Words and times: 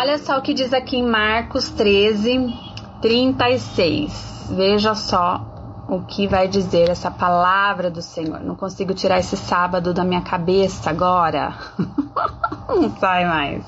Olha 0.00 0.16
só 0.16 0.38
o 0.38 0.42
que 0.42 0.54
diz 0.54 0.72
aqui 0.72 0.96
em 0.96 1.04
Marcos 1.04 1.70
13, 1.70 2.54
36. 3.02 4.46
Veja 4.52 4.94
só 4.94 5.84
o 5.88 6.02
que 6.02 6.28
vai 6.28 6.46
dizer 6.46 6.88
essa 6.88 7.10
palavra 7.10 7.90
do 7.90 8.00
Senhor. 8.00 8.38
Não 8.38 8.54
consigo 8.54 8.94
tirar 8.94 9.18
esse 9.18 9.36
sábado 9.36 9.92
da 9.92 10.04
minha 10.04 10.20
cabeça 10.20 10.88
agora. 10.88 11.52
Não 12.70 12.96
sai 12.96 13.24
mais. 13.24 13.64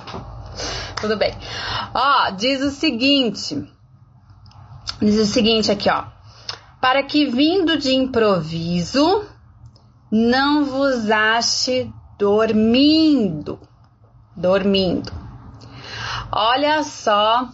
Tudo 1.01 1.17
bem. 1.17 1.35
Ó, 1.93 2.31
diz 2.31 2.63
o 2.63 2.71
seguinte. 2.71 3.69
Diz 5.03 5.19
o 5.19 5.27
seguinte 5.27 5.73
aqui, 5.73 5.91
ó. 5.91 6.05
Para 6.81 7.03
que 7.03 7.27
vindo 7.27 7.77
de 7.77 7.93
improviso 7.93 9.25
não 10.13 10.65
vos 10.65 11.11
ache 11.11 11.93
dormindo. 12.17 13.59
Dormindo. 14.37 15.20
Olha 16.33 16.83
só 16.85 17.49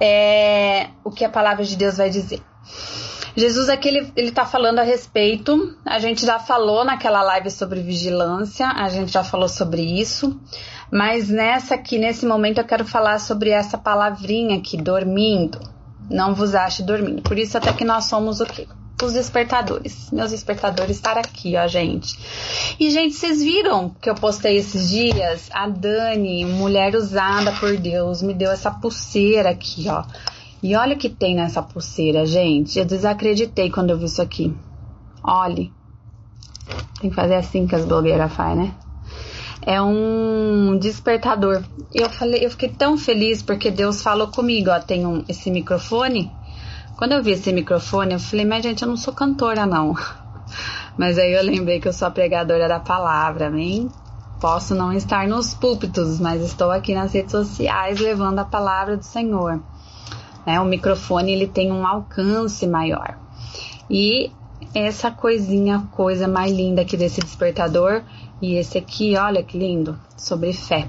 é, 0.00 0.90
o 1.04 1.10
que 1.10 1.24
a 1.24 1.28
palavra 1.28 1.64
de 1.64 1.76
Deus 1.76 1.96
vai 1.96 2.10
dizer. 2.10 2.42
Jesus 3.36 3.68
aqui 3.68 3.88
ele, 3.88 4.12
ele 4.14 4.30
tá 4.30 4.44
falando 4.44 4.78
a 4.78 4.82
respeito. 4.82 5.76
A 5.86 5.98
gente 5.98 6.26
já 6.26 6.38
falou 6.38 6.84
naquela 6.84 7.22
live 7.22 7.50
sobre 7.50 7.80
vigilância, 7.80 8.68
a 8.68 8.88
gente 8.88 9.12
já 9.12 9.24
falou 9.24 9.48
sobre 9.48 9.82
isso. 9.82 10.38
Mas 10.90 11.28
nessa 11.28 11.74
aqui, 11.74 11.98
nesse 11.98 12.26
momento, 12.26 12.58
eu 12.58 12.64
quero 12.64 12.84
falar 12.84 13.18
sobre 13.18 13.50
essa 13.50 13.78
palavrinha 13.78 14.58
aqui, 14.58 14.76
dormindo. 14.76 15.58
Não 16.10 16.34
vos 16.34 16.54
ache 16.54 16.82
dormindo. 16.82 17.22
Por 17.22 17.38
isso 17.38 17.56
até 17.56 17.72
que 17.72 17.84
nós 17.84 18.04
somos 18.04 18.40
o 18.40 18.46
quê? 18.46 18.68
Os 19.02 19.12
despertadores. 19.12 20.10
Meus 20.12 20.30
despertadores 20.30 20.96
estar 20.96 21.18
aqui, 21.18 21.56
ó, 21.56 21.66
gente. 21.66 22.16
E, 22.78 22.90
gente, 22.90 23.14
vocês 23.14 23.42
viram 23.42 23.90
que 24.00 24.08
eu 24.08 24.14
postei 24.14 24.56
esses 24.56 24.88
dias? 24.88 25.50
A 25.52 25.68
Dani, 25.68 26.44
mulher 26.44 26.94
usada 26.94 27.52
por 27.52 27.76
Deus, 27.76 28.22
me 28.22 28.32
deu 28.32 28.50
essa 28.50 28.70
pulseira 28.70 29.50
aqui, 29.50 29.86
ó. 29.88 30.04
E 30.62 30.76
olha 30.76 30.94
o 30.94 30.98
que 30.98 31.08
tem 31.08 31.34
nessa 31.34 31.60
pulseira, 31.60 32.24
gente. 32.24 32.78
Eu 32.78 32.84
desacreditei 32.84 33.70
quando 33.70 33.90
eu 33.90 33.98
vi 33.98 34.04
isso 34.04 34.22
aqui. 34.22 34.54
Olhe. 35.24 35.72
Tem 37.00 37.10
que 37.10 37.16
fazer 37.16 37.34
assim 37.34 37.66
que 37.66 37.74
as 37.74 37.84
blogueiras 37.84 38.32
fazem, 38.32 38.66
né? 38.66 38.74
é 39.64 39.80
um 39.80 40.76
despertador. 40.76 41.62
Eu 41.94 42.10
falei, 42.10 42.44
eu 42.44 42.50
fiquei 42.50 42.68
tão 42.68 42.98
feliz 42.98 43.42
porque 43.42 43.70
Deus 43.70 44.02
falou 44.02 44.28
comigo, 44.28 44.70
ó, 44.70 44.80
tem 44.80 45.06
um, 45.06 45.24
esse 45.28 45.50
microfone. 45.50 46.30
Quando 47.02 47.14
eu 47.14 47.22
vi 47.24 47.32
esse 47.32 47.52
microfone, 47.52 48.12
eu 48.12 48.20
falei, 48.20 48.44
mas 48.44 48.62
gente, 48.62 48.82
eu 48.82 48.88
não 48.88 48.96
sou 48.96 49.12
cantora 49.12 49.66
não. 49.66 49.92
Mas 50.96 51.18
aí 51.18 51.32
eu 51.32 51.42
lembrei 51.42 51.80
que 51.80 51.88
eu 51.88 51.92
sou 51.92 52.06
a 52.06 52.12
pregadora 52.12 52.68
da 52.68 52.78
palavra, 52.78 53.48
amém? 53.48 53.88
Posso 54.40 54.72
não 54.72 54.92
estar 54.92 55.26
nos 55.26 55.52
púlpitos, 55.52 56.20
mas 56.20 56.40
estou 56.40 56.70
aqui 56.70 56.94
nas 56.94 57.12
redes 57.12 57.32
sociais 57.32 57.98
levando 57.98 58.38
a 58.38 58.44
palavra 58.44 58.96
do 58.96 59.02
Senhor. 59.02 59.60
Né? 60.46 60.60
O 60.60 60.64
microfone 60.64 61.32
ele 61.32 61.48
tem 61.48 61.72
um 61.72 61.84
alcance 61.84 62.68
maior. 62.68 63.18
E 63.90 64.30
essa 64.72 65.10
coisinha, 65.10 65.88
coisa 65.90 66.28
mais 66.28 66.52
linda 66.52 66.82
aqui 66.82 66.96
desse 66.96 67.20
despertador 67.20 68.02
e 68.40 68.54
esse 68.54 68.78
aqui, 68.78 69.16
olha 69.16 69.42
que 69.42 69.58
lindo, 69.58 69.98
sobre 70.16 70.52
fé. 70.52 70.86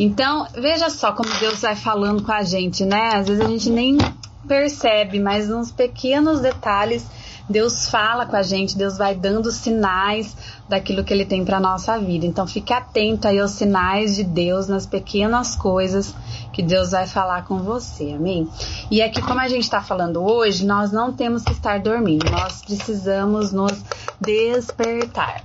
Então, 0.00 0.48
veja 0.52 0.90
só 0.90 1.12
como 1.12 1.30
Deus 1.38 1.60
vai 1.60 1.76
falando 1.76 2.24
com 2.24 2.32
a 2.32 2.42
gente, 2.42 2.84
né? 2.84 3.14
Às 3.14 3.28
vezes 3.28 3.40
a 3.40 3.48
gente 3.48 3.70
nem 3.70 3.98
percebe, 4.46 5.18
mas 5.18 5.48
nos 5.48 5.70
pequenos 5.70 6.40
detalhes 6.40 7.06
Deus 7.48 7.90
fala 7.90 8.24
com 8.24 8.36
a 8.36 8.42
gente, 8.42 8.76
Deus 8.76 8.96
vai 8.96 9.14
dando 9.14 9.50
sinais 9.50 10.34
daquilo 10.66 11.04
que 11.04 11.12
ele 11.12 11.26
tem 11.26 11.44
para 11.44 11.60
nossa 11.60 11.98
vida. 11.98 12.24
Então 12.24 12.46
fique 12.46 12.72
atento 12.72 13.28
aí 13.28 13.38
aos 13.38 13.50
sinais 13.50 14.16
de 14.16 14.24
Deus 14.24 14.66
nas 14.66 14.86
pequenas 14.86 15.54
coisas 15.54 16.14
que 16.52 16.62
Deus 16.62 16.92
vai 16.92 17.06
falar 17.06 17.44
com 17.44 17.58
você, 17.58 18.12
amém? 18.12 18.48
E 18.90 19.02
aqui, 19.02 19.20
como 19.20 19.40
a 19.40 19.48
gente 19.48 19.64
está 19.64 19.82
falando 19.82 20.22
hoje, 20.22 20.64
nós 20.64 20.90
não 20.90 21.12
temos 21.12 21.42
que 21.42 21.52
estar 21.52 21.80
dormindo, 21.80 22.30
nós 22.30 22.62
precisamos 22.62 23.52
nos 23.52 23.84
despertar. 24.18 25.42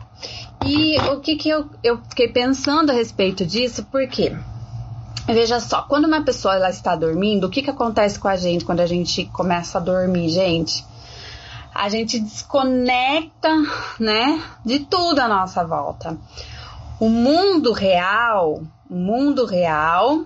E 0.66 0.98
o 1.12 1.20
que, 1.20 1.36
que 1.36 1.50
eu, 1.50 1.70
eu 1.84 1.98
fiquei 2.10 2.30
pensando 2.30 2.92
a 2.92 2.94
respeito 2.94 3.46
disso, 3.46 3.86
porque 3.92 4.34
Veja 5.34 5.60
só, 5.60 5.84
quando 5.84 6.06
uma 6.06 6.24
pessoa 6.24 6.56
ela 6.56 6.72
está 6.72 6.96
dormindo, 6.96 7.46
o 7.46 7.50
que, 7.50 7.62
que 7.62 7.70
acontece 7.70 8.18
com 8.18 8.28
a 8.28 8.36
gente 8.36 8.66
quando 8.66 8.80
a 8.80 8.88
gente 8.88 9.26
começa 9.26 9.78
a 9.78 9.82
dormir, 9.82 10.30
gente? 10.30 10.84
A 11.74 11.88
gente 11.88 12.20
desconecta, 12.20 13.50
né, 14.00 14.42
de 14.66 14.80
tudo 14.80 15.20
à 15.20 15.28
nossa 15.28 15.64
volta. 15.64 16.18
O 17.00 17.08
mundo 17.10 17.72
real, 17.74 18.64
o 18.90 18.96
mundo 18.96 19.46
real, 19.46 20.26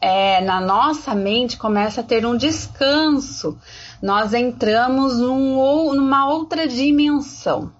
é, 0.00 0.40
na 0.40 0.60
nossa 0.60 1.14
mente 1.14 1.56
começa 1.56 2.00
a 2.00 2.04
ter 2.04 2.26
um 2.26 2.36
descanso. 2.36 3.56
Nós 4.02 4.34
entramos 4.34 5.18
num, 5.18 5.94
numa 5.94 6.28
outra 6.28 6.66
dimensão. 6.66 7.70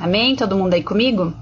Amém? 0.00 0.34
Todo 0.34 0.56
mundo 0.56 0.74
aí 0.74 0.82
comigo? 0.82 1.32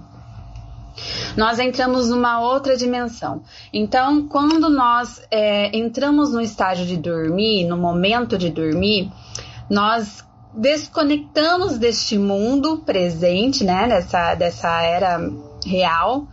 Nós 1.37 1.59
entramos 1.59 2.09
numa 2.09 2.41
outra 2.41 2.77
dimensão. 2.77 3.43
Então, 3.73 4.27
quando 4.29 4.69
nós 4.69 5.23
é, 5.31 5.77
entramos 5.77 6.33
no 6.33 6.41
estágio 6.41 6.87
de 6.87 6.97
dormir, 6.97 7.65
no 7.65 7.77
momento 7.77 8.37
de 8.37 8.51
dormir, 8.51 9.11
nós 9.69 10.25
desconectamos 10.55 11.79
deste 11.79 12.19
mundo 12.19 12.79
presente, 12.79 13.65
né, 13.65 13.87
dessa, 13.87 14.35
dessa 14.35 14.83
era 14.83 15.21
real, 15.65 16.27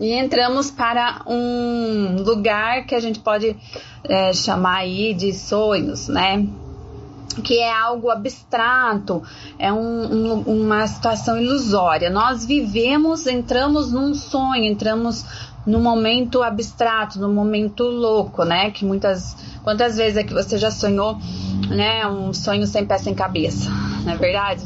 e 0.00 0.12
entramos 0.12 0.70
para 0.70 1.22
um 1.26 2.22
lugar 2.22 2.86
que 2.86 2.94
a 2.94 3.00
gente 3.00 3.20
pode 3.20 3.56
é, 4.04 4.32
chamar 4.32 4.78
aí 4.78 5.14
de 5.14 5.32
sonhos, 5.32 6.08
né? 6.08 6.44
Que 7.40 7.58
é 7.58 7.72
algo 7.72 8.10
abstrato, 8.10 9.22
é 9.58 9.72
um, 9.72 9.78
um, 9.78 10.40
uma 10.40 10.86
situação 10.86 11.40
ilusória. 11.40 12.10
Nós 12.10 12.44
vivemos, 12.44 13.26
entramos 13.26 13.92
num 13.92 14.14
sonho, 14.14 14.64
entramos 14.64 15.24
num 15.66 15.80
momento 15.80 16.42
abstrato, 16.42 17.20
num 17.20 17.32
momento 17.32 17.84
louco, 17.84 18.44
né? 18.44 18.70
Que 18.70 18.84
muitas, 18.84 19.36
quantas 19.62 19.96
vezes 19.96 20.16
é 20.16 20.24
que 20.24 20.34
você 20.34 20.58
já 20.58 20.70
sonhou, 20.70 21.16
né? 21.68 22.06
Um 22.06 22.32
sonho 22.32 22.66
sem 22.66 22.84
pé 22.84 22.98
sem 22.98 23.14
cabeça, 23.14 23.70
não 24.04 24.12
é 24.12 24.16
verdade? 24.16 24.64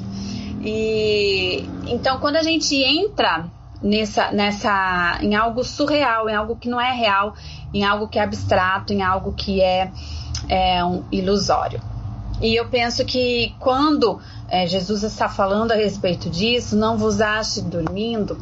E 0.63 1.69
então 1.87 2.19
quando 2.19 2.37
a 2.37 2.43
gente 2.43 2.75
entra 2.77 3.45
nessa, 3.83 4.33
nessa, 4.33 5.19
em 5.21 5.35
algo 5.35 5.63
surreal, 5.63 6.29
em 6.29 6.35
algo 6.35 6.57
que 6.57 6.69
não 6.69 6.81
é 6.81 6.93
real, 6.93 7.35
em 7.73 7.85
algo 7.85 8.09
que 8.09 8.19
é 8.19 8.23
abstrato, 8.23 8.93
em 8.93 9.03
algo 9.03 9.33
que 9.33 9.61
é, 9.61 9.91
é 10.49 10.85
um 10.85 11.05
ilusório. 11.13 11.81
E 12.41 12.55
eu 12.55 12.69
penso 12.69 13.05
que 13.05 13.55
quando 13.59 14.21
é, 14.49 14.67
Jesus 14.67 15.03
está 15.03 15.29
falando 15.29 15.73
a 15.73 15.75
respeito 15.75 16.29
disso, 16.29 16.77
não 16.77 16.99
vos 16.99 17.21
ache 17.21 17.63
dormindo, 17.63 18.39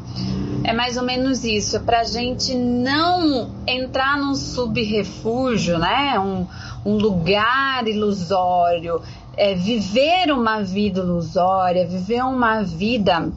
é 0.64 0.72
mais 0.72 0.96
ou 0.96 1.04
menos 1.04 1.44
isso, 1.44 1.76
é 1.76 1.78
para 1.78 2.00
a 2.00 2.04
gente 2.04 2.54
não 2.54 3.50
entrar 3.66 4.18
num 4.18 4.34
subrefúgio, 4.34 5.78
né? 5.78 6.18
Um, 6.18 6.46
um 6.84 6.96
lugar 6.96 7.86
ilusório, 7.86 9.00
é, 9.36 9.54
viver 9.54 10.32
uma 10.32 10.62
vida 10.62 11.00
ilusória, 11.00 11.86
viver 11.86 12.22
uma 12.24 12.62
vida 12.62 13.32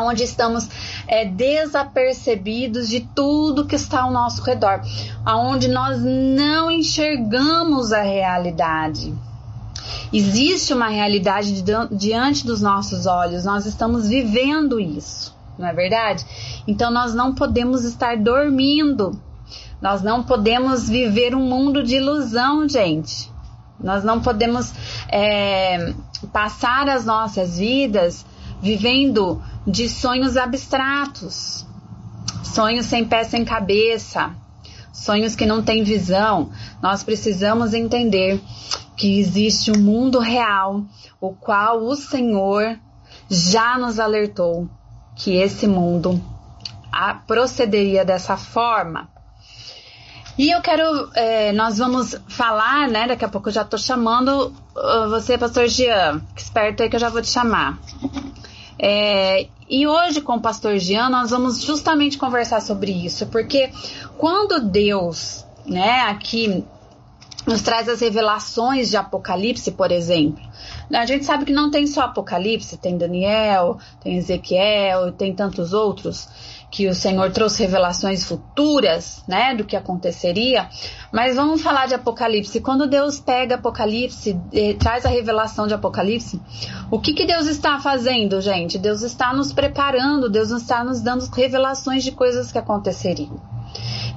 onde 0.00 0.24
estamos 0.24 0.68
é, 1.06 1.24
desapercebidos 1.24 2.88
de 2.88 3.00
tudo 3.14 3.66
que 3.66 3.76
está 3.76 4.02
ao 4.02 4.10
nosso 4.10 4.42
redor, 4.42 4.80
aonde 5.24 5.68
nós 5.68 6.00
não 6.02 6.70
enxergamos 6.70 7.92
a 7.92 8.02
realidade. 8.02 9.14
Existe 10.12 10.72
uma 10.72 10.88
realidade 10.88 11.62
diante 11.90 12.46
dos 12.46 12.60
nossos 12.60 13.06
olhos, 13.06 13.44
nós 13.44 13.66
estamos 13.66 14.08
vivendo 14.08 14.78
isso, 14.80 15.36
não 15.58 15.66
é 15.66 15.72
verdade? 15.72 16.24
Então 16.66 16.90
nós 16.90 17.14
não 17.14 17.34
podemos 17.34 17.84
estar 17.84 18.16
dormindo, 18.16 19.20
nós 19.80 20.02
não 20.02 20.22
podemos 20.22 20.88
viver 20.88 21.34
um 21.34 21.42
mundo 21.42 21.82
de 21.82 21.96
ilusão, 21.96 22.68
gente. 22.68 23.32
Nós 23.78 24.04
não 24.04 24.20
podemos 24.20 24.72
é, 25.08 25.92
passar 26.32 26.88
as 26.88 27.04
nossas 27.04 27.58
vidas 27.58 28.24
vivendo 28.62 29.42
de 29.66 29.88
sonhos 29.88 30.36
abstratos, 30.36 31.66
sonhos 32.42 32.86
sem 32.86 33.04
pé 33.04 33.24
sem 33.24 33.44
cabeça, 33.44 34.34
sonhos 34.94 35.34
que 35.34 35.44
não 35.44 35.62
têm 35.62 35.82
visão. 35.82 36.50
Nós 36.80 37.02
precisamos 37.02 37.74
entender 37.74 38.40
que 38.96 39.18
existe 39.18 39.72
um 39.72 39.78
mundo 39.78 40.20
real, 40.20 40.84
o 41.20 41.34
qual 41.34 41.82
o 41.82 41.96
Senhor 41.96 42.78
já 43.28 43.76
nos 43.76 43.98
alertou 43.98 44.68
que 45.16 45.34
esse 45.36 45.66
mundo 45.66 46.22
procederia 47.26 48.04
dessa 48.04 48.36
forma. 48.36 49.08
E 50.36 50.50
eu 50.50 50.60
quero, 50.60 51.10
é, 51.14 51.52
nós 51.52 51.78
vamos 51.78 52.16
falar, 52.28 52.88
né? 52.88 53.06
Daqui 53.06 53.24
a 53.24 53.28
pouco 53.28 53.48
eu 53.48 53.52
já 53.52 53.64
tô 53.64 53.78
chamando 53.78 54.52
uh, 54.76 55.08
você, 55.08 55.38
Pastor 55.38 55.68
Jean, 55.68 56.20
que 56.34 56.42
esperto 56.42 56.82
aí 56.82 56.88
que 56.88 56.96
eu 56.96 57.00
já 57.00 57.08
vou 57.08 57.22
te 57.22 57.28
chamar. 57.28 57.78
É, 58.76 59.46
E 59.68 59.86
hoje 59.86 60.20
com 60.20 60.34
o 60.34 60.40
pastor 60.40 60.78
Jean 60.78 61.08
nós 61.08 61.30
vamos 61.30 61.62
justamente 61.62 62.18
conversar 62.18 62.60
sobre 62.60 62.92
isso, 62.92 63.26
porque 63.26 63.70
quando 64.18 64.60
Deus, 64.60 65.44
né, 65.66 66.02
aqui 66.02 66.64
nos 67.46 67.62
traz 67.62 67.88
as 67.88 68.00
revelações 68.00 68.90
de 68.90 68.96
Apocalipse, 68.96 69.70
por 69.72 69.92
exemplo. 69.92 70.42
A 70.92 71.04
gente 71.04 71.24
sabe 71.24 71.44
que 71.44 71.52
não 71.52 71.70
tem 71.70 71.86
só 71.86 72.02
Apocalipse, 72.02 72.76
tem 72.78 72.96
Daniel, 72.96 73.78
tem 74.02 74.16
Ezequiel, 74.16 75.12
tem 75.12 75.34
tantos 75.34 75.72
outros 75.72 76.28
que 76.74 76.88
o 76.88 76.94
Senhor 76.94 77.30
trouxe 77.30 77.62
revelações 77.62 78.24
futuras, 78.24 79.22
né, 79.28 79.54
do 79.54 79.64
que 79.64 79.76
aconteceria. 79.76 80.68
Mas 81.12 81.36
vamos 81.36 81.62
falar 81.62 81.86
de 81.86 81.94
Apocalipse. 81.94 82.60
Quando 82.60 82.88
Deus 82.88 83.20
pega 83.20 83.54
Apocalipse, 83.54 84.36
eh, 84.52 84.74
traz 84.74 85.06
a 85.06 85.08
revelação 85.08 85.68
de 85.68 85.74
Apocalipse, 85.74 86.42
o 86.90 86.98
que 86.98 87.14
que 87.14 87.26
Deus 87.26 87.46
está 87.46 87.78
fazendo, 87.78 88.40
gente? 88.40 88.76
Deus 88.76 89.02
está 89.02 89.32
nos 89.32 89.52
preparando, 89.52 90.28
Deus 90.28 90.50
está 90.50 90.82
nos 90.82 91.00
dando 91.00 91.24
revelações 91.26 92.02
de 92.02 92.10
coisas 92.10 92.50
que 92.50 92.58
aconteceriam. 92.58 93.40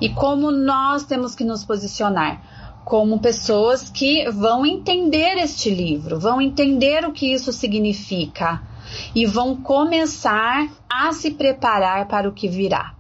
E 0.02 0.10
como 0.10 0.50
nós 0.50 1.04
temos 1.04 1.36
que 1.36 1.44
nos 1.44 1.64
posicionar? 1.64 2.42
como 2.84 3.20
pessoas 3.20 3.90
que 3.90 4.32
vão 4.32 4.66
entender 4.66 5.38
este 5.40 5.70
livro, 5.70 6.18
vão 6.18 6.40
entender 6.40 7.04
o 7.04 7.12
que 7.12 7.34
isso 7.34 7.52
significa 7.52 8.62
e 9.14 9.26
vão 9.26 9.56
começar 9.56 10.68
a 10.90 11.12
se 11.12 11.32
preparar 11.32 12.08
para 12.08 12.30
o 12.30 12.34
que 12.34 12.48
virá. 12.48 12.94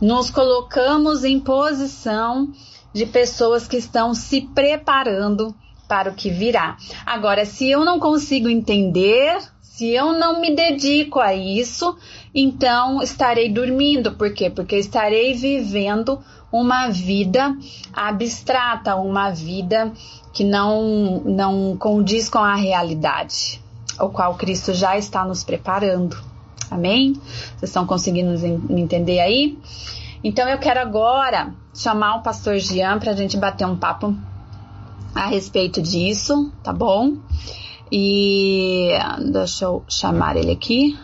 Nos 0.00 0.30
colocamos 0.30 1.24
em 1.24 1.40
posição 1.40 2.52
de 2.92 3.06
pessoas 3.06 3.66
que 3.66 3.76
estão 3.76 4.14
se 4.14 4.40
preparando 4.40 5.54
para 5.88 6.10
o 6.10 6.14
que 6.14 6.30
virá. 6.30 6.76
Agora, 7.04 7.44
se 7.44 7.68
eu 7.70 7.84
não 7.84 7.98
consigo 7.98 8.48
entender, 8.48 9.38
se 9.60 9.90
eu 9.90 10.12
não 10.12 10.40
me 10.40 10.54
dedico 10.54 11.20
a 11.20 11.34
isso, 11.34 11.96
então 12.34 13.02
estarei 13.02 13.52
dormindo. 13.52 14.12
Por 14.12 14.32
quê? 14.32 14.48
Porque 14.48 14.76
estarei 14.76 15.34
vivendo 15.34 16.18
uma 16.50 16.88
vida 16.88 17.54
abstrata, 17.92 18.96
uma 18.96 19.30
vida 19.30 19.92
que 20.32 20.44
não, 20.44 21.20
não 21.24 21.76
condiz 21.76 22.28
com 22.28 22.38
a 22.38 22.54
realidade, 22.54 23.60
o 24.00 24.08
qual 24.08 24.34
Cristo 24.34 24.74
já 24.74 24.96
está 24.96 25.24
nos 25.24 25.44
preparando. 25.44 26.16
Amém? 26.70 27.14
Vocês 27.14 27.64
estão 27.64 27.86
conseguindo 27.86 28.38
me 28.68 28.82
entender 28.82 29.20
aí? 29.20 29.58
Então 30.22 30.48
eu 30.48 30.58
quero 30.58 30.80
agora 30.80 31.54
chamar 31.74 32.16
o 32.16 32.22
pastor 32.22 32.58
Jean 32.58 32.98
para 32.98 33.12
a 33.12 33.16
gente 33.16 33.36
bater 33.36 33.66
um 33.66 33.76
papo 33.76 34.16
a 35.14 35.26
respeito 35.26 35.80
disso, 35.80 36.52
tá 36.62 36.72
bom? 36.72 37.16
E 37.90 38.90
deixa 39.30 39.66
eu 39.66 39.84
chamar 39.88 40.36
ele 40.36 40.50
aqui. 40.50 40.98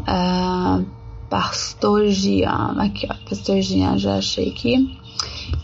Uh, 0.00 0.84
Pastor 1.30 2.06
Jean. 2.08 2.76
Aqui, 2.78 3.06
ó, 3.10 3.14
Pastor 3.28 3.60
Jean, 3.60 3.96
já 3.98 4.16
achei 4.16 4.50
aqui. 4.50 4.98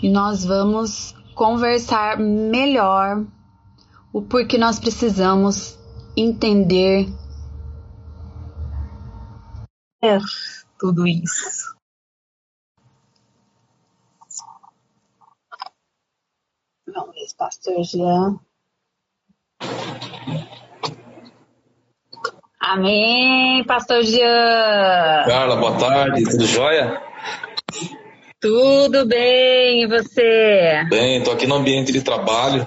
E 0.03 0.09
nós 0.09 0.45
vamos 0.45 1.15
conversar 1.35 2.19
melhor 2.19 3.25
o 4.13 4.23
porquê 4.23 4.59
nós 4.59 4.79
precisamos 4.79 5.79
entender 6.17 7.07
tudo 10.79 11.07
isso. 11.07 11.77
Vamos 16.87 17.15
ver, 17.15 17.27
Pastor 17.39 17.85
Jean. 17.85 18.41
Amém, 22.59 23.65
Pastor 23.65 24.03
Jean. 24.03 25.25
Carla, 25.27 25.57
boa 25.57 25.79
tarde, 25.79 26.25
tudo 26.25 26.47
jóia? 26.47 27.01
Tudo 28.41 29.07
bem, 29.07 29.83
e 29.83 29.87
você? 29.87 30.85
Bem, 30.89 31.19
estou 31.19 31.35
aqui 31.35 31.47
no 31.47 31.57
ambiente 31.57 31.93
de 31.93 32.01
trabalho, 32.01 32.67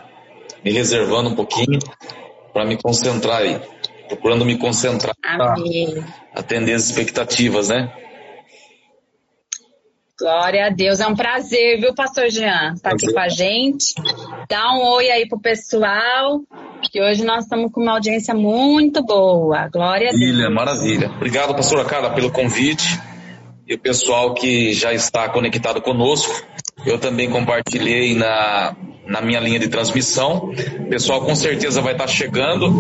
me 0.64 0.72
reservando 0.72 1.30
um 1.30 1.36
pouquinho 1.36 1.80
para 2.54 2.66
me 2.66 2.78
concentrar 2.78 3.40
aí, 3.40 3.60
procurando 4.08 4.46
me 4.46 4.58
concentrar 4.58 5.16
para 5.22 5.56
atender 6.34 6.74
as 6.74 6.90
expectativas, 6.90 7.70
né? 7.70 7.92
Glória 10.20 10.68
a 10.68 10.70
Deus, 10.70 11.00
é 11.00 11.08
um 11.08 11.16
prazer, 11.16 11.82
viu, 11.82 11.94
Pastor 11.94 12.30
Jean, 12.30 12.74
estar 12.76 12.92
tá 12.92 12.96
aqui 12.96 13.12
com 13.12 13.20
a 13.20 13.28
gente. 13.28 13.96
Dá 14.48 14.72
um 14.74 14.84
oi 14.94 15.10
aí 15.10 15.28
pro 15.28 15.40
pessoal 15.40 16.40
que 16.92 17.02
hoje 17.02 17.26
nós 17.26 17.46
estamos 17.46 17.72
com 17.72 17.82
uma 17.82 17.94
audiência 17.94 18.34
muito 18.34 19.04
boa. 19.04 19.68
Glória 19.70 20.10
a 20.10 20.12
Deus. 20.12 20.22
Maravilha, 20.22 20.50
maravilha. 20.50 21.12
Obrigado, 21.16 21.56
pastora 21.56 21.84
Carla, 21.84 22.12
pelo 22.12 22.32
convite 22.32 23.00
e 23.68 23.74
o 23.74 23.80
pessoal 23.80 24.34
que 24.34 24.72
já 24.74 24.94
está 24.94 25.28
conectado 25.30 25.82
conosco. 25.82 26.32
Eu 26.86 27.00
também 27.00 27.30
compartilhei 27.30 28.14
na, 28.14 28.76
na 29.06 29.22
minha 29.22 29.40
linha 29.40 29.60
de 29.60 29.68
transmissão. 29.68 30.54
O 30.80 30.90
pessoal 30.90 31.26
com 31.26 31.36
certeza 31.36 31.82
vai 31.82 31.94
estar 31.94 32.08
chegando 32.08 32.72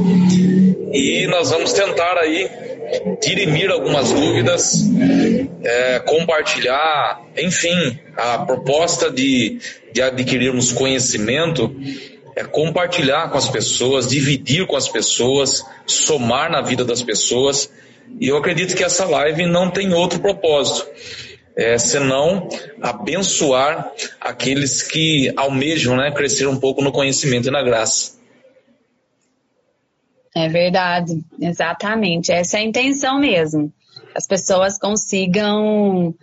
e 0.91 1.27
nós 1.27 1.49
vamos 1.51 1.73
tentar 1.73 2.17
aí 2.17 2.49
dirimir 3.21 3.71
algumas 3.71 4.11
dúvidas, 4.11 4.85
é, 5.63 5.99
compartilhar, 5.99 7.21
enfim, 7.37 7.97
a 8.15 8.39
proposta 8.39 9.09
de, 9.09 9.59
de 9.91 10.01
adquirirmos 10.01 10.71
conhecimento 10.71 11.75
é 12.35 12.43
compartilhar 12.43 13.29
com 13.29 13.37
as 13.37 13.47
pessoas, 13.47 14.09
dividir 14.09 14.65
com 14.65 14.75
as 14.75 14.89
pessoas, 14.89 15.63
somar 15.85 16.51
na 16.51 16.61
vida 16.61 16.83
das 16.83 17.01
pessoas. 17.01 17.69
E 18.19 18.27
eu 18.27 18.37
acredito 18.37 18.75
que 18.75 18.83
essa 18.83 19.05
live 19.05 19.45
não 19.45 19.69
tem 19.69 19.93
outro 19.93 20.19
propósito, 20.19 20.87
é, 21.55 21.77
senão 21.77 22.47
abençoar 22.81 23.91
aqueles 24.19 24.81
que 24.81 25.31
almejam 25.35 25.95
né, 25.95 26.11
crescer 26.11 26.47
um 26.47 26.59
pouco 26.59 26.81
no 26.81 26.91
conhecimento 26.91 27.47
e 27.47 27.51
na 27.51 27.61
graça. 27.61 28.13
É 30.35 30.49
verdade, 30.49 31.23
exatamente. 31.39 32.31
Essa 32.31 32.57
é 32.57 32.61
a 32.61 32.63
intenção 32.63 33.19
mesmo. 33.19 33.71
As 34.15 34.27
pessoas 34.27 34.77
consigam 34.77 36.15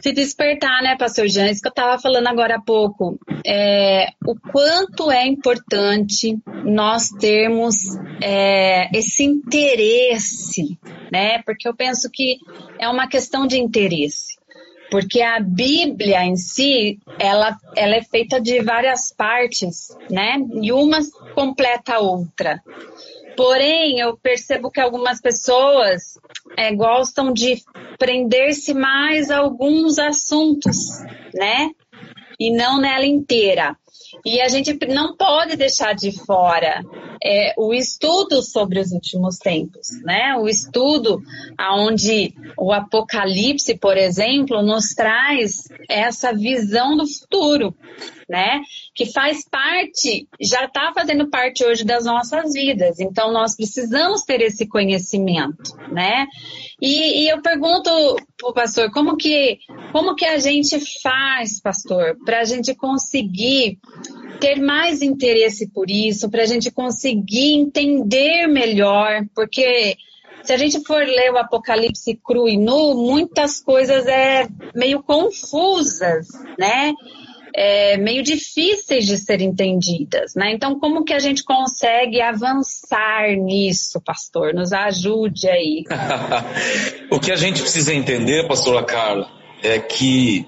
se 0.00 0.12
despertar, 0.12 0.82
né, 0.82 0.96
pastor 0.96 1.28
Jean? 1.28 1.50
Isso 1.50 1.60
que 1.60 1.68
eu 1.68 1.70
estava 1.70 2.00
falando 2.00 2.26
agora 2.26 2.56
há 2.56 2.60
pouco. 2.60 3.18
É, 3.46 4.08
o 4.26 4.34
quanto 4.34 5.10
é 5.10 5.26
importante 5.26 6.38
nós 6.64 7.08
termos 7.10 7.74
é, 8.22 8.96
esse 8.96 9.24
interesse, 9.24 10.78
né? 11.10 11.42
Porque 11.44 11.68
eu 11.68 11.74
penso 11.74 12.10
que 12.12 12.38
é 12.78 12.88
uma 12.88 13.08
questão 13.08 13.46
de 13.46 13.58
interesse. 13.58 14.37
Porque 14.90 15.20
a 15.20 15.38
Bíblia 15.38 16.24
em 16.24 16.36
si, 16.36 16.98
ela, 17.18 17.56
ela 17.76 17.96
é 17.96 18.02
feita 18.02 18.40
de 18.40 18.62
várias 18.62 19.12
partes, 19.12 19.96
né? 20.10 20.38
E 20.62 20.72
uma 20.72 20.98
completa 21.34 21.94
a 21.94 22.00
outra. 22.00 22.62
Porém, 23.36 24.00
eu 24.00 24.16
percebo 24.16 24.70
que 24.70 24.80
algumas 24.80 25.20
pessoas 25.20 26.18
é, 26.56 26.74
gostam 26.74 27.32
de 27.32 27.62
prender-se 27.98 28.74
mais 28.74 29.30
a 29.30 29.38
alguns 29.38 29.98
assuntos, 29.98 30.76
né? 31.34 31.70
E 32.40 32.50
não 32.50 32.80
nela 32.80 33.06
inteira. 33.06 33.76
E 34.24 34.40
a 34.40 34.48
gente 34.48 34.76
não 34.88 35.16
pode 35.16 35.56
deixar 35.56 35.94
de 35.94 36.12
fora 36.24 36.82
é, 37.22 37.54
o 37.56 37.72
estudo 37.72 38.42
sobre 38.42 38.80
os 38.80 38.92
últimos 38.92 39.38
tempos, 39.38 39.88
né? 40.02 40.34
O 40.36 40.48
estudo 40.48 41.22
aonde 41.56 42.34
o 42.56 42.72
Apocalipse, 42.72 43.76
por 43.76 43.96
exemplo, 43.96 44.62
nos 44.62 44.94
traz 44.94 45.68
essa 45.88 46.32
visão 46.32 46.96
do 46.96 47.06
futuro, 47.06 47.74
né? 48.28 48.60
Que 48.94 49.06
faz 49.06 49.48
parte, 49.48 50.28
já 50.40 50.64
está 50.64 50.92
fazendo 50.94 51.28
parte 51.30 51.64
hoje 51.64 51.84
das 51.84 52.04
nossas 52.04 52.52
vidas. 52.52 53.00
Então 53.00 53.32
nós 53.32 53.56
precisamos 53.56 54.22
ter 54.22 54.40
esse 54.42 54.66
conhecimento, 54.66 55.76
né? 55.90 56.26
E, 56.80 57.22
e 57.22 57.28
eu 57.28 57.40
pergunto 57.40 57.90
pro 58.36 58.52
pastor, 58.52 58.90
como 58.90 59.16
que, 59.16 59.58
como 59.92 60.14
que 60.14 60.26
a 60.26 60.38
gente 60.38 60.78
faz, 61.02 61.60
pastor, 61.60 62.16
para 62.24 62.40
a 62.40 62.44
gente 62.44 62.74
conseguir 62.74 63.78
ter 64.40 64.60
mais 64.60 65.02
interesse 65.02 65.68
por 65.68 65.90
isso, 65.90 66.30
para 66.30 66.42
a 66.42 66.46
gente 66.46 66.70
conseguir 66.70 67.54
entender 67.54 68.46
melhor, 68.46 69.26
porque 69.34 69.96
se 70.42 70.52
a 70.52 70.56
gente 70.56 70.80
for 70.86 71.04
ler 71.04 71.32
o 71.32 71.38
Apocalipse 71.38 72.18
cru 72.24 72.48
e 72.48 72.56
nu, 72.56 72.94
muitas 72.94 73.60
coisas 73.60 74.06
é 74.06 74.48
meio 74.74 75.02
confusas, 75.02 76.28
né? 76.58 76.94
É, 77.60 77.96
meio 77.96 78.22
difíceis 78.22 79.04
de 79.04 79.18
ser 79.18 79.40
entendidas, 79.40 80.36
né? 80.36 80.52
Então, 80.52 80.78
como 80.78 81.04
que 81.04 81.12
a 81.12 81.18
gente 81.18 81.42
consegue 81.42 82.20
avançar 82.20 83.34
nisso, 83.36 84.00
pastor? 84.00 84.54
Nos 84.54 84.72
ajude 84.72 85.48
aí. 85.48 85.82
o 87.10 87.18
que 87.18 87.32
a 87.32 87.36
gente 87.36 87.60
precisa 87.60 87.92
entender, 87.92 88.46
pastora 88.46 88.84
Carla, 88.84 89.28
é 89.60 89.80
que 89.80 90.46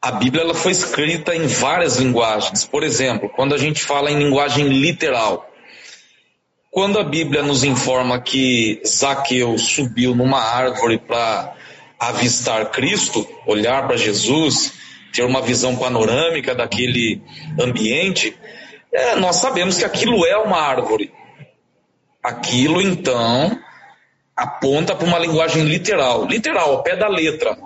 a 0.00 0.12
Bíblia 0.12 0.42
ela 0.42 0.54
foi 0.54 0.72
escrita 0.72 1.36
em 1.36 1.46
várias 1.46 1.96
linguagens. 1.96 2.64
Por 2.64 2.82
exemplo, 2.82 3.28
quando 3.28 3.54
a 3.54 3.58
gente 3.58 3.84
fala 3.84 4.10
em 4.10 4.18
linguagem 4.18 4.68
literal, 4.68 5.50
quando 6.70 6.98
a 6.98 7.04
Bíblia 7.04 7.42
nos 7.42 7.62
informa 7.62 8.18
que 8.18 8.80
Zaqueu 8.86 9.58
subiu 9.58 10.14
numa 10.14 10.40
árvore 10.40 10.96
para 10.96 11.54
avistar 12.00 12.70
Cristo, 12.70 13.28
olhar 13.46 13.86
para 13.86 13.98
Jesus, 13.98 14.72
ter 15.12 15.24
uma 15.24 15.42
visão 15.42 15.76
panorâmica 15.76 16.54
daquele 16.54 17.20
ambiente, 17.60 18.36
é, 18.92 19.16
nós 19.16 19.36
sabemos 19.36 19.78
que 19.78 19.84
aquilo 19.84 20.24
é 20.26 20.36
uma 20.36 20.58
árvore. 20.58 21.12
Aquilo 22.22 22.80
então 22.80 23.58
aponta 24.36 24.94
para 24.94 25.06
uma 25.06 25.18
linguagem 25.18 25.64
literal, 25.64 26.26
literal, 26.26 26.70
ao 26.70 26.82
pé 26.82 26.96
da 26.96 27.08
letra. 27.08 27.56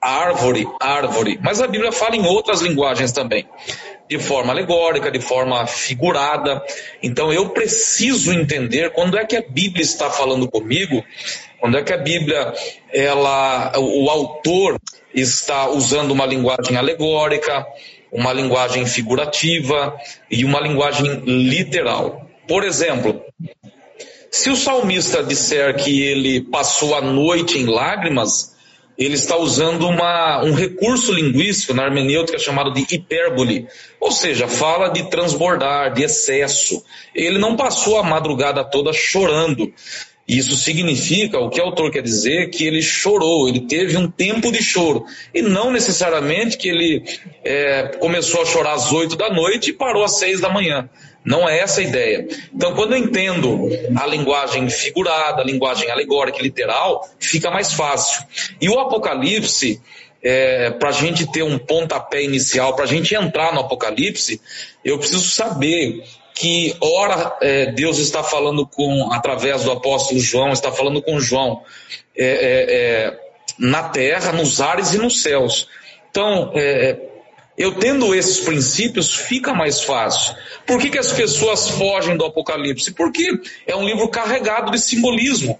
Árvore, 0.00 0.66
árvore. 0.80 1.38
Mas 1.42 1.60
a 1.60 1.66
Bíblia 1.66 1.90
fala 1.90 2.16
em 2.16 2.26
outras 2.26 2.60
linguagens 2.60 3.12
também 3.12 3.46
de 4.08 4.18
forma 4.18 4.52
alegórica, 4.52 5.10
de 5.10 5.20
forma 5.20 5.66
figurada. 5.66 6.62
Então 7.02 7.32
eu 7.32 7.50
preciso 7.50 8.32
entender 8.32 8.90
quando 8.90 9.18
é 9.18 9.24
que 9.24 9.36
a 9.36 9.42
Bíblia 9.42 9.82
está 9.82 10.10
falando 10.10 10.48
comigo, 10.48 11.04
quando 11.60 11.76
é 11.76 11.82
que 11.82 11.92
a 11.92 11.96
Bíblia, 11.96 12.52
ela, 12.92 13.72
o 13.78 14.08
autor 14.08 14.78
está 15.16 15.68
usando 15.70 16.10
uma 16.10 16.26
linguagem 16.26 16.76
alegórica, 16.76 17.66
uma 18.12 18.32
linguagem 18.32 18.86
figurativa 18.86 19.96
e 20.30 20.44
uma 20.44 20.60
linguagem 20.60 21.22
literal. 21.24 22.28
Por 22.46 22.62
exemplo, 22.62 23.22
se 24.30 24.50
o 24.50 24.56
salmista 24.56 25.24
disser 25.24 25.74
que 25.76 26.02
ele 26.02 26.42
passou 26.42 26.94
a 26.94 27.00
noite 27.00 27.58
em 27.58 27.64
lágrimas, 27.64 28.54
ele 28.98 29.14
está 29.14 29.36
usando 29.36 29.86
uma, 29.86 30.42
um 30.42 30.54
recurso 30.54 31.12
linguístico 31.12 31.74
na 31.74 31.84
hermenêutica 31.84 32.38
chamado 32.38 32.72
de 32.72 32.86
hipérbole, 32.94 33.66
ou 34.00 34.10
seja, 34.10 34.48
fala 34.48 34.88
de 34.88 35.10
transbordar, 35.10 35.92
de 35.92 36.02
excesso. 36.02 36.82
Ele 37.14 37.38
não 37.38 37.56
passou 37.56 37.98
a 37.98 38.02
madrugada 38.02 38.64
toda 38.64 38.92
chorando. 38.92 39.72
Isso 40.26 40.56
significa, 40.56 41.38
o 41.38 41.48
que 41.48 41.60
o 41.60 41.64
autor 41.64 41.92
quer 41.92 42.02
dizer, 42.02 42.50
que 42.50 42.64
ele 42.66 42.82
chorou, 42.82 43.48
ele 43.48 43.60
teve 43.60 43.96
um 43.96 44.10
tempo 44.10 44.50
de 44.50 44.60
choro. 44.60 45.04
E 45.32 45.40
não 45.40 45.70
necessariamente 45.70 46.56
que 46.56 46.68
ele 46.68 47.04
é, 47.44 47.92
começou 48.00 48.42
a 48.42 48.44
chorar 48.44 48.74
às 48.74 48.90
oito 48.90 49.14
da 49.14 49.32
noite 49.32 49.70
e 49.70 49.72
parou 49.72 50.02
às 50.02 50.18
seis 50.18 50.40
da 50.40 50.48
manhã. 50.48 50.90
Não 51.24 51.48
é 51.48 51.58
essa 51.58 51.80
a 51.80 51.84
ideia. 51.84 52.26
Então, 52.52 52.74
quando 52.74 52.94
eu 52.94 52.98
entendo 52.98 53.68
a 53.96 54.06
linguagem 54.06 54.68
figurada, 54.68 55.42
a 55.42 55.44
linguagem 55.44 55.90
alegórica 55.90 56.38
e 56.40 56.42
literal, 56.42 57.08
fica 57.20 57.50
mais 57.50 57.72
fácil. 57.72 58.24
E 58.60 58.68
o 58.68 58.78
Apocalipse, 58.80 59.80
é, 60.22 60.70
para 60.70 60.88
a 60.88 60.92
gente 60.92 61.30
ter 61.30 61.42
um 61.44 61.58
pontapé 61.58 62.22
inicial, 62.22 62.74
para 62.74 62.84
a 62.84 62.88
gente 62.88 63.14
entrar 63.14 63.52
no 63.52 63.60
Apocalipse, 63.60 64.40
eu 64.84 64.98
preciso 64.98 65.28
saber 65.28 66.02
que 66.36 66.76
ora 66.82 67.34
é, 67.40 67.72
Deus 67.72 67.98
está 67.98 68.22
falando 68.22 68.66
com 68.66 69.10
através 69.10 69.64
do 69.64 69.72
apóstolo 69.72 70.20
João, 70.20 70.52
está 70.52 70.70
falando 70.70 71.00
com 71.00 71.18
João 71.18 71.62
é, 72.14 72.26
é, 72.26 72.76
é 72.76 73.20
na 73.58 73.84
terra, 73.88 74.32
nos 74.32 74.60
ares 74.60 74.92
e 74.92 74.98
nos 74.98 75.22
céus. 75.22 75.66
Então, 76.10 76.52
é, 76.54 76.98
eu 77.56 77.72
tendo 77.72 78.14
esses 78.14 78.40
princípios, 78.40 79.14
fica 79.14 79.54
mais 79.54 79.80
fácil. 79.80 80.36
Por 80.66 80.78
que, 80.78 80.90
que 80.90 80.98
as 80.98 81.10
pessoas 81.10 81.70
fogem 81.70 82.18
do 82.18 82.26
Apocalipse? 82.26 82.92
Porque 82.92 83.40
é 83.66 83.74
um 83.74 83.86
livro 83.86 84.06
carregado 84.10 84.70
de 84.70 84.78
simbolismo. 84.78 85.58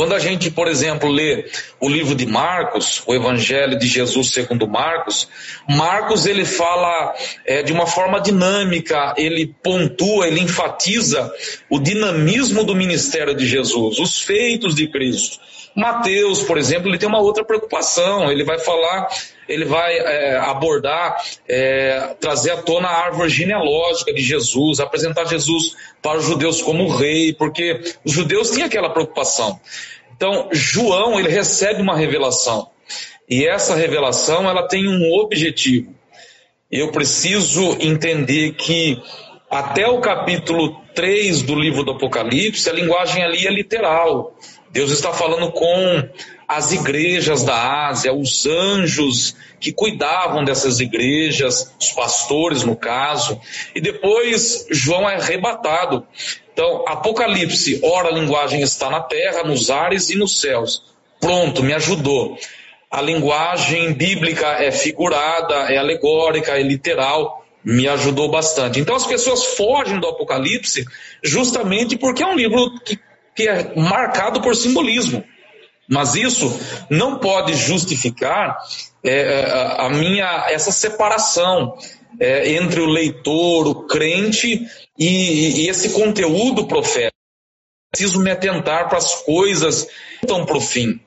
Quando 0.00 0.14
a 0.14 0.18
gente, 0.18 0.50
por 0.50 0.66
exemplo, 0.66 1.10
lê 1.10 1.44
o 1.78 1.86
livro 1.86 2.14
de 2.14 2.24
Marcos, 2.24 3.02
o 3.06 3.14
Evangelho 3.14 3.78
de 3.78 3.86
Jesus 3.86 4.30
segundo 4.30 4.66
Marcos, 4.66 5.28
Marcos 5.68 6.24
ele 6.24 6.46
fala 6.46 7.14
é, 7.44 7.62
de 7.62 7.70
uma 7.70 7.86
forma 7.86 8.18
dinâmica, 8.18 9.12
ele 9.18 9.54
pontua, 9.62 10.26
ele 10.26 10.40
enfatiza 10.40 11.30
o 11.68 11.78
dinamismo 11.78 12.64
do 12.64 12.74
ministério 12.74 13.34
de 13.34 13.46
Jesus, 13.46 13.98
os 13.98 14.22
feitos 14.22 14.74
de 14.74 14.86
Cristo. 14.86 15.38
Mateus, 15.76 16.42
por 16.44 16.56
exemplo, 16.56 16.88
ele 16.88 16.96
tem 16.96 17.06
uma 17.06 17.20
outra 17.20 17.44
preocupação, 17.44 18.32
ele 18.32 18.42
vai 18.42 18.58
falar 18.58 19.06
ele 19.50 19.64
vai 19.64 19.98
é, 19.98 20.36
abordar, 20.36 21.22
é, 21.48 22.14
trazer 22.20 22.52
à 22.52 22.62
tona 22.62 22.88
a 22.88 23.04
árvore 23.04 23.28
genealógica 23.28 24.12
de 24.14 24.22
Jesus, 24.22 24.80
apresentar 24.80 25.26
Jesus 25.26 25.76
para 26.00 26.18
os 26.18 26.24
judeus 26.24 26.62
como 26.62 26.88
rei, 26.88 27.34
porque 27.34 27.80
os 28.04 28.12
judeus 28.12 28.50
tinham 28.50 28.66
aquela 28.66 28.90
preocupação. 28.90 29.60
Então, 30.16 30.48
João, 30.52 31.18
ele 31.18 31.28
recebe 31.28 31.82
uma 31.82 31.96
revelação. 31.96 32.70
E 33.28 33.46
essa 33.46 33.74
revelação, 33.74 34.48
ela 34.48 34.66
tem 34.66 34.88
um 34.88 35.12
objetivo. 35.14 35.94
Eu 36.70 36.92
preciso 36.92 37.76
entender 37.80 38.52
que 38.52 39.02
até 39.50 39.88
o 39.88 40.00
capítulo 40.00 40.80
3 40.94 41.42
do 41.42 41.54
livro 41.54 41.82
do 41.82 41.92
Apocalipse, 41.92 42.68
a 42.70 42.72
linguagem 42.72 43.24
ali 43.24 43.46
é 43.46 43.50
literal. 43.50 44.36
Deus 44.70 44.92
está 44.92 45.12
falando 45.12 45.50
com 45.50 46.08
as 46.50 46.72
igrejas 46.72 47.44
da 47.44 47.86
Ásia, 47.86 48.12
os 48.12 48.44
anjos 48.44 49.36
que 49.60 49.72
cuidavam 49.72 50.44
dessas 50.44 50.80
igrejas, 50.80 51.72
os 51.80 51.92
pastores 51.92 52.64
no 52.64 52.74
caso, 52.74 53.40
e 53.72 53.80
depois 53.80 54.66
João 54.68 55.08
é 55.08 55.14
arrebatado. 55.14 56.04
Então, 56.52 56.84
Apocalipse, 56.88 57.78
ora 57.84 58.08
a 58.08 58.12
linguagem 58.12 58.62
está 58.62 58.90
na 58.90 59.00
terra, 59.00 59.44
nos 59.44 59.70
ares 59.70 60.10
e 60.10 60.16
nos 60.16 60.40
céus. 60.40 60.82
Pronto, 61.20 61.62
me 61.62 61.72
ajudou. 61.72 62.36
A 62.90 63.00
linguagem 63.00 63.92
bíblica 63.92 64.48
é 64.48 64.72
figurada, 64.72 65.72
é 65.72 65.78
alegórica, 65.78 66.58
é 66.58 66.62
literal, 66.64 67.46
me 67.64 67.86
ajudou 67.86 68.28
bastante. 68.28 68.80
Então 68.80 68.96
as 68.96 69.06
pessoas 69.06 69.44
fogem 69.54 70.00
do 70.00 70.08
Apocalipse 70.08 70.84
justamente 71.22 71.96
porque 71.96 72.24
é 72.24 72.26
um 72.26 72.34
livro 72.34 72.76
que, 72.80 72.98
que 73.36 73.46
é 73.46 73.72
marcado 73.76 74.40
por 74.40 74.56
simbolismo. 74.56 75.24
Mas 75.90 76.14
isso 76.14 76.56
não 76.88 77.18
pode 77.18 77.54
justificar 77.54 78.56
é, 79.02 79.10
é, 79.10 79.76
a 79.78 79.88
minha 79.88 80.46
essa 80.48 80.70
separação 80.70 81.76
é, 82.20 82.52
entre 82.52 82.80
o 82.80 82.86
leitor, 82.86 83.66
o 83.66 83.86
crente 83.86 84.66
e, 84.96 85.64
e 85.64 85.68
esse 85.68 85.90
conteúdo 85.90 86.68
profético. 86.68 87.10
Preciso 87.90 88.20
me 88.20 88.30
atentar 88.30 88.88
para 88.88 88.98
as 88.98 89.16
coisas 89.22 89.84
que 89.84 90.26
estão 90.26 90.46
para 90.46 90.56
o 90.56 90.60
fim. 90.60 91.00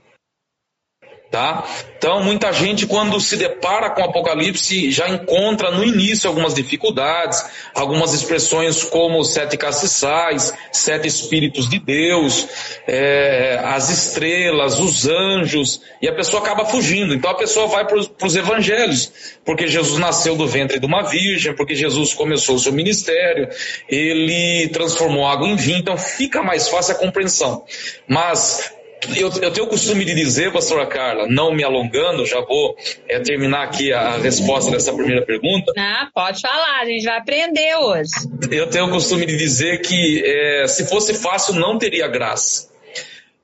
Tá? 1.33 1.67
Então, 1.97 2.21
muita 2.21 2.53
gente, 2.53 2.85
quando 2.85 3.19
se 3.19 3.35
depara 3.35 3.89
com 3.89 4.01
o 4.01 4.05
Apocalipse, 4.05 4.91
já 4.91 5.09
encontra 5.09 5.71
no 5.71 5.83
início 5.83 6.29
algumas 6.29 6.53
dificuldades, 6.53 7.43
algumas 7.73 8.13
expressões 8.13 8.83
como 8.83 9.23
sete 9.23 9.57
castiçais, 9.57 10.53
sete 10.71 11.07
espíritos 11.07 11.67
de 11.67 11.79
Deus, 11.79 12.47
é, 12.85 13.59
as 13.63 13.89
estrelas, 13.89 14.79
os 14.79 15.07
anjos, 15.07 15.81
e 15.99 16.07
a 16.07 16.13
pessoa 16.13 16.43
acaba 16.43 16.65
fugindo. 16.65 17.15
Então, 17.15 17.31
a 17.31 17.35
pessoa 17.35 17.65
vai 17.65 17.83
para 17.83 17.97
os 17.97 18.35
evangelhos, 18.35 19.11
porque 19.43 19.65
Jesus 19.65 19.97
nasceu 19.97 20.35
do 20.35 20.45
ventre 20.45 20.79
de 20.79 20.85
uma 20.85 21.01
virgem, 21.01 21.55
porque 21.55 21.73
Jesus 21.73 22.13
começou 22.13 22.57
o 22.57 22.59
seu 22.59 22.71
ministério, 22.71 23.49
ele 23.89 24.67
transformou 24.67 25.25
água 25.25 25.47
em 25.47 25.55
vinho, 25.55 25.79
então 25.79 25.97
fica 25.97 26.43
mais 26.43 26.67
fácil 26.67 26.93
a 26.93 26.99
compreensão. 26.99 27.65
Mas 28.07 28.71
eu, 29.15 29.31
eu, 29.41 29.51
tenho 29.51 29.65
o 29.65 29.69
costume 29.69 30.05
de 30.05 30.13
dizer, 30.13 30.51
pastora 30.51 30.85
Carla, 30.85 31.27
não 31.27 31.53
me 31.53 31.63
alongando, 31.63 32.25
já 32.25 32.41
vou 32.41 32.75
é, 33.07 33.19
terminar 33.19 33.63
aqui 33.63 33.91
a, 33.91 34.17
resposta 34.17 34.71
dessa 34.71 34.93
primeira 34.93 35.25
pergunta. 35.25 35.73
Ah, 35.77 36.07
pode 36.13 36.41
falar, 36.41 36.81
a 36.81 36.85
gente 36.85 37.03
vai 37.03 37.17
aprender 37.17 37.75
hoje. 37.77 38.11
Eu 38.51 38.69
tenho 38.69 38.85
o 38.85 38.89
costume 38.89 39.25
de 39.25 39.37
dizer 39.37 39.81
que 39.81 40.23
é, 40.25 40.67
se 40.67 40.87
fosse 40.87 41.13
fácil, 41.13 41.55
não 41.55 41.77
teria 41.77 42.07
graça. 42.07 42.71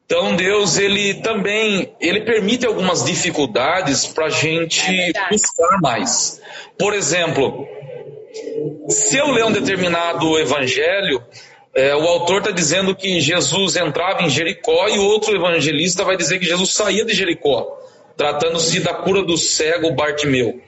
Então 0.06 0.36
Deus, 0.36 0.78
ele 0.80 1.16
também, 1.16 1.94
ele 2.02 2.22
permite 2.22 2.66
algumas 2.66 3.04
dificuldades 3.04 4.08
para 4.08 4.26
a 4.26 4.30
gente 4.30 4.90
é 4.90 5.30
buscar 5.30 5.80
mais. 5.82 6.42
Por 6.80 6.96
exemplo, 6.96 7.68
se 8.88 9.18
eu 9.18 9.30
ler 9.32 9.46
um 9.46 9.52
determinado 9.52 10.40
evangelho, 10.40 11.24
é, 11.74 11.96
o 11.96 12.02
autor 12.02 12.40
está 12.40 12.52
dizendo 12.52 12.96
que 12.96 13.20
Jesus 13.20 13.76
entrava 13.76 14.24
em 14.24 14.30
Jericó 14.30 14.88
e 14.88 14.98
outro 14.98 15.36
evangelista 15.36 16.04
vai 16.04 16.18
dizer 16.18 16.40
que 16.40 16.46
Jesus 16.46 16.74
saía 16.74 17.06
de 17.06 17.14
Jericó, 17.14 17.78
tratando-se 18.18 18.80
da 18.80 18.94
cura 18.94 19.24
do 19.24 19.38
cego 19.38 19.94
Bartimeu. 19.94 20.62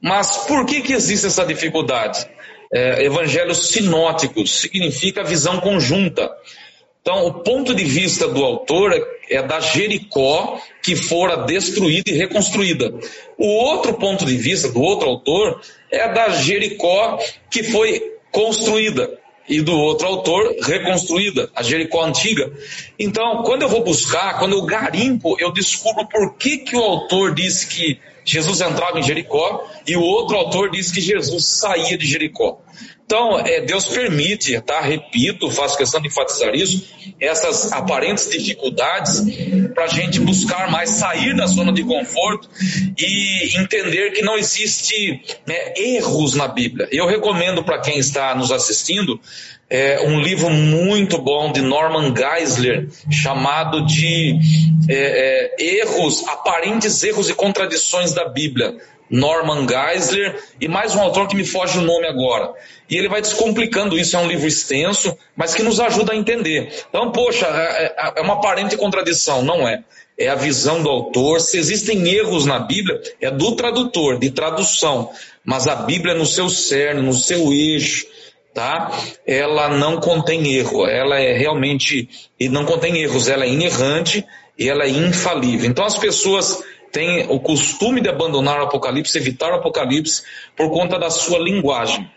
Mas 0.00 0.36
por 0.46 0.64
que, 0.64 0.80
que 0.80 0.92
existe 0.92 1.26
essa 1.26 1.44
dificuldade? 1.44 2.26
É, 2.72 3.04
evangelhos 3.04 3.68
sinóticos 3.68 4.60
significa 4.60 5.24
visão 5.24 5.60
conjunta. 5.60 6.30
Então, 7.00 7.26
o 7.26 7.34
ponto 7.42 7.74
de 7.74 7.84
vista 7.84 8.28
do 8.28 8.44
autor 8.44 8.92
é, 8.92 9.36
é 9.36 9.42
da 9.42 9.58
Jericó 9.58 10.60
que 10.82 10.94
fora 10.94 11.36
destruída 11.38 12.10
e 12.10 12.16
reconstruída. 12.16 12.94
O 13.36 13.46
outro 13.46 13.94
ponto 13.94 14.24
de 14.24 14.36
vista 14.36 14.68
do 14.68 14.80
outro 14.80 15.08
autor 15.08 15.60
é 15.90 16.08
da 16.08 16.28
Jericó 16.30 17.18
que 17.50 17.64
foi 17.64 18.12
construída 18.30 19.21
e 19.52 19.60
do 19.60 19.78
outro 19.78 20.06
autor, 20.06 20.56
reconstruída, 20.62 21.50
a 21.54 21.62
Jericó 21.62 22.02
antiga. 22.02 22.50
Então, 22.98 23.42
quando 23.42 23.60
eu 23.60 23.68
vou 23.68 23.84
buscar, 23.84 24.38
quando 24.38 24.52
eu 24.52 24.62
garimpo, 24.64 25.36
eu 25.38 25.52
descubro 25.52 26.08
por 26.08 26.36
que, 26.36 26.56
que 26.56 26.74
o 26.74 26.80
autor 26.80 27.34
disse 27.34 27.66
que 27.66 28.00
Jesus 28.24 28.62
entrava 28.62 28.98
em 28.98 29.02
Jericó 29.02 29.68
e 29.86 29.94
o 29.94 30.00
outro 30.00 30.38
autor 30.38 30.70
disse 30.70 30.90
que 30.90 31.02
Jesus 31.02 31.44
saía 31.44 31.98
de 31.98 32.06
Jericó. 32.06 32.62
Então, 33.12 33.38
é, 33.40 33.60
Deus 33.60 33.88
permite, 33.88 34.58
tá? 34.62 34.80
Repito, 34.80 35.50
faço 35.50 35.76
questão 35.76 36.00
de 36.00 36.08
enfatizar 36.08 36.54
isso, 36.54 36.82
essas 37.20 37.70
aparentes 37.70 38.30
dificuldades 38.30 39.22
para 39.74 39.84
a 39.84 39.86
gente 39.86 40.18
buscar 40.18 40.70
mais 40.70 40.88
sair 40.88 41.36
da 41.36 41.44
zona 41.44 41.74
de 41.74 41.84
conforto 41.84 42.48
e 42.98 43.54
entender 43.60 44.12
que 44.12 44.22
não 44.22 44.38
existe 44.38 45.20
né, 45.46 45.74
erros 45.76 46.34
na 46.34 46.48
Bíblia. 46.48 46.88
Eu 46.90 47.06
recomendo 47.06 47.62
para 47.62 47.82
quem 47.82 47.98
está 47.98 48.34
nos 48.34 48.50
assistindo 48.50 49.20
é, 49.68 50.00
um 50.00 50.18
livro 50.18 50.48
muito 50.48 51.20
bom 51.20 51.52
de 51.52 51.60
Norman 51.60 52.14
Geisler 52.16 52.88
chamado 53.10 53.84
de 53.84 54.38
é, 54.88 55.52
é, 55.58 55.80
erros, 55.80 56.26
aparentes 56.28 57.02
erros 57.02 57.28
e 57.28 57.34
contradições 57.34 58.14
da 58.14 58.26
Bíblia. 58.26 58.74
Norman 59.12 59.66
Geisler 59.68 60.42
e 60.58 60.66
mais 60.66 60.94
um 60.94 61.00
autor 61.00 61.28
que 61.28 61.36
me 61.36 61.44
foge 61.44 61.78
o 61.78 61.82
nome 61.82 62.06
agora. 62.06 62.54
E 62.88 62.96
ele 62.96 63.08
vai 63.08 63.20
descomplicando 63.20 63.98
isso, 63.98 64.16
é 64.16 64.18
um 64.18 64.26
livro 64.26 64.46
extenso, 64.46 65.16
mas 65.36 65.54
que 65.54 65.62
nos 65.62 65.78
ajuda 65.78 66.14
a 66.14 66.16
entender. 66.16 66.72
Então, 66.88 67.12
poxa, 67.12 67.46
é, 67.46 67.84
é, 67.84 68.12
é 68.16 68.20
uma 68.22 68.34
aparente 68.34 68.76
contradição, 68.76 69.42
não 69.42 69.68
é? 69.68 69.84
É 70.18 70.28
a 70.28 70.34
visão 70.34 70.82
do 70.82 70.88
autor. 70.88 71.40
Se 71.40 71.58
existem 71.58 72.08
erros 72.08 72.46
na 72.46 72.58
Bíblia, 72.58 73.00
é 73.20 73.30
do 73.30 73.54
tradutor, 73.54 74.18
de 74.18 74.30
tradução. 74.30 75.10
Mas 75.44 75.66
a 75.66 75.74
Bíblia, 75.74 76.14
no 76.14 76.24
seu 76.24 76.48
cerne, 76.48 77.02
no 77.02 77.12
seu 77.12 77.52
eixo, 77.52 78.06
tá? 78.54 78.92
Ela 79.26 79.68
não 79.68 80.00
contém 80.00 80.54
erro, 80.54 80.86
ela 80.86 81.18
é 81.18 81.32
realmente, 81.32 82.08
e 82.38 82.48
não 82.48 82.64
contém 82.64 82.96
erros, 82.98 83.28
ela 83.28 83.44
é 83.44 83.48
inerrante 83.48 84.24
e 84.58 84.68
ela 84.68 84.84
é 84.84 84.88
infalível. 84.88 85.68
Então 85.68 85.84
as 85.84 85.98
pessoas 85.98 86.62
tem 86.92 87.26
o 87.30 87.40
costume 87.40 88.02
de 88.02 88.08
abandonar 88.10 88.60
o 88.60 88.64
Apocalipse, 88.64 89.16
evitar 89.16 89.50
o 89.50 89.56
Apocalipse 89.56 90.22
por 90.54 90.70
conta 90.70 90.98
da 90.98 91.08
sua 91.08 91.38
linguagem. 91.38 92.08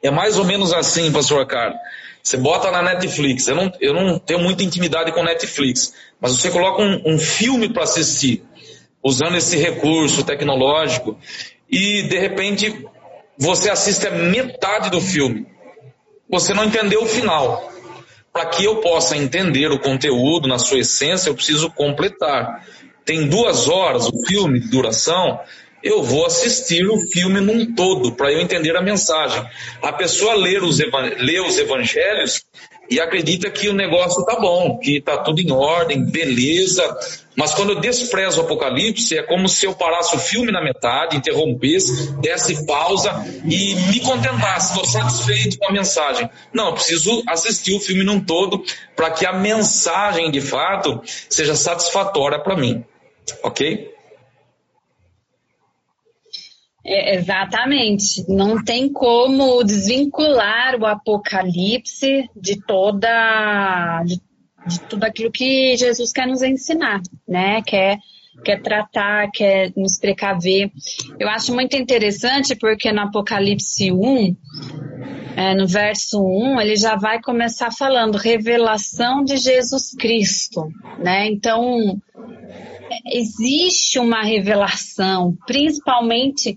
É 0.00 0.10
mais 0.10 0.38
ou 0.38 0.44
menos 0.44 0.72
assim, 0.72 1.10
pastor 1.12 1.44
Carlos. 1.46 1.78
Você 2.22 2.36
bota 2.36 2.70
na 2.70 2.82
Netflix, 2.82 3.48
eu 3.48 3.56
não, 3.56 3.72
eu 3.80 3.92
não 3.92 4.18
tenho 4.18 4.38
muita 4.38 4.62
intimidade 4.62 5.10
com 5.10 5.24
Netflix, 5.24 5.92
mas 6.20 6.32
você 6.32 6.50
coloca 6.50 6.80
um, 6.80 7.14
um 7.14 7.18
filme 7.18 7.68
para 7.68 7.82
assistir, 7.82 8.44
usando 9.02 9.36
esse 9.36 9.56
recurso 9.56 10.24
tecnológico, 10.24 11.18
e 11.68 12.02
de 12.02 12.18
repente 12.18 12.86
você 13.36 13.70
assiste 13.70 14.06
a 14.06 14.12
metade 14.12 14.88
do 14.88 15.00
filme. 15.00 15.48
Você 16.30 16.54
não 16.54 16.64
entendeu 16.64 17.02
o 17.02 17.06
final. 17.06 17.72
Para 18.32 18.46
que 18.46 18.64
eu 18.64 18.76
possa 18.76 19.16
entender 19.16 19.70
o 19.70 19.80
conteúdo 19.80 20.48
na 20.48 20.58
sua 20.58 20.78
essência, 20.78 21.28
eu 21.28 21.34
preciso 21.34 21.70
completar 21.70 22.64
tem 23.04 23.28
duas 23.28 23.68
horas 23.68 24.06
o 24.06 24.26
filme 24.26 24.60
de 24.60 24.68
duração, 24.68 25.40
eu 25.82 26.02
vou 26.02 26.24
assistir 26.24 26.86
o 26.86 27.00
filme 27.10 27.40
num 27.40 27.74
todo 27.74 28.12
para 28.12 28.32
eu 28.32 28.40
entender 28.40 28.76
a 28.76 28.82
mensagem. 28.82 29.44
A 29.82 29.92
pessoa 29.92 30.34
lê 30.34 30.58
os, 30.58 30.78
lê 31.18 31.40
os 31.40 31.58
evangelhos 31.58 32.44
e 32.88 33.00
acredita 33.00 33.50
que 33.50 33.68
o 33.68 33.72
negócio 33.72 34.24
tá 34.24 34.38
bom, 34.38 34.78
que 34.78 35.00
tá 35.00 35.16
tudo 35.18 35.40
em 35.40 35.50
ordem, 35.50 36.04
beleza. 36.04 36.82
Mas 37.34 37.54
quando 37.54 37.70
eu 37.70 37.80
desprezo 37.80 38.40
o 38.40 38.44
Apocalipse, 38.44 39.16
é 39.16 39.22
como 39.22 39.48
se 39.48 39.64
eu 39.66 39.74
parasse 39.74 40.14
o 40.14 40.18
filme 40.18 40.52
na 40.52 40.62
metade, 40.62 41.16
interrompesse, 41.16 42.12
desse 42.20 42.66
pausa 42.66 43.24
e 43.44 43.74
me 43.90 44.00
contentasse, 44.00 44.72
estou 44.72 44.84
satisfeito 44.84 45.58
com 45.58 45.68
a 45.68 45.72
mensagem. 45.72 46.28
Não, 46.52 46.66
eu 46.66 46.74
preciso 46.74 47.22
assistir 47.26 47.74
o 47.74 47.80
filme 47.80 48.04
num 48.04 48.20
todo 48.20 48.62
para 48.94 49.10
que 49.10 49.24
a 49.24 49.32
mensagem 49.32 50.30
de 50.30 50.40
fato 50.40 51.00
seja 51.28 51.56
satisfatória 51.56 52.38
para 52.38 52.56
mim. 52.56 52.84
Ok? 53.42 53.92
É, 56.84 57.14
exatamente. 57.16 58.24
Não 58.28 58.62
tem 58.62 58.92
como 58.92 59.62
desvincular 59.62 60.80
o 60.80 60.86
Apocalipse 60.86 62.28
de 62.34 62.60
toda 62.66 64.02
de, 64.04 64.20
de, 64.66 64.80
tudo 64.88 65.04
aquilo 65.04 65.30
que 65.30 65.76
Jesus 65.76 66.12
quer 66.12 66.26
nos 66.26 66.42
ensinar, 66.42 67.00
né? 67.26 67.62
Quer 67.62 67.98
quer 68.44 68.60
tratar, 68.60 69.30
quer 69.32 69.72
nos 69.76 69.98
precaver. 69.98 70.70
Eu 71.18 71.28
acho 71.28 71.54
muito 71.54 71.76
interessante 71.76 72.54
porque 72.56 72.92
no 72.92 73.02
Apocalipse 73.02 73.92
1, 73.92 74.36
é, 75.36 75.54
no 75.54 75.66
verso 75.66 76.22
1, 76.22 76.60
ele 76.60 76.76
já 76.76 76.96
vai 76.96 77.20
começar 77.20 77.70
falando 77.70 78.16
revelação 78.16 79.24
de 79.24 79.36
Jesus 79.36 79.94
Cristo, 79.98 80.68
né? 80.98 81.26
Então, 81.26 82.00
existe 83.06 83.98
uma 83.98 84.22
revelação, 84.22 85.36
principalmente 85.46 86.56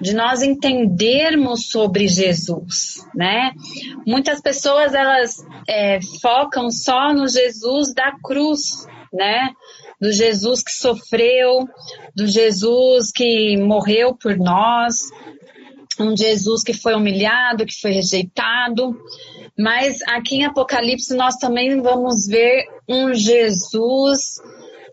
de 0.00 0.14
nós 0.14 0.42
entendermos 0.42 1.68
sobre 1.70 2.06
Jesus, 2.06 3.06
né? 3.14 3.52
Muitas 4.06 4.40
pessoas 4.40 4.94
elas 4.94 5.36
é, 5.68 6.00
focam 6.20 6.70
só 6.70 7.14
no 7.14 7.26
Jesus 7.28 7.94
da 7.94 8.12
cruz, 8.22 8.86
né? 9.12 9.50
Do 10.00 10.12
Jesus 10.12 10.62
que 10.62 10.72
sofreu, 10.72 11.66
do 12.14 12.26
Jesus 12.26 13.10
que 13.10 13.56
morreu 13.56 14.14
por 14.14 14.36
nós, 14.36 15.10
um 15.98 16.16
Jesus 16.16 16.62
que 16.62 16.74
foi 16.74 16.94
humilhado, 16.94 17.66
que 17.66 17.80
foi 17.80 17.92
rejeitado. 17.92 18.96
Mas 19.58 19.98
aqui 20.08 20.36
em 20.36 20.44
Apocalipse 20.44 21.14
nós 21.14 21.36
também 21.36 21.80
vamos 21.80 22.26
ver 22.26 22.66
um 22.88 23.14
Jesus 23.14 24.40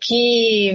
que 0.02 0.74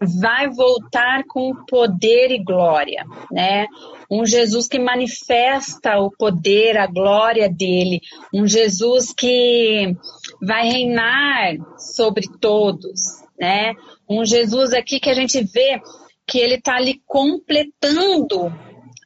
vai 0.00 0.48
voltar 0.48 1.24
com 1.28 1.54
poder 1.66 2.30
e 2.30 2.42
glória, 2.42 3.04
né? 3.30 3.66
Um 4.10 4.26
Jesus 4.26 4.68
que 4.68 4.78
manifesta 4.78 5.98
o 5.98 6.10
poder, 6.10 6.76
a 6.76 6.86
glória 6.86 7.48
dele, 7.48 8.00
um 8.34 8.46
Jesus 8.46 9.12
que 9.12 9.96
vai 10.40 10.68
reinar 10.68 11.56
sobre 11.78 12.28
todos, 12.40 13.21
né? 13.42 13.74
Um 14.08 14.24
Jesus 14.24 14.72
aqui 14.72 15.00
que 15.00 15.10
a 15.10 15.14
gente 15.14 15.42
vê 15.42 15.82
que 16.24 16.38
ele 16.38 16.54
está 16.54 16.76
ali 16.76 17.02
completando 17.04 18.54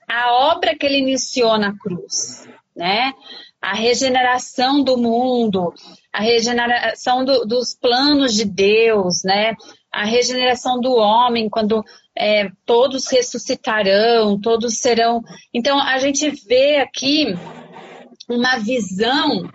a 0.06 0.50
obra 0.52 0.76
que 0.76 0.84
ele 0.84 0.98
iniciou 0.98 1.56
na 1.56 1.74
cruz, 1.74 2.46
né? 2.76 3.14
A 3.62 3.74
regeneração 3.74 4.84
do 4.84 4.98
mundo, 4.98 5.72
a 6.12 6.20
regeneração 6.20 7.24
do, 7.24 7.46
dos 7.46 7.74
planos 7.74 8.34
de 8.34 8.44
Deus, 8.44 9.22
né? 9.24 9.54
A 9.90 10.04
regeneração 10.04 10.78
do 10.78 10.92
homem, 10.92 11.48
quando 11.48 11.82
é, 12.14 12.50
todos 12.66 13.10
ressuscitarão, 13.10 14.38
todos 14.38 14.76
serão. 14.76 15.22
Então, 15.54 15.80
a 15.80 15.98
gente 15.98 16.28
vê 16.46 16.76
aqui 16.76 17.34
uma 18.28 18.58
visão, 18.58 19.50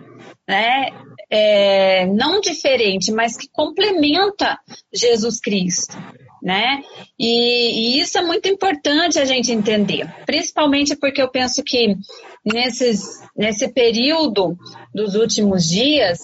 né? 0.48 0.88
É, 1.34 2.04
não 2.06 2.42
diferente, 2.42 3.10
mas 3.10 3.38
que 3.38 3.48
complementa 3.50 4.58
Jesus 4.92 5.40
Cristo, 5.40 5.96
né? 6.42 6.82
E, 7.18 7.96
e, 7.96 8.00
isso 8.00 8.18
é 8.18 8.22
muito 8.22 8.48
importante 8.48 9.18
a 9.18 9.24
gente 9.24 9.50
entender, 9.50 10.06
principalmente 10.26 10.94
porque 10.94 11.22
eu 11.22 11.30
penso 11.30 11.62
que 11.62 11.96
nesses, 12.44 13.22
nesse 13.34 13.72
período 13.72 14.58
dos 14.94 15.14
últimos 15.14 15.66
dias, 15.66 16.18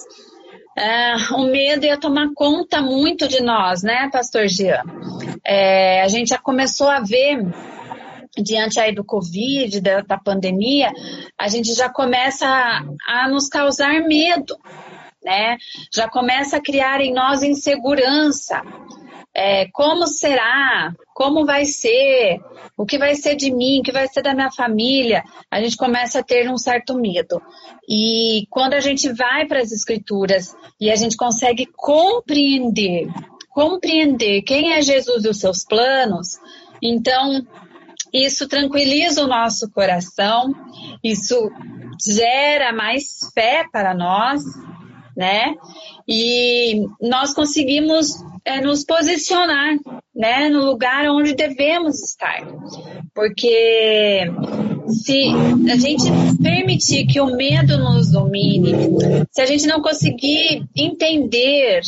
é, 0.79 1.17
o 1.33 1.47
medo 1.47 1.87
ia 1.87 1.99
tomar 1.99 2.29
conta 2.35 2.81
muito 2.81 3.27
de 3.27 3.43
nós, 3.43 3.83
né, 3.83 4.09
Pastor 4.13 4.47
Jean? 4.47 4.83
É, 5.45 6.03
a 6.03 6.09
gente 6.09 6.29
já 6.29 6.39
começou 6.39 6.89
a 6.89 7.01
ver, 7.01 7.45
diante 8.37 8.79
aí 8.79 8.95
do 8.95 9.05
Covid, 9.05 9.81
da, 9.81 10.03
da 10.03 10.19
pandemia, 10.19 10.93
a 11.37 11.49
gente 11.49 11.75
já 11.75 11.89
começa 11.89 12.47
a, 12.47 12.85
a 13.25 13.29
nos 13.29 13.49
causar 13.49 14.03
medo, 14.03 14.57
né? 15.23 15.57
Já 15.93 16.09
começa 16.09 16.57
a 16.57 16.63
criar 16.63 17.01
em 17.01 17.13
nós 17.13 17.43
insegurança. 17.43 18.63
É, 19.35 19.69
como 19.73 20.07
será? 20.07 20.93
Como 21.15 21.47
vai 21.47 21.65
ser? 21.65 22.41
O 22.77 22.85
que 22.85 22.99
vai 22.99 23.15
ser 23.15 23.37
de 23.37 23.53
mim? 23.53 23.81
O 23.81 23.83
que 23.83 23.93
vai 23.93 24.09
ser 24.09 24.23
da 24.23 24.35
minha 24.35 24.51
família? 24.51 25.23
A 25.51 25.61
gente 25.61 25.77
começa 25.77 26.21
a 26.21 26.25
ter 26.25 26.51
um 26.51 26.59
certo 26.59 26.95
medo. 26.95 27.41
E 27.89 28.47
quando 28.51 28.75
a 28.75 28.81
gente 28.81 29.13
vai 29.13 29.47
para 29.47 29.61
as 29.61 29.71
escrituras 29.71 30.57
e 30.81 30.91
a 30.91 30.97
gente 30.97 31.17
consegue 31.17 31.67
compreender, 31.77 33.09
compreender 33.51 34.43
quem 34.43 34.73
é 34.73 34.83
Jesus 34.83 35.25
e 35.25 35.29
os 35.29 35.39
seus 35.39 35.65
planos, 35.65 36.39
então 36.83 37.47
isso 38.13 38.49
tranquiliza 38.49 39.23
o 39.23 39.29
nosso 39.29 39.71
coração, 39.71 40.53
isso 41.03 41.51
gera 42.05 42.73
mais 42.73 43.19
fé 43.35 43.65
para 43.71 43.95
nós, 43.95 44.43
né? 45.19 45.57
E 46.07 46.87
nós 47.03 47.35
conseguimos 47.35 48.07
é, 48.45 48.61
nos 48.61 48.85
posicionar 48.85 49.77
né, 50.15 50.49
no 50.49 50.65
lugar 50.65 51.07
onde 51.11 51.35
devemos 51.35 52.01
estar. 52.01 52.47
Porque 53.13 54.31
se 54.87 55.25
a 55.73 55.77
gente 55.77 56.05
permitir 56.41 57.05
que 57.07 57.21
o 57.21 57.35
medo 57.37 57.77
nos 57.79 58.13
domine, 58.13 58.73
se 59.33 59.43
a 59.43 59.47
gente 59.47 59.67
não 59.67 59.83
conseguir 59.83 60.65
entender 60.77 61.81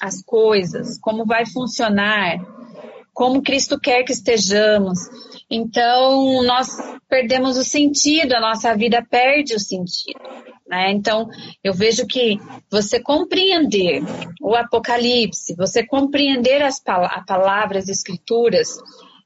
as 0.00 0.22
coisas, 0.22 1.00
como 1.00 1.26
vai 1.26 1.44
funcionar, 1.44 2.38
como 3.12 3.42
Cristo 3.42 3.78
quer 3.78 4.02
que 4.04 4.12
estejamos. 4.12 4.98
Então, 5.50 6.42
nós 6.44 6.68
perdemos 7.08 7.56
o 7.56 7.64
sentido, 7.64 8.32
a 8.32 8.40
nossa 8.40 8.74
vida 8.74 9.06
perde 9.08 9.54
o 9.54 9.60
sentido. 9.60 10.20
Né? 10.66 10.90
Então, 10.92 11.28
eu 11.62 11.74
vejo 11.74 12.06
que 12.06 12.38
você 12.70 12.98
compreender 12.98 14.02
o 14.40 14.54
Apocalipse, 14.54 15.54
você 15.54 15.86
compreender 15.86 16.62
as 16.62 16.80
pal 16.80 17.08
palavras, 17.26 17.84
as 17.84 17.98
escrituras, 17.98 18.78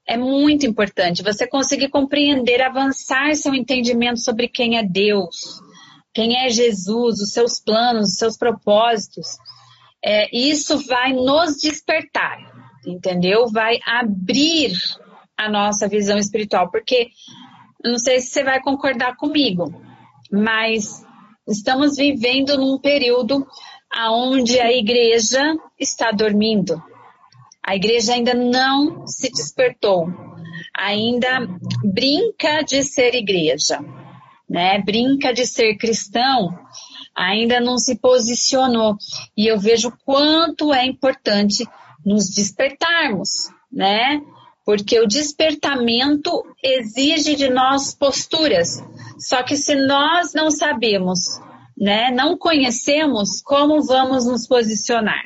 é 0.05 0.17
muito 0.17 0.65
importante. 0.65 1.23
Você 1.23 1.47
conseguir 1.47 1.89
compreender, 1.89 2.61
avançar 2.61 3.35
seu 3.35 3.53
entendimento 3.53 4.19
sobre 4.19 4.47
quem 4.47 4.77
é 4.77 4.83
Deus, 4.83 5.61
quem 6.13 6.37
é 6.37 6.49
Jesus, 6.49 7.21
os 7.21 7.31
seus 7.31 7.59
planos, 7.59 8.09
os 8.09 8.17
seus 8.17 8.37
propósitos. 8.37 9.27
É, 10.03 10.35
isso 10.35 10.85
vai 10.87 11.13
nos 11.13 11.57
despertar, 11.57 12.56
entendeu? 12.87 13.47
Vai 13.47 13.79
abrir 13.85 14.71
a 15.37 15.49
nossa 15.49 15.87
visão 15.87 16.17
espiritual, 16.17 16.71
porque 16.71 17.09
não 17.83 17.97
sei 17.97 18.19
se 18.19 18.29
você 18.29 18.43
vai 18.43 18.61
concordar 18.61 19.15
comigo, 19.15 19.71
mas 20.31 21.05
estamos 21.47 21.95
vivendo 21.97 22.57
num 22.57 22.79
período 22.79 23.45
onde 24.09 24.59
a 24.59 24.71
igreja 24.71 25.41
está 25.79 26.11
dormindo. 26.11 26.81
A 27.63 27.75
igreja 27.75 28.13
ainda 28.13 28.33
não 28.33 29.05
se 29.05 29.29
despertou, 29.29 30.07
ainda 30.73 31.39
brinca 31.83 32.61
de 32.61 32.83
ser 32.83 33.13
igreja, 33.13 33.79
né? 34.49 34.81
Brinca 34.81 35.33
de 35.33 35.45
ser 35.45 35.75
cristão, 35.75 36.57
ainda 37.13 37.59
não 37.59 37.77
se 37.77 37.95
posicionou. 37.99 38.97
E 39.35 39.47
eu 39.47 39.59
vejo 39.59 39.91
quanto 40.05 40.73
é 40.73 40.85
importante 40.85 41.67
nos 42.07 42.29
despertarmos, 42.29 43.49
né? 43.71 44.21
porque 44.67 44.99
o 44.99 45.07
despertamento 45.07 46.43
exige 46.61 47.37
de 47.37 47.49
nós 47.49 47.95
posturas. 47.95 48.83
Só 49.17 49.41
que 49.41 49.55
se 49.55 49.73
nós 49.75 50.33
não 50.33 50.51
sabemos, 50.51 51.39
né, 51.77 52.11
não 52.11 52.37
conhecemos 52.37 53.41
como 53.41 53.81
vamos 53.81 54.25
nos 54.25 54.45
posicionar, 54.45 55.23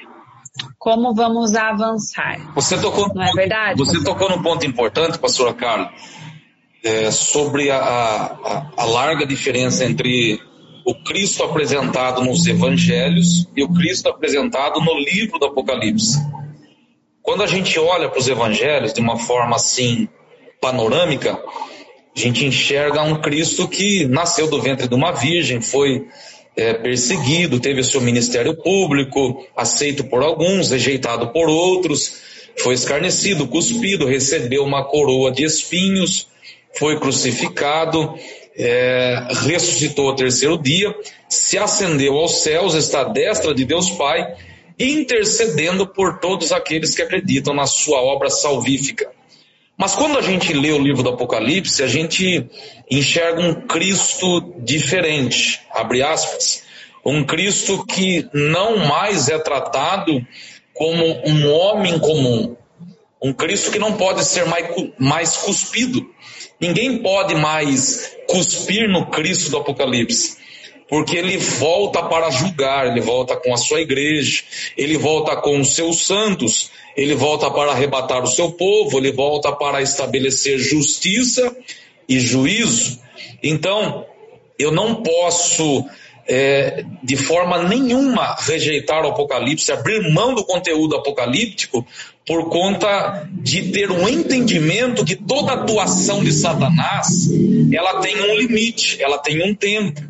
como 0.78 1.16
vamos 1.16 1.56
avançar. 1.56 2.54
Você 2.54 2.80
tocou, 2.80 3.12
não 3.16 3.24
é 3.24 3.32
verdade? 3.32 3.80
Você 3.80 4.04
tocou 4.04 4.30
num 4.30 4.44
ponto 4.44 4.64
importante, 4.64 5.18
pastora 5.18 5.56
Carla, 5.56 5.92
é, 6.84 7.10
sobre 7.10 7.72
a, 7.72 7.80
a, 7.80 8.72
a 8.78 8.86
larga 8.86 9.26
diferença 9.26 9.84
entre 9.84 10.40
o 10.86 10.94
Cristo 11.04 11.42
apresentado 11.44 12.24
nos 12.24 12.46
evangelhos 12.46 13.48
e 13.56 13.64
o 13.64 13.74
Cristo 13.74 14.08
apresentado 14.08 14.80
no 14.82 15.00
livro 15.00 15.40
do 15.40 15.48
Apocalipse. 15.48 16.20
Quando 17.24 17.44
a 17.44 17.48
gente 17.48 17.78
olha 17.80 18.10
para 18.10 18.20
os 18.20 18.28
evangelhos 18.28 18.94
de 18.94 19.00
uma 19.00 19.18
forma 19.18 19.56
assim 19.56 20.08
panorâmica, 20.60 21.34
a 22.16 22.20
gente 22.20 22.46
enxerga 22.46 23.04
um 23.04 23.22
Cristo 23.22 23.68
que 23.68 24.06
nasceu 24.06 24.48
do 24.50 24.62
ventre 24.62 24.88
de 24.88 24.96
uma 24.96 25.12
virgem, 25.12 25.62
foi 25.62 26.08
é, 26.56 26.74
perseguido, 26.74 27.60
teve 27.60 27.84
seu 27.84 28.02
ministério 28.02 28.56
público, 28.56 29.46
aceito 29.56 30.04
por 30.04 30.24
alguns, 30.24 30.72
rejeitado 30.72 31.28
por 31.30 31.48
outros, 31.48 32.22
foi 32.58 32.74
escarnecido, 32.74 33.48
cuspido, 33.48 34.06
recebeu 34.06 34.64
uma 34.64 34.84
coroa 34.84 35.32
de 35.32 35.44
espinhos, 35.44 36.28
foi 36.78 37.00
crucificado, 37.00 38.16
é, 38.58 39.28
ressuscitou 39.46 40.10
ao 40.10 40.16
terceiro 40.16 40.58
dia, 40.58 40.94
se 41.30 41.58
ascendeu 41.58 42.18
aos 42.18 42.42
céus, 42.42 42.74
está 42.74 43.02
à 43.02 43.06
destra 43.06 43.54
de 43.54 43.64
Deus 43.64 43.90
Pai 43.92 44.36
intercedendo 44.84 45.88
por 45.88 46.20
todos 46.20 46.52
aqueles 46.52 46.96
que 46.96 47.02
acreditam 47.02 47.54
na 47.54 47.66
sua 47.66 48.02
obra 48.02 48.30
salvífica. 48.30 49.12
Mas 49.78 49.96
quando 49.96 50.18
a 50.18 50.22
gente 50.22 50.54
lê 50.54 50.72
o 50.72 50.78
livro 50.78 51.02
do 51.02 51.10
Apocalipse, 51.10 51.82
a 51.82 51.88
gente 51.88 52.46
enxerga 52.90 53.42
um 53.42 53.68
Cristo 53.68 54.54
diferente, 54.60 55.62
abre 55.72 56.04
aspas, 56.04 56.64
um 57.04 57.24
Cristo 57.24 57.84
que 57.86 58.28
não 58.34 58.78
mais 58.78 59.28
é 59.28 59.40
tratado 59.40 60.26
como 60.74 61.04
um 61.26 61.52
homem 61.52 61.98
comum, 62.00 62.56
um 63.22 63.34
Cristo 63.34 63.72
que 63.72 63.80
não 63.80 63.94
pode 63.98 64.24
ser 64.24 64.46
mais, 64.46 64.68
mais 65.00 65.38
cuspido. 65.38 66.06
Ninguém 66.60 67.00
pode 67.00 67.34
mais 67.36 68.16
cuspir 68.28 68.88
no 68.88 69.08
Cristo 69.08 69.50
do 69.50 69.58
Apocalipse 69.58 70.41
porque 70.92 71.16
ele 71.16 71.38
volta 71.38 72.04
para 72.04 72.30
julgar, 72.30 72.86
ele 72.86 73.00
volta 73.00 73.38
com 73.38 73.54
a 73.54 73.58
sua 73.58 73.80
igreja, 73.80 74.44
ele 74.76 74.98
volta 74.98 75.38
com 75.38 75.58
os 75.58 75.74
seus 75.74 76.06
santos, 76.06 76.70
ele 76.98 77.16
volta 77.16 77.50
para 77.50 77.72
arrebatar 77.72 78.22
o 78.22 78.28
seu 78.28 78.52
povo, 78.52 78.98
ele 78.98 79.14
volta 79.14 79.54
para 79.54 79.82
estabelecer 79.82 80.60
justiça 80.60 81.56
e 82.10 82.20
juízo. 82.20 83.00
Então, 83.42 84.06
eu 84.60 84.70
não 84.70 84.96
posso 84.96 85.86
é, 86.28 86.84
de 87.02 87.16
forma 87.16 87.64
nenhuma 87.64 88.36
rejeitar 88.38 89.06
o 89.06 89.12
Apocalipse, 89.12 89.72
abrir 89.72 90.12
mão 90.12 90.36
do 90.36 90.44
conteúdo 90.44 90.98
apocalíptico, 90.98 91.88
por 92.28 92.50
conta 92.50 93.30
de 93.32 93.72
ter 93.72 93.90
um 93.90 94.10
entendimento 94.10 95.06
que 95.06 95.16
toda 95.16 95.54
atuação 95.54 96.22
de 96.22 96.34
Satanás 96.34 97.30
ela 97.74 98.02
tem 98.02 98.22
um 98.22 98.36
limite, 98.36 99.02
ela 99.02 99.18
tem 99.18 99.42
um 99.42 99.56
tempo. 99.56 100.02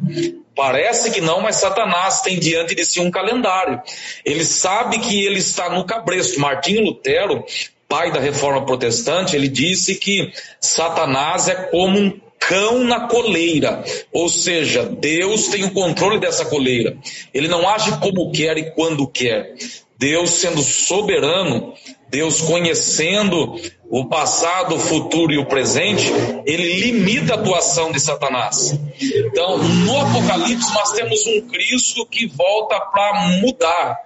Parece 0.55 1.11
que 1.11 1.21
não, 1.21 1.41
mas 1.41 1.57
Satanás 1.57 2.21
tem 2.21 2.37
diante 2.37 2.75
de 2.75 2.85
si 2.85 2.99
um 2.99 3.09
calendário. 3.09 3.81
Ele 4.25 4.43
sabe 4.43 4.99
que 4.99 5.25
ele 5.25 5.39
está 5.39 5.69
no 5.69 5.85
cabresto. 5.85 6.39
Martinho 6.39 6.83
Lutero, 6.83 7.45
pai 7.87 8.11
da 8.11 8.19
reforma 8.19 8.65
protestante, 8.65 9.35
ele 9.35 9.47
disse 9.47 9.95
que 9.95 10.31
Satanás 10.59 11.47
é 11.47 11.55
como 11.55 11.97
um 11.99 12.19
cão 12.39 12.83
na 12.83 13.07
coleira, 13.07 13.83
ou 14.11 14.27
seja, 14.27 14.83
Deus 14.83 15.47
tem 15.49 15.63
o 15.63 15.71
controle 15.71 16.19
dessa 16.19 16.43
coleira. 16.43 16.97
Ele 17.33 17.47
não 17.47 17.69
age 17.69 17.91
como 17.99 18.31
quer 18.31 18.57
e 18.57 18.71
quando 18.71 19.07
quer. 19.07 19.53
Deus 19.97 20.31
sendo 20.31 20.61
soberano, 20.63 21.75
Deus 22.11 22.41
conhecendo 22.41 23.55
o 23.89 24.05
passado, 24.05 24.75
o 24.75 24.79
futuro 24.79 25.31
e 25.31 25.37
o 25.37 25.45
presente, 25.45 26.11
ele 26.45 26.81
limita 26.81 27.33
a 27.33 27.37
atuação 27.37 27.89
de 27.89 28.01
Satanás. 28.01 28.77
Então, 29.01 29.57
no 29.57 29.97
Apocalipse, 29.97 30.73
nós 30.73 30.91
temos 30.91 31.25
um 31.25 31.41
Cristo 31.47 32.05
que 32.05 32.27
volta 32.27 32.79
para 32.81 33.27
mudar 33.39 33.97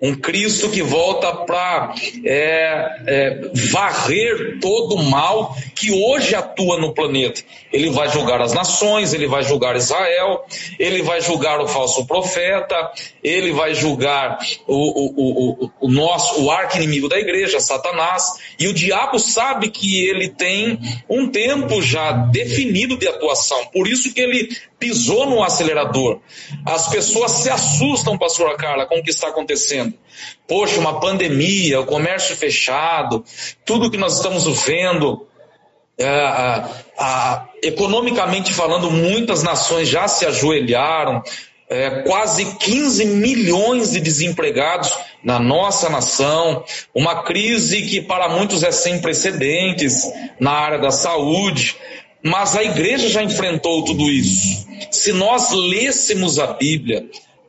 um 0.00 0.14
Cristo 0.14 0.70
que 0.70 0.80
volta 0.80 1.32
para 1.44 1.92
é, 2.24 3.02
é, 3.06 3.50
varrer 3.72 4.58
todo 4.60 4.94
o 4.94 5.02
mal 5.02 5.56
que 5.74 5.90
hoje 5.90 6.36
atua 6.36 6.78
no 6.78 6.94
planeta. 6.94 7.42
Ele 7.72 7.90
vai 7.90 8.08
julgar 8.08 8.40
as 8.40 8.52
nações, 8.52 9.12
ele 9.12 9.26
vai 9.26 9.42
julgar 9.42 9.74
Israel, 9.76 10.44
ele 10.78 11.02
vai 11.02 11.20
julgar 11.20 11.60
o 11.60 11.66
falso 11.66 12.06
profeta, 12.06 12.92
ele 13.22 13.52
vai 13.52 13.74
julgar 13.74 14.38
o, 14.68 14.74
o, 14.76 15.64
o, 15.64 15.70
o 15.80 15.90
nosso, 15.90 16.44
o 16.44 16.50
arco-inimigo 16.50 17.08
da 17.08 17.18
igreja, 17.18 17.58
Satanás, 17.58 18.24
e 18.58 18.68
o 18.68 18.72
diabo 18.72 19.18
sabe 19.18 19.68
que 19.68 20.06
ele 20.06 20.28
tem 20.28 20.78
um 21.08 21.28
tempo 21.28 21.82
já 21.82 22.12
definido 22.12 22.96
de 22.96 23.08
atuação, 23.08 23.66
por 23.72 23.88
isso 23.88 24.14
que 24.14 24.20
ele 24.20 24.48
pisou 24.78 25.26
no 25.26 25.42
acelerador. 25.42 26.20
As 26.64 26.88
pessoas 26.88 27.32
se 27.32 27.50
assustam, 27.50 28.16
pastora 28.16 28.56
Carla, 28.56 28.86
com 28.86 28.98
o 28.98 29.02
que 29.02 29.10
está 29.10 29.28
acontecendo. 29.28 29.94
Poxa, 30.46 30.78
uma 30.78 31.00
pandemia, 31.00 31.80
o 31.80 31.86
comércio 31.86 32.36
fechado, 32.36 33.24
tudo 33.64 33.90
que 33.90 33.96
nós 33.96 34.16
estamos 34.16 34.44
vendo, 34.64 35.26
é, 35.98 36.64
economicamente 37.62 38.54
falando, 38.54 38.90
muitas 38.90 39.42
nações 39.42 39.88
já 39.88 40.06
se 40.06 40.24
ajoelharam, 40.24 41.22
é, 41.68 42.02
quase 42.02 42.46
15 42.56 43.04
milhões 43.04 43.92
de 43.92 44.00
desempregados 44.00 44.96
na 45.22 45.38
nossa 45.38 45.90
nação, 45.90 46.64
uma 46.94 47.22
crise 47.24 47.82
que 47.82 48.00
para 48.00 48.28
muitos 48.28 48.62
é 48.62 48.72
sem 48.72 49.00
precedentes 49.00 50.10
na 50.40 50.52
área 50.52 50.78
da 50.78 50.90
saúde, 50.90 51.76
mas 52.22 52.56
a 52.56 52.62
igreja 52.62 53.08
já 53.08 53.22
enfrentou 53.22 53.84
tudo 53.84 54.10
isso. 54.10 54.66
Se 54.90 55.12
nós 55.12 55.50
lêssemos 55.52 56.38
a 56.38 56.48
Bíblia 56.48 57.08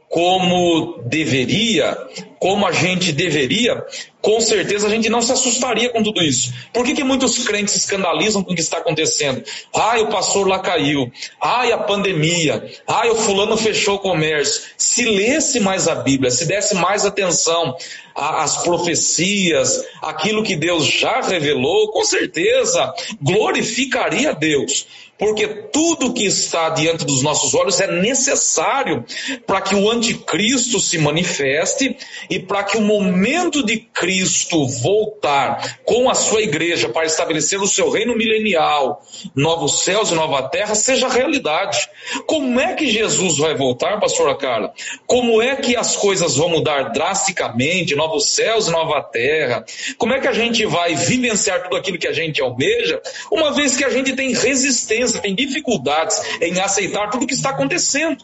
como 0.10 1.04
deveria, 1.06 1.96
como 2.40 2.66
a 2.66 2.72
gente 2.72 3.12
deveria, 3.12 3.86
com 4.20 4.42
certeza 4.42 4.88
a 4.88 4.90
gente 4.90 5.08
não 5.08 5.22
se 5.22 5.32
assustaria 5.32 5.90
com 5.90 6.02
tudo 6.02 6.24
isso. 6.24 6.52
Por 6.74 6.84
que, 6.84 6.96
que 6.96 7.04
muitos 7.04 7.38
crentes 7.46 7.74
se 7.74 7.80
escandalizam 7.80 8.44
com 8.44 8.52
o 8.52 8.56
que 8.56 8.62
está 8.62 8.80
acontecendo? 8.80 9.44
Ai, 9.74 10.02
o 10.02 10.08
pastor 10.08 10.48
lá 10.48 10.58
caiu. 10.60 11.12
Ai, 11.40 11.72
a 11.72 11.78
pandemia. 11.78 12.72
Ai, 12.88 13.12
o 13.12 13.16
fulano 13.16 13.56
fechou 13.56 13.96
o 13.96 14.00
comércio. 14.00 14.64
Se 14.76 15.06
lesse 15.06 15.60
mais 15.60 15.88
a 15.88 15.94
Bíblia, 15.96 16.32
se 16.32 16.46
desse 16.46 16.74
mais 16.74 17.06
atenção 17.06 17.76
às 18.16 18.64
profecias, 18.64 19.86
aquilo 20.02 20.44
que 20.44 20.56
Deus 20.56 20.86
já 20.86 21.22
revelou, 21.22 21.92
com 21.92 22.04
certeza 22.04 22.92
glorificaria 23.22 24.34
Deus 24.34 24.88
porque 25.20 25.46
tudo 25.48 26.14
que 26.14 26.26
está 26.26 26.70
diante 26.70 27.06
dos 27.06 27.22
nossos 27.22 27.54
olhos 27.54 27.82
é 27.82 27.92
necessário 27.92 29.04
para 29.46 29.60
que 29.60 29.76
o 29.76 29.92
anticristo 29.92 30.80
se 30.80 30.98
manifeste 30.98 31.98
e 32.30 32.40
para 32.40 32.64
que 32.64 32.78
o 32.78 32.82
momento 32.82 33.62
de 33.62 33.78
Cristo 33.78 34.66
voltar 34.66 35.80
com 35.84 36.10
a 36.10 36.16
sua 36.16 36.42
igreja 36.42 36.88
para 36.88 37.06
estabelecer 37.06 37.62
o 37.62 37.68
seu 37.68 37.90
reino 37.90 38.16
milenial, 38.16 39.04
novos 39.36 39.84
céus 39.84 40.10
e 40.10 40.16
nova 40.16 40.44
terra, 40.44 40.74
seja 40.74 41.10
realidade. 41.10 41.90
Como 42.26 42.58
é 42.58 42.74
que 42.74 42.90
Jesus 42.90 43.38
vai 43.38 43.56
voltar, 43.56 44.00
pastora 44.00 44.36
Carla? 44.36 44.74
Como 45.06 45.42
é 45.42 45.58
que 45.58 45.76
as 45.76 45.98
coisas 45.98 46.38
vão 46.38 46.48
mudar 46.48 46.94
drasticamente, 46.94 47.94
novos 47.94 48.30
céus 48.30 48.68
e 48.68 48.72
nova 48.72 49.02
terra? 49.04 49.66
Como 49.98 50.14
é 50.14 50.20
que 50.20 50.28
a 50.28 50.34
gente 50.34 50.66
vai 50.66 50.96
vivenciar 50.96 51.64
tudo 51.64 51.76
aquilo 51.76 51.98
que 51.98 52.08
a 52.08 52.14
gente 52.14 52.42
almeja, 52.42 53.02
uma 53.30 53.52
vez 53.52 53.76
que 53.76 53.84
a 53.84 53.90
gente 53.90 54.14
tem 54.14 54.32
resistência, 54.34 55.09
tem 55.14 55.36
dificuldades 55.36 56.22
em 56.42 56.60
aceitar 56.60 57.10
tudo 57.10 57.24
o 57.24 57.28
que 57.28 57.34
está 57.34 57.50
acontecendo? 57.50 58.24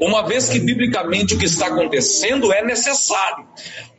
Uma 0.00 0.26
vez 0.26 0.48
que 0.48 0.58
biblicamente 0.58 1.34
o 1.34 1.38
que 1.38 1.46
está 1.46 1.66
acontecendo 1.66 2.52
é 2.52 2.64
necessário. 2.64 3.46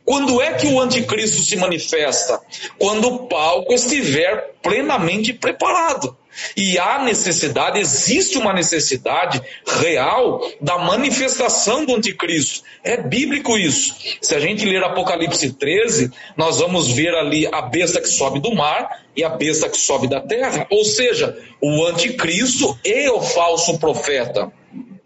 Quando 0.04 0.40
é 0.40 0.54
que 0.54 0.66
o 0.66 0.80
anticristo 0.80 1.42
se 1.42 1.56
manifesta? 1.56 2.40
Quando 2.78 3.06
o 3.06 3.28
palco 3.28 3.72
estiver 3.72 4.54
plenamente 4.62 5.32
preparado. 5.32 6.16
E 6.56 6.78
há 6.78 7.02
necessidade, 7.02 7.78
existe 7.78 8.38
uma 8.38 8.52
necessidade 8.52 9.40
real 9.66 10.40
da 10.60 10.78
manifestação 10.78 11.84
do 11.84 11.94
anticristo. 11.94 12.62
É 12.82 12.96
bíblico 12.96 13.58
isso. 13.58 13.94
Se 14.20 14.34
a 14.34 14.40
gente 14.40 14.64
ler 14.64 14.82
Apocalipse 14.82 15.52
13, 15.52 16.10
nós 16.36 16.58
vamos 16.58 16.90
ver 16.92 17.14
ali 17.14 17.46
a 17.46 17.62
besta 17.62 18.00
que 18.00 18.08
sobe 18.08 18.40
do 18.40 18.54
mar 18.54 19.04
e 19.16 19.24
a 19.24 19.28
besta 19.28 19.68
que 19.68 19.76
sobe 19.76 20.08
da 20.08 20.20
terra. 20.20 20.66
Ou 20.70 20.84
seja, 20.84 21.36
o 21.60 21.84
anticristo 21.86 22.78
e 22.84 23.08
o 23.08 23.20
falso 23.20 23.78
profeta. 23.78 24.52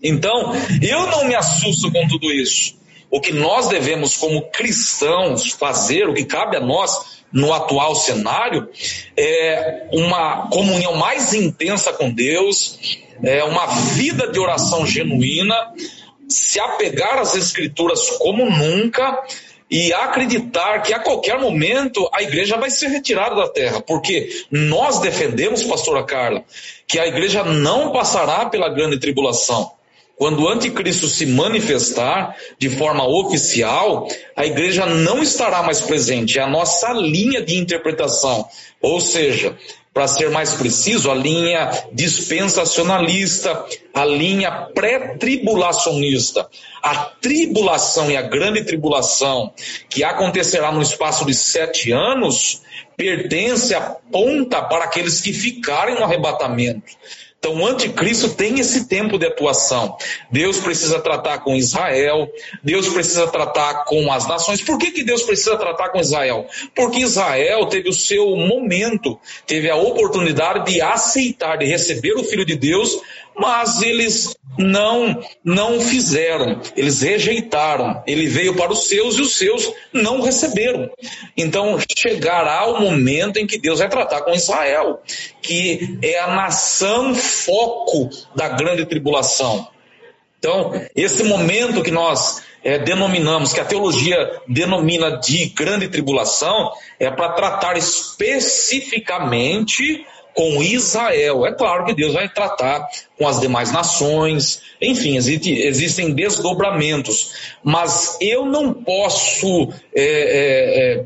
Então, 0.03 0.53
eu 0.83 1.07
não 1.07 1.25
me 1.25 1.35
assusto 1.35 1.91
com 1.91 2.07
tudo 2.09 2.31
isso. 2.31 2.77
O 3.11 3.21
que 3.21 3.33
nós 3.33 3.69
devemos, 3.69 4.17
como 4.17 4.51
cristãos, 4.51 5.53
fazer, 5.53 6.09
o 6.09 6.15
que 6.15 6.25
cabe 6.25 6.57
a 6.57 6.61
nós 6.61 7.24
no 7.35 7.53
atual 7.53 7.97
cenário, 7.97 8.69
é 9.17 9.89
uma 9.91 10.47
comunhão 10.49 10.95
mais 10.95 11.35
intensa 11.35 11.93
com 11.93 12.09
Deus, 12.09 13.01
é 13.25 13.43
uma 13.43 13.67
vida 13.67 14.29
de 14.29 14.39
oração 14.39 14.87
genuína, 14.87 15.57
se 16.29 16.61
apegar 16.61 17.19
às 17.19 17.35
Escrituras 17.35 18.09
como 18.19 18.49
nunca 18.49 19.21
e 19.69 19.93
acreditar 19.93 20.83
que 20.83 20.95
a 20.95 21.01
qualquer 21.01 21.41
momento 21.41 22.09
a 22.13 22.23
igreja 22.23 22.57
vai 22.57 22.71
ser 22.71 22.87
retirada 22.87 23.35
da 23.35 23.49
terra, 23.49 23.81
porque 23.81 24.45
nós 24.49 25.01
defendemos, 25.01 25.65
pastora 25.65 26.05
Carla, 26.05 26.45
que 26.87 27.01
a 27.01 27.07
igreja 27.09 27.43
não 27.43 27.91
passará 27.91 28.47
pela 28.47 28.69
grande 28.69 29.01
tribulação. 29.01 29.73
Quando 30.17 30.43
o 30.43 30.49
anticristo 30.49 31.09
se 31.09 31.27
manifestar 31.27 32.37
de 32.59 32.71
forma 32.71 33.07
oficial, 33.07 34.07
a 34.37 34.47
igreja 34.47 34.87
não 34.87 35.23
estará 35.23 35.63
mais 35.63 35.81
presente. 35.81 36.39
É 36.39 36.43
a 36.43 36.47
nossa 36.47 36.93
linha 36.93 37.43
de 37.43 37.57
interpretação. 37.57 38.49
Ou 38.81 39.01
seja, 39.01 39.57
para 39.95 40.09
ser 40.09 40.29
mais 40.29 40.55
preciso, 40.55 41.09
a 41.09 41.15
linha 41.15 41.71
dispensacionalista, 41.93 43.65
a 43.95 44.05
linha 44.05 44.51
pré-tribulacionista. 44.75 46.49
A 46.83 46.97
tribulação 46.97 48.11
e 48.11 48.17
a 48.17 48.23
grande 48.23 48.65
tribulação, 48.65 49.53
que 49.89 50.03
acontecerá 50.03 50.73
no 50.73 50.83
espaço 50.83 51.25
de 51.25 51.33
sete 51.33 51.93
anos, 51.93 52.61
pertence, 52.97 53.73
aponta 53.73 54.63
para 54.63 54.85
aqueles 54.85 55.21
que 55.21 55.33
ficarem 55.33 55.95
no 55.95 56.03
arrebatamento. 56.03 56.93
Então, 57.45 57.61
o 57.61 57.67
anticristo 57.67 58.31
tem 58.31 58.59
esse 58.59 58.89
tempo 58.89 59.19
de 59.19 59.27
atuação. 59.27 59.99
Deus 60.31 60.57
precisa 60.57 60.99
tratar 60.99 61.41
com 61.41 61.55
Israel, 61.55 62.27
Deus 62.63 62.89
precisa 62.89 63.27
tratar 63.27 63.85
com 63.85 64.11
as 64.11 64.27
nações. 64.27 64.63
Por 64.63 64.79
que, 64.79 64.91
que 64.91 65.05
Deus 65.05 65.23
precisa 65.23 65.55
tratar 65.59 65.91
com 65.91 66.01
Israel? 66.01 66.47
Porque 66.75 67.01
Israel 67.01 67.67
teve 67.67 67.91
o 67.91 67.93
seu 67.93 68.35
momento, 68.35 69.21
teve 69.47 69.69
a 69.69 69.77
oportunidade 69.77 70.73
de 70.73 70.81
aceitar, 70.81 71.59
de 71.59 71.67
receber 71.67 72.15
o 72.15 72.25
Filho 72.25 72.47
de 72.47 72.57
Deus, 72.57 72.99
mas 73.37 73.83
eles 73.83 74.37
não 74.57 75.21
não 75.43 75.81
fizeram, 75.81 76.61
eles 76.77 77.03
rejeitaram. 77.03 78.05
Ele 78.07 78.29
veio 78.29 78.55
para 78.55 78.73
os 78.73 78.87
seus 78.87 79.17
e 79.17 79.21
os 79.21 79.37
seus 79.37 79.69
não 79.93 80.21
receberam. 80.21 80.89
Então 81.37 81.77
chegará 81.97 82.65
o 82.67 82.81
momento 82.81 83.39
em 83.39 83.47
que 83.47 83.59
Deus 83.59 83.81
vai 83.81 83.89
tratar 83.89 84.23
com 84.23 84.33
Israel, 84.33 85.03
que 85.43 85.99
é 86.03 86.21
a 86.21 86.29
nação 86.29 87.13
foco 87.15 88.09
da 88.35 88.49
grande 88.49 88.87
tribulação. 88.87 89.69
Então, 90.39 90.73
esse 90.95 91.25
momento 91.25 91.83
que 91.83 91.91
nós 91.91 92.43
é, 92.63 92.79
denominamos, 92.79 93.53
que 93.55 93.61
a 93.61 93.65
teologia 93.65 94.43
denomina 94.47 95.19
de 95.19 95.47
grande 95.47 95.89
tribulação, 95.89 96.71
é 97.01 97.11
para 97.11 97.33
tratar 97.33 97.79
especificamente 97.79 100.07
com 100.35 100.63
Israel. 100.63 101.47
É 101.47 101.53
claro 101.53 101.85
que 101.85 101.95
Deus 101.95 102.13
vai 102.13 102.29
tratar 102.29 102.87
com 103.17 103.27
as 103.27 103.41
demais 103.41 103.73
nações, 103.73 104.61
enfim, 104.81 105.17
existe, 105.17 105.53
existem 105.53 106.13
desdobramentos, 106.13 107.55
mas 107.63 108.19
eu 108.21 108.45
não 108.45 108.75
posso 108.75 109.73
é, 109.95 110.03
é, 110.03 110.99
é, 110.99 111.05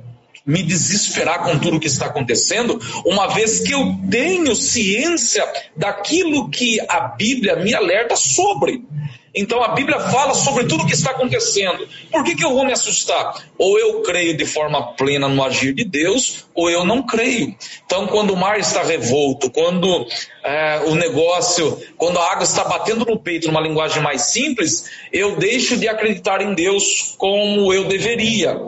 me 0.49 0.63
desesperar 0.63 1.43
com 1.43 1.59
tudo 1.59 1.77
o 1.77 1.81
que 1.81 1.87
está 1.87 2.07
acontecendo, 2.07 2.81
uma 3.05 3.27
vez 3.27 3.61
que 3.61 3.73
eu 3.73 3.95
tenho 4.11 4.57
ciência 4.57 5.47
daquilo 5.77 6.49
que 6.49 6.81
a 6.89 7.01
Bíblia 7.01 7.57
me 7.57 7.75
alerta 7.75 8.17
sobre. 8.17 8.83
Então 9.35 9.63
a 9.63 9.69
Bíblia 9.69 10.01
fala 10.01 10.33
sobre 10.33 10.65
tudo 10.65 10.85
o 10.85 10.87
que 10.87 10.95
está 10.95 11.11
acontecendo. 11.11 11.87
Por 12.11 12.25
que, 12.25 12.35
que 12.35 12.43
eu 12.43 12.55
vou 12.55 12.65
me 12.65 12.73
assustar? 12.73 13.45
Ou 13.59 13.79
eu 13.79 14.01
creio 14.01 14.35
de 14.35 14.47
forma 14.47 14.95
plena 14.95 15.29
no 15.29 15.45
agir 15.45 15.75
de 15.75 15.85
Deus, 15.85 16.47
ou 16.55 16.71
eu 16.71 16.83
não 16.83 17.03
creio. 17.03 17.55
Então, 17.85 18.07
quando 18.07 18.33
o 18.33 18.37
mar 18.37 18.59
está 18.59 18.83
revolto, 18.83 19.51
quando 19.51 20.07
é, 20.43 20.81
o 20.87 20.95
negócio, 20.95 21.79
quando 21.99 22.19
a 22.19 22.33
água 22.33 22.45
está 22.45 22.65
batendo 22.65 23.05
no 23.05 23.19
peito, 23.19 23.49
numa 23.49 23.61
linguagem 23.61 24.03
mais 24.03 24.23
simples, 24.23 24.91
eu 25.13 25.37
deixo 25.37 25.77
de 25.77 25.87
acreditar 25.87 26.41
em 26.41 26.55
Deus 26.55 27.15
como 27.19 27.73
eu 27.73 27.85
deveria. 27.85 28.59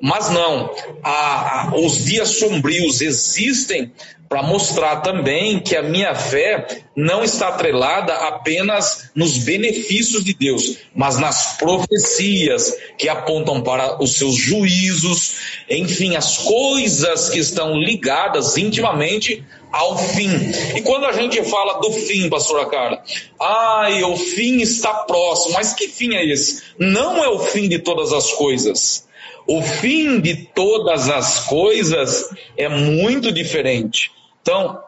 Mas 0.00 0.30
não, 0.30 0.74
a, 1.02 1.70
a, 1.70 1.76
os 1.76 2.04
dias 2.04 2.38
sombrios 2.38 3.00
existem 3.00 3.92
para 4.28 4.42
mostrar 4.42 4.96
também 4.96 5.60
que 5.60 5.76
a 5.76 5.82
minha 5.82 6.14
fé 6.14 6.66
não 6.96 7.22
está 7.22 7.48
atrelada 7.48 8.12
apenas 8.12 9.10
nos 9.14 9.38
benefícios 9.38 10.24
de 10.24 10.34
Deus, 10.34 10.78
mas 10.94 11.18
nas 11.18 11.56
profecias 11.56 12.74
que 12.98 13.08
apontam 13.08 13.62
para 13.62 14.02
os 14.02 14.16
seus 14.16 14.34
juízos, 14.34 15.36
enfim, 15.70 16.16
as 16.16 16.38
coisas 16.38 17.30
que 17.30 17.38
estão 17.38 17.76
ligadas 17.76 18.56
intimamente 18.56 19.44
ao 19.70 19.96
fim. 19.96 20.30
E 20.74 20.82
quando 20.82 21.06
a 21.06 21.12
gente 21.12 21.42
fala 21.44 21.80
do 21.80 21.92
fim, 21.92 22.28
pastora 22.28 22.66
Carla, 22.66 23.02
ai, 23.40 24.02
o 24.02 24.16
fim 24.16 24.56
está 24.60 24.92
próximo, 25.04 25.54
mas 25.54 25.72
que 25.72 25.88
fim 25.88 26.14
é 26.14 26.24
esse? 26.24 26.62
Não 26.78 27.22
é 27.22 27.28
o 27.28 27.38
fim 27.38 27.68
de 27.68 27.78
todas 27.78 28.12
as 28.12 28.32
coisas. 28.32 29.05
O 29.46 29.62
fim 29.62 30.20
de 30.20 30.34
todas 30.54 31.08
as 31.08 31.40
coisas 31.44 32.30
é 32.56 32.68
muito 32.68 33.30
diferente. 33.30 34.10
Então, 34.42 34.80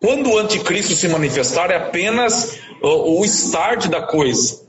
quando 0.00 0.30
o 0.30 0.38
anticristo 0.38 0.96
se 0.96 1.08
manifestar, 1.08 1.70
é 1.70 1.76
apenas 1.76 2.58
o, 2.82 3.24
start 3.24 3.86
da 3.86 4.02
coisa. 4.02 4.66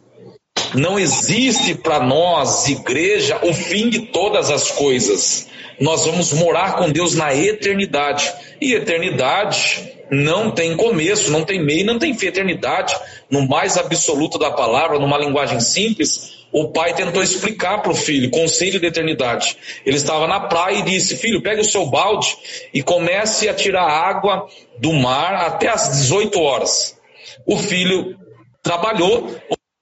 Não 0.74 1.00
existe 1.00 1.76
para 1.76 2.00
nós, 2.00 2.68
igreja, 2.68 3.40
o 3.44 3.54
fim 3.54 3.90
de 3.90 4.08
todas 4.08 4.52
as 4.52 4.72
coisas. 4.72 5.48
Nós 5.80 6.06
vamos 6.06 6.34
morar 6.34 6.76
com 6.76 6.90
Deus 6.90 7.16
na 7.16 7.34
eternidade. 7.34 8.32
E 8.62 8.74
eternidade 8.74 9.97
não 10.10 10.52
tem 10.52 10.76
começo, 10.76 11.32
não 11.32 11.44
tem 11.44 11.64
meio, 11.64 11.86
não 11.86 12.00
tem. 12.00 12.18
Eternidade, 12.18 12.96
no 13.30 13.48
mais 13.48 13.78
absoluto 13.78 14.40
da 14.40 14.52
palavra, 14.52 14.98
numa 15.00 15.18
linguagem 15.18 15.60
simples, 15.60 16.46
o 16.52 16.70
pai 16.70 16.94
tentou 16.94 17.22
explicar 17.22 17.82
para 17.82 17.92
o 17.92 17.96
filho, 17.96 18.32
conselho 18.32 18.80
de 18.80 18.88
eternidade. 18.88 19.58
Ele 19.86 19.98
estava 19.98 20.28
na 20.28 20.40
praia 20.40 20.80
e 20.80 20.82
disse: 20.82 21.16
Filho, 21.16 21.42
pegue 21.42 21.62
o 21.62 21.66
seu 21.66 21.86
balde 21.86 22.36
e 22.74 22.82
comece 22.82 23.48
a 23.48 23.54
tirar 23.54 23.84
água 23.84 24.48
do 24.80 24.94
mar 24.94 25.36
até 25.36 25.68
às 25.68 25.90
18 25.90 26.40
horas. 26.40 26.98
O 27.46 27.58
filho 27.58 28.18
trabalhou, 28.64 29.36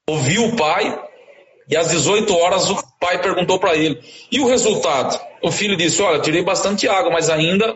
ouviu 0.08 0.46
o 0.46 0.56
pai, 0.56 1.00
e 1.70 1.76
às 1.76 1.90
18 1.90 2.36
horas 2.36 2.70
o 2.70 2.78
pai 3.00 3.22
perguntou 3.22 3.60
para 3.60 3.76
ele: 3.76 4.00
E 4.32 4.40
o 4.40 4.48
resultado? 4.48 5.20
O 5.42 5.52
filho 5.52 5.78
disse: 5.78 6.02
Olha, 6.02 6.20
tirei 6.20 6.44
bastante 6.44 6.88
água, 6.88 7.12
mas 7.12 7.30
ainda 7.30 7.76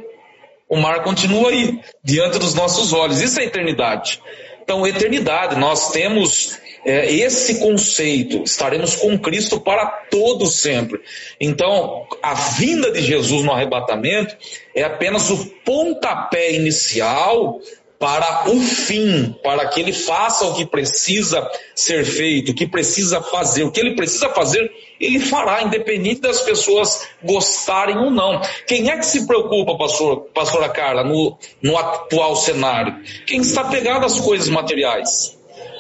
o 0.70 0.78
mar 0.78 1.04
continua 1.04 1.50
aí, 1.50 1.82
diante 2.04 2.38
dos 2.38 2.54
nossos 2.54 2.94
olhos. 2.94 3.20
Isso 3.20 3.40
é 3.40 3.46
eternidade. 3.46 4.22
Então, 4.62 4.86
eternidade, 4.86 5.58
nós 5.58 5.92
temos 5.92 6.60
é, 6.86 7.12
esse 7.12 7.60
conceito, 7.60 8.44
estaremos 8.44 8.96
com 8.96 9.18
Cristo 9.18 9.60
para 9.60 9.86
todo 10.12 10.46
sempre. 10.46 11.02
Então, 11.42 12.06
a 12.22 12.36
vinda 12.36 12.92
de 12.92 13.02
Jesus 13.02 13.44
no 13.44 13.52
arrebatamento 13.52 14.38
é 14.76 14.84
apenas 14.84 15.30
o 15.32 15.46
pontapé 15.66 16.54
inicial 16.54 17.60
para 18.00 18.50
o 18.50 18.62
fim, 18.62 19.36
para 19.44 19.68
que 19.68 19.82
ele 19.82 19.92
faça 19.92 20.46
o 20.46 20.56
que 20.56 20.66
precisa 20.66 21.46
ser 21.76 22.06
feito, 22.06 22.54
o 22.54 22.56
que 22.56 22.66
precisa 22.66 23.22
fazer, 23.22 23.64
o 23.64 23.72
que 23.72 23.80
ele 23.82 23.94
precisa 23.94 24.30
fazer, 24.30 24.72
ele 25.02 25.20
fará, 25.20 25.64
independente 25.64 26.22
das 26.22 26.42
pessoas 26.42 27.10
gostarem 27.22 27.98
ou 27.98 28.10
não. 28.10 28.40
Quem 28.66 28.90
é 28.90 28.98
que 28.98 29.06
se 29.06 29.28
preocupa, 29.28 29.78
pastor, 29.78 30.22
pastora 30.34 30.70
Carla, 30.70 31.04
no, 31.04 31.38
no 31.62 31.78
atual 31.78 32.38
cenário? 32.38 33.04
Quem 33.28 33.42
está 33.42 33.66
pegado 33.66 34.06
às 34.06 34.18
coisas 34.18 34.48
materiais. 34.48 35.38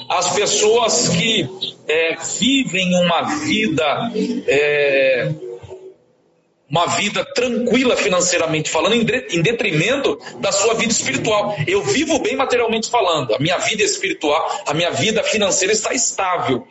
As 0.10 0.34
pessoas 0.34 1.08
que 1.08 1.48
é, 1.88 2.16
vivem 2.38 2.96
uma 2.96 3.22
vida. 3.46 4.12
É, 4.46 5.32
uma 6.70 6.86
vida 6.86 7.26
tranquila 7.34 7.96
financeiramente 7.96 8.70
falando, 8.70 8.94
em 8.94 9.42
detrimento 9.42 10.20
da 10.40 10.52
sua 10.52 10.76
vida 10.76 10.92
espiritual. 10.92 11.56
Eu 11.68 11.82
vivo 11.82 12.20
bem 12.20 12.36
materialmente 12.36 12.90
falando, 12.90 13.34
a 13.34 13.40
minha 13.40 13.58
vida 13.58 13.82
espiritual, 13.84 14.64
a 14.68 14.74
minha 14.74 14.92
vida 14.92 15.24
financeira 15.24 15.74
está 15.74 15.94
estável, 15.94 16.68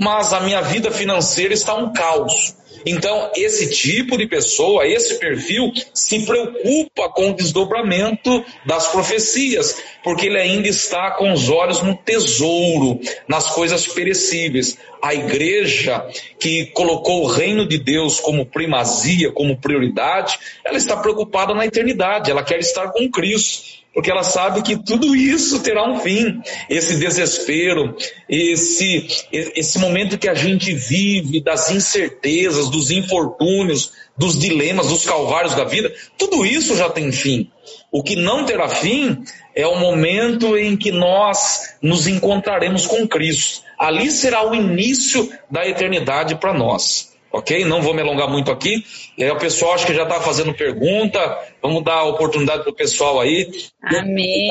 mas 0.00 0.32
a 0.32 0.40
minha 0.40 0.62
vida 0.62 0.90
financeira 0.90 1.52
está 1.52 1.74
um 1.74 1.92
caos. 1.92 2.56
Então, 2.86 3.30
esse 3.36 3.70
tipo 3.70 4.16
de 4.16 4.26
pessoa, 4.26 4.86
esse 4.86 5.18
perfil, 5.18 5.70
se 5.92 6.24
preocupa 6.24 7.10
com 7.10 7.30
o 7.30 7.34
desdobramento 7.34 8.42
das 8.64 8.86
profecias, 8.88 9.76
porque 10.02 10.26
ele 10.26 10.38
ainda 10.38 10.68
está 10.68 11.10
com 11.10 11.30
os 11.30 11.50
olhos 11.50 11.82
no 11.82 11.94
tesouro, 11.94 12.98
nas 13.28 13.50
coisas 13.50 13.86
perecíveis. 13.86 14.78
A 15.02 15.14
igreja 15.14 16.06
que 16.38 16.66
colocou 16.66 17.24
o 17.24 17.26
reino 17.26 17.68
de 17.68 17.78
Deus 17.78 18.18
como 18.18 18.46
primazia, 18.46 19.30
como 19.30 19.58
prioridade, 19.58 20.38
ela 20.64 20.78
está 20.78 20.96
preocupada 20.96 21.54
na 21.54 21.66
eternidade, 21.66 22.30
ela 22.30 22.42
quer 22.42 22.60
estar 22.60 22.90
com 22.92 23.10
Cristo 23.10 23.79
porque 23.92 24.10
ela 24.10 24.22
sabe 24.22 24.62
que 24.62 24.76
tudo 24.76 25.16
isso 25.16 25.60
terá 25.60 25.88
um 25.90 25.98
fim. 25.98 26.40
Esse 26.68 26.96
desespero, 26.96 27.96
esse, 28.28 29.06
esse 29.32 29.78
momento 29.78 30.18
que 30.18 30.28
a 30.28 30.34
gente 30.34 30.72
vive, 30.72 31.40
das 31.40 31.70
incertezas, 31.70 32.68
dos 32.68 32.90
infortúnios, 32.90 33.92
dos 34.16 34.38
dilemas, 34.38 34.88
dos 34.88 35.04
calvários 35.04 35.54
da 35.54 35.64
vida, 35.64 35.92
tudo 36.16 36.46
isso 36.46 36.76
já 36.76 36.88
tem 36.88 37.10
fim. 37.10 37.50
O 37.90 38.02
que 38.02 38.14
não 38.14 38.44
terá 38.44 38.68
fim 38.68 39.24
é 39.54 39.66
o 39.66 39.78
momento 39.78 40.56
em 40.56 40.76
que 40.76 40.92
nós 40.92 41.74
nos 41.82 42.06
encontraremos 42.06 42.86
com 42.86 43.08
Cristo. 43.08 43.62
Ali 43.76 44.10
será 44.10 44.48
o 44.48 44.54
início 44.54 45.28
da 45.50 45.66
eternidade 45.66 46.36
para 46.36 46.54
nós 46.54 47.09
ok? 47.32 47.64
Não 47.64 47.82
vou 47.82 47.94
me 47.94 48.02
alongar 48.02 48.28
muito 48.28 48.50
aqui. 48.50 48.84
É, 49.18 49.32
o 49.32 49.38
pessoal 49.38 49.74
acho 49.74 49.86
que 49.86 49.94
já 49.94 50.02
está 50.02 50.20
fazendo 50.20 50.54
pergunta. 50.54 51.18
Vamos 51.62 51.84
dar 51.84 51.98
a 51.98 52.04
oportunidade 52.04 52.62
para 52.62 52.72
o 52.72 52.74
pessoal 52.74 53.20
aí. 53.20 53.50
Amém. 53.82 54.48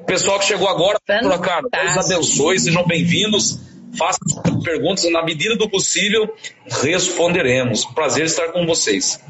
O 0.00 0.04
pessoal 0.04 0.38
que 0.38 0.46
chegou 0.46 0.68
agora, 0.68 0.98
por 1.06 1.40
cá, 1.40 1.60
Deus 1.60 2.12
abençoe, 2.12 2.58
sejam 2.58 2.86
bem-vindos. 2.86 3.60
Façam 3.98 4.60
perguntas, 4.62 5.10
na 5.10 5.22
medida 5.22 5.54
do 5.54 5.68
possível, 5.68 6.34
responderemos. 6.82 7.84
Prazer 7.84 8.24
estar 8.24 8.50
com 8.50 8.64
vocês. 8.64 9.22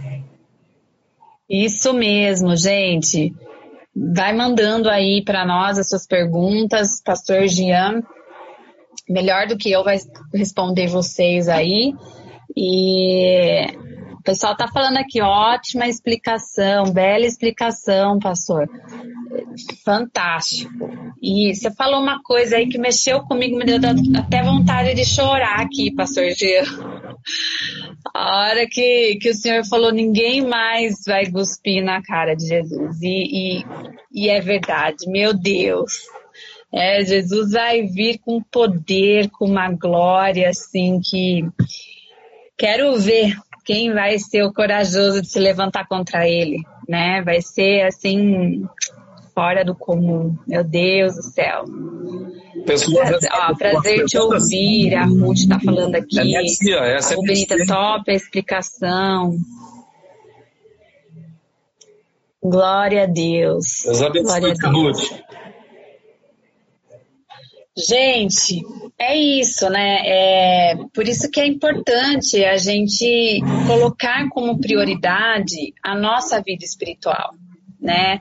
Isso 1.51 1.93
mesmo, 1.93 2.57
gente. 2.57 3.35
Vai 3.95 4.35
mandando 4.35 4.89
aí 4.89 5.23
para 5.25 5.45
nós 5.45 5.79
as 5.79 5.89
suas 5.89 6.07
perguntas, 6.07 7.03
Pastor 7.05 7.47
Jean. 7.49 8.03
Melhor 9.09 9.49
do 9.49 9.59
que 9.59 9.71
eu 9.71 9.83
vai 9.83 9.99
responder 10.33 10.87
vocês 10.87 11.49
aí. 11.49 11.93
E 12.57 13.67
o 14.23 14.23
pessoal 14.23 14.53
está 14.53 14.69
falando 14.69 14.99
aqui, 14.99 15.21
ótima 15.21 15.89
explicação, 15.89 16.93
bela 16.93 17.27
explicação, 17.27 18.19
pastor. 18.21 18.69
Fantástico. 19.85 20.71
E 21.21 21.55
você 21.55 21.73
falou 21.73 22.01
uma 22.01 22.23
coisa 22.23 22.57
aí 22.57 22.69
que 22.69 22.79
mexeu 22.79 23.23
comigo, 23.23 23.57
me 23.57 23.65
deu 23.65 23.79
até 24.17 24.43
vontade 24.43 24.95
de 24.95 25.05
chorar 25.05 25.61
aqui, 25.61 25.93
pastor 25.93 26.31
Gil. 26.31 26.63
A 28.15 28.43
hora 28.43 28.67
que, 28.69 29.17
que 29.17 29.31
o 29.31 29.35
senhor 29.35 29.65
falou, 29.65 29.91
ninguém 29.91 30.47
mais 30.47 31.03
vai 31.07 31.29
cuspir 31.29 31.83
na 31.83 32.01
cara 32.03 32.35
de 32.35 32.47
Jesus. 32.47 33.03
E, 33.03 33.61
e, 33.61 33.65
e 34.13 34.29
é 34.29 34.41
verdade, 34.41 35.09
meu 35.09 35.35
Deus. 35.35 35.95
É, 36.73 37.05
Jesus 37.05 37.51
vai 37.51 37.83
vir 37.83 38.19
com 38.19 38.41
poder, 38.41 39.29
com 39.31 39.47
uma 39.47 39.71
glória, 39.71 40.49
assim, 40.49 41.01
que 41.01 41.45
quero 42.57 42.97
ver 42.99 43.37
quem 43.65 43.93
vai 43.93 44.19
ser 44.19 44.43
o 44.43 44.53
corajoso 44.53 45.23
de 45.23 45.29
se 45.29 45.39
levantar 45.39 45.87
contra 45.87 46.29
ele, 46.29 46.63
né? 46.89 47.23
Vai 47.23 47.41
ser 47.41 47.83
assim 47.83 48.65
fora 49.35 49.65
do 49.65 49.75
comum. 49.75 50.37
Meu 50.47 50.65
Deus 50.65 51.15
do 51.15 51.23
céu. 51.23 51.65
Pessoa, 52.67 53.05
prazer, 53.05 53.31
ó, 53.33 53.55
prazer 53.55 54.05
te 54.05 54.19
ouvir. 54.19 54.95
A 54.95 55.05
Ruth 55.05 55.39
está 55.39 55.59
falando 55.59 55.95
aqui. 55.95 56.19
É 56.19 56.43
tia, 56.43 56.79
essa 56.79 57.15
a 57.15 57.19
é 57.19 57.67
top 57.67 58.11
a 58.11 58.15
explicação. 58.15 59.37
Glória 62.43 63.05
a 63.05 63.07
Deus. 63.07 63.83
Deus 63.85 64.03
abençoe, 64.03 64.41
Glória 64.41 64.53
a 64.53 64.71
Deus. 64.71 65.11
Ruth. 65.11 65.23
Gente, 67.77 68.63
é 68.99 69.17
isso, 69.17 69.71
né? 69.71 70.03
É 70.05 70.77
por 70.93 71.09
isso 71.09 71.31
que 71.31 71.41
é 71.41 71.47
importante 71.47 72.45
a 72.45 72.59
gente 72.59 73.41
colocar 73.67 74.29
como 74.29 74.61
prioridade 74.61 75.73
a 75.83 75.95
nossa 75.95 76.43
vida 76.43 76.67
espiritual, 76.67 77.33
né? 77.81 78.21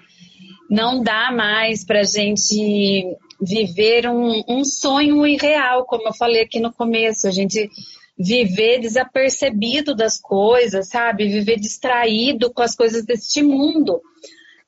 Não 0.70 1.04
dá 1.04 1.34
mais 1.34 1.84
para 1.84 2.00
a 2.00 2.04
gente 2.04 3.04
viver 3.42 4.08
um, 4.08 4.42
um 4.48 4.64
sonho 4.64 5.28
irreal, 5.28 5.86
como 5.86 6.08
eu 6.08 6.14
falei 6.14 6.44
aqui 6.44 6.62
no 6.62 6.72
começo, 6.72 7.28
a 7.28 7.32
gente 7.32 7.70
viver 8.18 8.80
desapercebido 8.80 9.94
das 9.94 10.18
coisas, 10.18 10.88
sabe? 10.88 11.28
Viver 11.28 11.60
distraído 11.60 12.54
com 12.54 12.62
as 12.62 12.74
coisas 12.74 13.04
deste 13.04 13.44
mundo. 13.44 14.00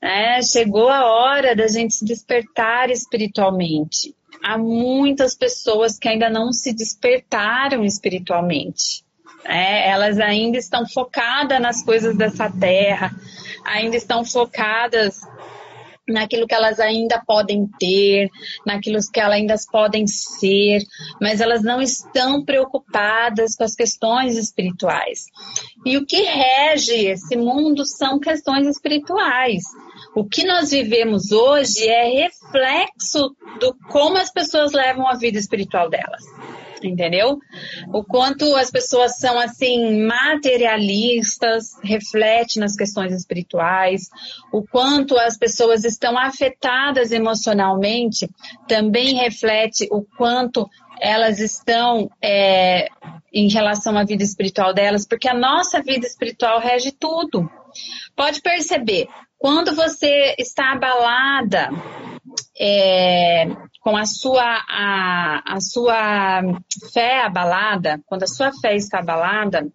Né? 0.01 0.41
Chegou 0.41 0.89
a 0.89 1.05
hora 1.05 1.55
da 1.55 1.67
gente 1.67 1.93
se 1.93 2.03
despertar 2.03 2.89
espiritualmente 2.89 4.13
há 4.43 4.57
muitas 4.57 5.33
pessoas 5.33 5.97
que 5.97 6.09
ainda 6.09 6.29
não 6.29 6.51
se 6.51 6.73
despertaram 6.73 7.85
espiritualmente. 7.85 9.05
É, 9.45 9.89
elas 9.89 10.19
ainda 10.19 10.57
estão 10.57 10.87
focadas 10.87 11.59
nas 11.59 11.83
coisas 11.83 12.15
dessa 12.15 12.49
terra, 12.49 13.11
ainda 13.65 13.95
estão 13.95 14.23
focadas 14.23 15.21
naquilo 16.07 16.45
que 16.45 16.53
elas 16.53 16.79
ainda 16.79 17.21
podem 17.25 17.67
ter, 17.79 18.29
naquilo 18.65 18.99
que 19.11 19.19
elas 19.19 19.35
ainda 19.35 19.55
podem 19.71 20.05
ser, 20.05 20.81
mas 21.21 21.39
elas 21.39 21.63
não 21.63 21.81
estão 21.81 22.43
preocupadas 22.43 23.55
com 23.55 23.63
as 23.63 23.75
questões 23.75 24.37
espirituais. 24.37 25.25
E 25.85 25.97
o 25.97 26.05
que 26.05 26.21
rege 26.21 27.07
esse 27.07 27.35
mundo 27.35 27.85
são 27.85 28.19
questões 28.19 28.67
espirituais. 28.67 29.63
O 30.15 30.23
que 30.23 30.45
nós 30.45 30.69
vivemos 30.69 31.31
hoje 31.31 31.87
é 31.87 32.23
reflexo 32.23 33.35
do 33.59 33.75
como 33.89 34.17
as 34.17 34.31
pessoas 34.31 34.71
levam 34.71 35.07
a 35.07 35.15
vida 35.15 35.39
espiritual 35.39 35.89
delas. 35.89 36.23
Entendeu? 36.83 37.39
O 37.93 38.03
quanto 38.03 38.55
as 38.55 38.69
pessoas 38.69 39.17
são 39.17 39.39
assim 39.39 40.05
materialistas, 40.05 41.79
reflete 41.81 42.59
nas 42.59 42.75
questões 42.75 43.13
espirituais, 43.13 44.09
o 44.51 44.61
quanto 44.61 45.17
as 45.17 45.37
pessoas 45.37 45.85
estão 45.85 46.17
afetadas 46.17 47.11
emocionalmente, 47.11 48.29
também 48.67 49.15
reflete 49.15 49.87
o 49.89 50.03
quanto 50.17 50.69
elas 50.99 51.39
estão 51.39 52.09
é, 52.21 52.87
em 53.31 53.49
relação 53.49 53.97
à 53.97 54.03
vida 54.03 54.23
espiritual 54.23 54.73
delas, 54.73 55.07
porque 55.07 55.27
a 55.27 55.33
nossa 55.33 55.81
vida 55.81 56.05
espiritual 56.05 56.59
rege 56.59 56.91
tudo. 56.91 57.49
Pode 58.15 58.41
perceber, 58.41 59.07
quando 59.43 59.75
você 59.75 60.35
está 60.39 60.71
abalada 60.71 61.69
é, 62.57 63.45
com 63.81 63.97
a 63.97 64.05
sua, 64.05 64.41
a, 64.41 65.55
a 65.55 65.59
sua 65.59 66.41
fé 66.93 67.25
abalada, 67.25 67.99
quando 68.05 68.23
a 68.23 68.27
sua 68.27 68.53
fé 68.53 68.73
está 68.73 68.99
abalada, 68.99 69.67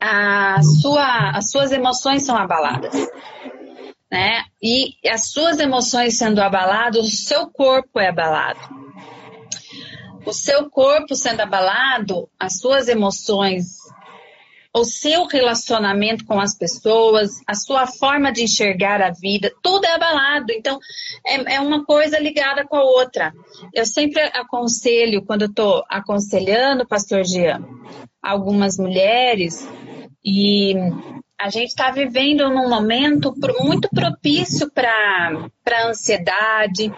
a 0.00 0.62
sua, 0.80 1.32
as 1.32 1.50
suas 1.50 1.72
emoções 1.72 2.24
são 2.24 2.34
abaladas. 2.34 2.94
Né? 4.10 4.44
E 4.62 4.94
as 5.10 5.30
suas 5.30 5.60
emoções 5.60 6.16
sendo 6.16 6.40
abaladas, 6.40 7.06
o 7.06 7.10
seu 7.10 7.48
corpo 7.48 8.00
é 8.00 8.08
abalado. 8.08 8.60
O 10.24 10.32
seu 10.32 10.70
corpo 10.70 11.14
sendo 11.14 11.42
abalado, 11.42 12.30
as 12.40 12.60
suas 12.60 12.88
emoções 12.88 13.76
o 14.76 14.84
seu 14.84 15.26
relacionamento 15.26 16.24
com 16.24 16.40
as 16.40 16.58
pessoas, 16.58 17.40
a 17.46 17.54
sua 17.54 17.86
forma 17.86 18.32
de 18.32 18.42
enxergar 18.42 19.00
a 19.00 19.12
vida, 19.12 19.52
tudo 19.62 19.84
é 19.84 19.92
abalado. 19.92 20.52
Então, 20.52 20.80
é, 21.24 21.54
é 21.54 21.60
uma 21.60 21.84
coisa 21.84 22.18
ligada 22.18 22.66
com 22.66 22.76
a 22.76 22.82
outra. 22.82 23.32
Eu 23.72 23.86
sempre 23.86 24.20
aconselho, 24.20 25.24
quando 25.24 25.42
eu 25.42 25.48
estou 25.48 25.84
aconselhando, 25.88 26.88
pastor 26.88 27.24
Jean, 27.24 27.64
algumas 28.20 28.76
mulheres, 28.76 29.64
e 30.24 30.74
a 31.40 31.50
gente 31.50 31.68
está 31.68 31.92
vivendo 31.92 32.50
num 32.50 32.68
momento 32.68 33.32
muito 33.60 33.88
propício 33.90 34.68
para 34.72 35.86
ansiedade, 35.86 36.92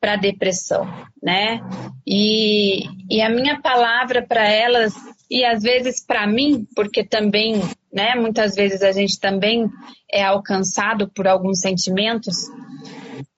para 0.00 0.16
depressão, 0.16 0.86
né? 1.22 1.60
E, 2.06 2.84
e 3.10 3.20
a 3.20 3.28
minha 3.28 3.60
palavra 3.60 4.24
para 4.26 4.48
elas 4.48 4.94
e 5.30 5.44
às 5.44 5.62
vezes 5.62 6.04
para 6.04 6.26
mim, 6.26 6.66
porque 6.74 7.04
também, 7.04 7.60
né, 7.92 8.14
muitas 8.14 8.54
vezes 8.54 8.82
a 8.82 8.92
gente 8.92 9.18
também 9.20 9.68
é 10.10 10.24
alcançado 10.24 11.08
por 11.08 11.26
alguns 11.26 11.60
sentimentos, 11.60 12.36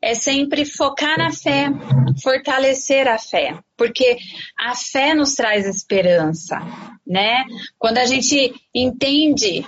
é 0.02 0.14
sempre 0.14 0.64
focar 0.64 1.18
na 1.18 1.30
fé, 1.30 1.68
fortalecer 2.22 3.06
a 3.06 3.18
fé, 3.18 3.58
porque 3.76 4.16
a 4.58 4.74
fé 4.74 5.14
nos 5.14 5.34
traz 5.34 5.66
esperança, 5.66 6.58
né? 7.06 7.44
Quando 7.78 7.98
a 7.98 8.06
gente 8.06 8.54
entende 8.74 9.64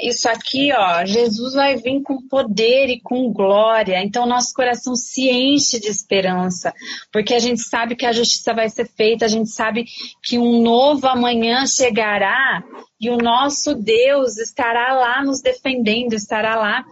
isso 0.00 0.28
aqui, 0.28 0.72
ó, 0.72 1.04
Jesus 1.04 1.54
vai 1.54 1.76
vir 1.76 2.02
com 2.02 2.26
poder 2.28 2.88
e 2.88 3.00
com 3.00 3.32
glória. 3.32 4.02
Então 4.02 4.26
nosso 4.26 4.52
coração 4.52 4.94
se 4.96 5.28
enche 5.28 5.78
de 5.78 5.88
esperança, 5.88 6.72
porque 7.12 7.34
a 7.34 7.38
gente 7.38 7.60
sabe 7.60 7.96
que 7.96 8.06
a 8.06 8.12
justiça 8.12 8.52
vai 8.52 8.68
ser 8.68 8.88
feita, 8.88 9.24
a 9.24 9.28
gente 9.28 9.50
sabe 9.50 9.86
que 10.22 10.38
um 10.38 10.62
novo 10.62 11.06
amanhã 11.06 11.66
chegará 11.66 12.62
e 13.00 13.10
o 13.10 13.18
nosso 13.18 13.74
Deus 13.74 14.38
estará 14.38 14.94
lá 14.94 15.22
nos 15.22 15.40
defendendo, 15.40 16.14
estará 16.14 16.56
lá, 16.56 16.84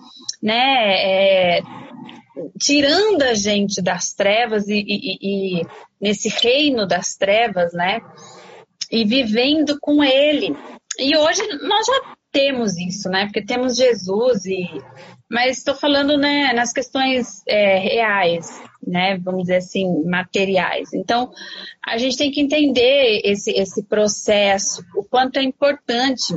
né, 0.43 0.95
é, 0.97 1.63
tirando 2.59 3.23
a 3.23 3.35
gente 3.35 3.83
das 3.83 4.13
trevas 4.13 4.69
e, 4.69 4.85
e, 4.87 5.59
e 5.61 5.67
nesse 6.01 6.29
reino 6.29 6.87
das 6.87 7.15
trevas, 7.15 7.73
né? 7.73 8.01
E 8.91 9.05
vivendo 9.05 9.79
com 9.81 10.03
Ele. 10.03 10.57
E 10.99 11.17
hoje 11.17 11.43
nós 11.63 11.87
já 11.87 12.15
temos 12.31 12.77
isso, 12.79 13.09
né? 13.09 13.27
Porque 13.27 13.45
temos 13.45 13.77
Jesus 13.77 14.45
e 14.47 14.69
mas 15.31 15.57
estou 15.57 15.75
falando 15.75 16.19
né, 16.19 16.53
nas 16.53 16.75
questões 16.75 17.43
é, 17.49 17.79
reais, 17.79 18.63
né? 18.87 19.17
Vamos 19.17 19.45
dizer 19.45 19.57
assim, 19.57 20.05
materiais. 20.05 20.93
Então 20.93 21.31
a 21.83 21.97
gente 21.97 22.19
tem 22.19 22.31
que 22.31 22.41
entender 22.41 23.23
esse, 23.25 23.51
esse 23.53 23.83
processo, 23.83 24.85
o 24.95 25.03
quanto 25.03 25.39
é 25.39 25.43
importante 25.43 26.35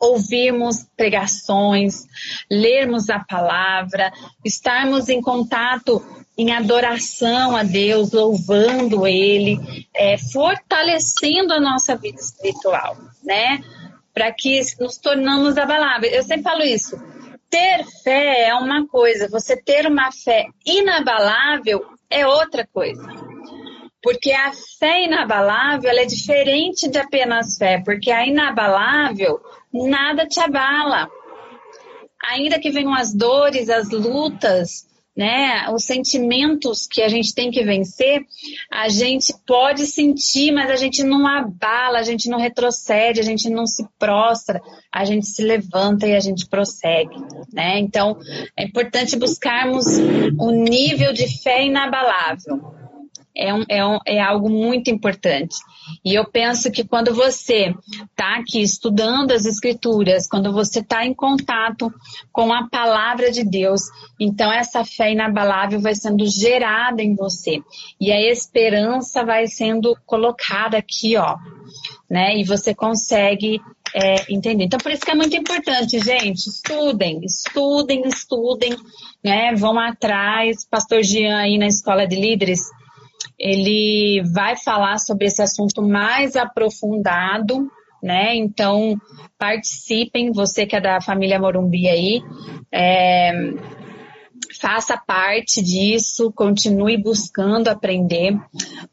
ouvirmos 0.00 0.86
pregações, 0.96 2.06
lermos 2.50 3.10
a 3.10 3.20
palavra, 3.20 4.10
estarmos 4.42 5.10
em 5.10 5.20
contato 5.20 6.02
em 6.38 6.52
adoração 6.52 7.54
a 7.54 7.62
Deus, 7.62 8.12
louvando 8.12 9.06
Ele, 9.06 9.58
é, 9.94 10.16
fortalecendo 10.16 11.52
a 11.52 11.60
nossa 11.60 11.94
vida 11.96 12.18
espiritual, 12.18 12.96
né? 13.22 13.60
Para 14.14 14.32
que 14.32 14.58
nos 14.80 14.96
tornamos 14.96 15.58
abaláveis. 15.58 16.14
Eu 16.14 16.22
sempre 16.22 16.44
falo 16.44 16.62
isso. 16.62 16.98
Ter 17.50 17.84
fé 18.02 18.48
é 18.48 18.54
uma 18.54 18.86
coisa, 18.86 19.28
você 19.28 19.54
ter 19.54 19.86
uma 19.86 20.10
fé 20.12 20.46
inabalável 20.64 21.84
é 22.08 22.26
outra 22.26 22.66
coisa. 22.72 23.06
Porque 24.02 24.32
a 24.32 24.52
fé 24.78 25.04
inabalável 25.04 25.90
é 25.90 26.06
diferente 26.06 26.88
de 26.88 26.98
apenas 26.98 27.58
fé, 27.58 27.82
porque 27.84 28.10
a 28.10 28.26
inabalável 28.26 29.38
nada 29.72 30.26
te 30.26 30.40
abala. 30.40 31.08
Ainda 32.22 32.58
que 32.58 32.70
venham 32.70 32.94
as 32.94 33.14
dores, 33.14 33.70
as 33.70 33.90
lutas, 33.90 34.86
né, 35.16 35.68
os 35.70 35.84
sentimentos 35.84 36.86
que 36.86 37.02
a 37.02 37.08
gente 37.08 37.34
tem 37.34 37.50
que 37.50 37.64
vencer, 37.64 38.22
a 38.70 38.88
gente 38.88 39.34
pode 39.46 39.86
sentir, 39.86 40.52
mas 40.52 40.70
a 40.70 40.76
gente 40.76 41.02
não 41.02 41.26
abala, 41.26 41.98
a 41.98 42.02
gente 42.02 42.28
não 42.28 42.38
retrocede, 42.38 43.20
a 43.20 43.22
gente 43.22 43.50
não 43.50 43.66
se 43.66 43.86
prostra, 43.98 44.60
a 44.92 45.04
gente 45.04 45.26
se 45.26 45.42
levanta 45.42 46.06
e 46.06 46.14
a 46.14 46.20
gente 46.20 46.46
prossegue, 46.46 47.16
né? 47.52 47.78
Então, 47.78 48.18
é 48.56 48.64
importante 48.64 49.16
buscarmos 49.16 49.86
um 50.38 50.52
nível 50.52 51.12
de 51.12 51.26
fé 51.42 51.64
inabalável 51.64 52.79
é, 53.36 53.54
um, 53.54 53.64
é, 53.68 53.84
um, 53.84 53.98
é 54.06 54.20
algo 54.20 54.48
muito 54.48 54.90
importante. 54.90 55.56
E 56.04 56.14
eu 56.14 56.24
penso 56.24 56.70
que 56.70 56.84
quando 56.84 57.14
você 57.14 57.74
está 58.10 58.36
aqui 58.36 58.62
estudando 58.62 59.32
as 59.32 59.44
escrituras, 59.44 60.26
quando 60.26 60.52
você 60.52 60.80
está 60.80 61.04
em 61.04 61.14
contato 61.14 61.92
com 62.32 62.52
a 62.52 62.68
palavra 62.68 63.30
de 63.30 63.44
Deus, 63.44 63.82
então 64.18 64.52
essa 64.52 64.84
fé 64.84 65.12
inabalável 65.12 65.80
vai 65.80 65.94
sendo 65.94 66.26
gerada 66.26 67.02
em 67.02 67.14
você. 67.14 67.62
E 68.00 68.12
a 68.12 68.20
esperança 68.20 69.24
vai 69.24 69.46
sendo 69.46 69.96
colocada 70.06 70.76
aqui, 70.76 71.16
ó. 71.16 71.36
Né? 72.08 72.38
E 72.38 72.44
você 72.44 72.74
consegue 72.74 73.60
é, 73.94 74.32
entender. 74.32 74.64
Então, 74.64 74.78
por 74.78 74.92
isso 74.92 75.02
que 75.02 75.10
é 75.10 75.14
muito 75.14 75.36
importante, 75.36 75.98
gente, 75.98 76.46
estudem, 76.46 77.20
estudem, 77.24 78.02
estudem, 78.06 78.76
né? 79.22 79.54
Vão 79.54 79.78
atrás. 79.78 80.64
Pastor 80.68 81.02
Jean 81.02 81.38
aí 81.38 81.58
na 81.58 81.66
Escola 81.66 82.06
de 82.06 82.16
Líderes, 82.16 82.60
ele 83.40 84.22
vai 84.34 84.54
falar 84.54 84.98
sobre 84.98 85.26
esse 85.26 85.40
assunto 85.40 85.80
mais 85.82 86.36
aprofundado, 86.36 87.66
né? 88.02 88.36
Então, 88.36 88.94
participem, 89.38 90.30
você 90.30 90.66
que 90.66 90.76
é 90.76 90.80
da 90.80 91.00
família 91.00 91.38
Morumbi 91.38 91.88
aí, 91.88 92.22
é, 92.70 93.32
faça 94.60 94.98
parte 94.98 95.62
disso, 95.62 96.30
continue 96.32 97.02
buscando 97.02 97.68
aprender, 97.68 98.36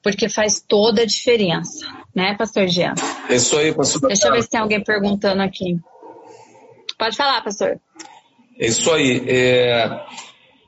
porque 0.02 0.30
faz 0.30 0.64
toda 0.66 1.02
a 1.02 1.06
diferença, 1.06 1.86
né, 2.16 2.34
pastor 2.38 2.68
Jean? 2.68 2.93
É 3.30 3.36
isso 3.36 3.58
aí, 3.58 3.74
pastor. 3.74 4.08
Deixa 4.08 4.28
eu 4.28 4.32
ver 4.32 4.43
se 4.43 4.50
tem 4.50 4.62
alguém 4.62 4.82
perguntando 4.82 5.41
aqui. 5.41 5.78
Pode 6.98 7.18
falar, 7.18 7.41
pastor. 7.43 7.80
É 8.58 8.68
isso 8.68 8.89
aí. 8.91 9.24
É, 9.28 10.06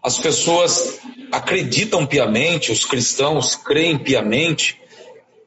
as 0.02 0.18
pessoas 0.18 1.00
acreditam 1.32 2.06
piamente, 2.06 2.72
os 2.72 2.86
cristãos 2.86 3.56
creem 3.56 3.97
piamente 3.97 4.80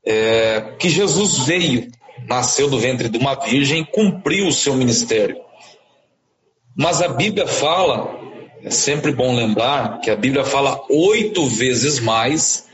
é, 0.05 0.75
que 0.79 0.89
Jesus 0.89 1.39
veio, 1.39 1.91
nasceu 2.27 2.69
do 2.69 2.79
ventre 2.79 3.09
de 3.09 3.19
uma 3.19 3.35
virgem, 3.35 3.85
cumpriu 3.85 4.47
o 4.47 4.53
seu 4.53 4.75
ministério. 4.75 5.41
Mas 6.77 7.03
a 7.03 7.09
Bíblia 7.09 7.47
fala, 7.47 8.19
é 8.63 8.71
sempre 8.71 9.13
bom 9.13 9.35
lembrar 9.35 10.01
que 10.01 10.11
a 10.11 10.17
Bíblia 10.17 10.45
fala 10.45 10.85
oito 10.91 11.47
vezes 11.47 11.99
mais 11.99 12.67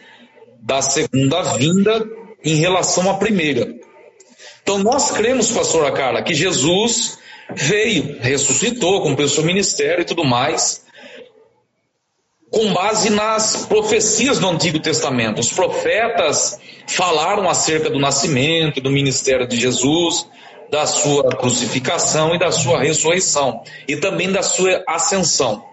da 0.60 0.82
segunda 0.82 1.42
vinda 1.54 2.04
em 2.44 2.56
relação 2.56 3.08
à 3.08 3.14
primeira. 3.14 3.74
Então 4.62 4.78
nós 4.78 5.10
cremos, 5.12 5.50
pastora 5.50 5.92
Carla, 5.92 6.22
que 6.22 6.34
Jesus 6.34 7.18
veio, 7.54 8.18
ressuscitou, 8.20 9.00
cumpriu 9.02 9.26
o 9.26 9.30
seu 9.30 9.44
ministério 9.44 10.02
e 10.02 10.04
tudo 10.04 10.24
mais 10.24 10.86
com 12.50 12.72
base 12.72 13.10
nas 13.10 13.66
profecias 13.66 14.38
do 14.38 14.48
Antigo 14.48 14.78
Testamento. 14.78 15.40
Os 15.40 15.52
profetas 15.52 16.58
falaram 16.86 17.48
acerca 17.48 17.90
do 17.90 17.98
nascimento, 17.98 18.80
do 18.80 18.90
ministério 18.90 19.46
de 19.46 19.56
Jesus, 19.56 20.26
da 20.70 20.86
sua 20.86 21.24
crucificação 21.36 22.34
e 22.34 22.38
da 22.38 22.50
sua 22.50 22.80
ressurreição, 22.80 23.62
e 23.86 23.96
também 23.96 24.30
da 24.30 24.42
sua 24.42 24.82
ascensão. 24.86 25.64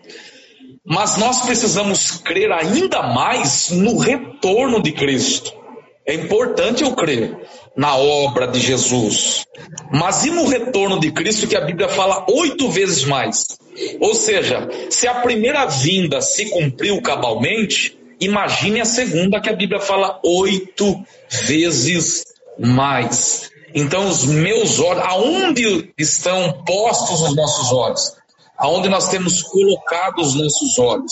Mas 0.86 1.18
nós 1.18 1.42
precisamos 1.42 2.12
crer 2.12 2.52
ainda 2.52 3.02
mais 3.02 3.72
no 3.72 3.98
retorno 3.98 4.82
de 4.82 4.92
Cristo. 4.92 5.65
É 6.08 6.14
importante 6.14 6.84
eu 6.84 6.94
crer 6.94 7.36
na 7.76 7.98
obra 7.98 8.48
de 8.48 8.60
Jesus. 8.60 9.46
Mas 9.92 10.24
e 10.24 10.30
no 10.30 10.46
retorno 10.48 11.00
de 11.00 11.12
Cristo, 11.12 11.48
que 11.48 11.56
a 11.56 11.62
Bíblia 11.62 11.90
fala 11.90 12.26
oito 12.30 12.70
vezes 12.70 13.04
mais? 13.06 13.58
Ou 14.00 14.14
seja, 14.14 14.70
se 14.90 15.08
a 15.08 15.16
primeira 15.16 15.66
vinda 15.66 16.22
se 16.22 16.46
cumpriu 16.50 17.02
cabalmente, 17.02 17.98
imagine 18.20 18.82
a 18.82 18.86
segunda, 18.86 19.42
que 19.42 19.50
a 19.50 19.56
Bíblia 19.56 19.80
fala 19.80 20.20
oito 20.24 21.04
vezes 21.30 22.24
mais. 22.60 23.50
Então, 23.74 24.08
os 24.08 24.24
meus 24.26 24.80
olhos, 24.80 25.04
aonde 25.04 25.92
estão 25.98 26.64
postos 26.66 27.22
os 27.22 27.36
nossos 27.36 27.74
olhos? 27.74 28.16
Aonde 28.58 28.88
nós 28.88 29.10
temos 29.10 29.42
colocado 29.42 30.20
os 30.20 30.34
nossos 30.34 30.80
olhos? 30.80 31.12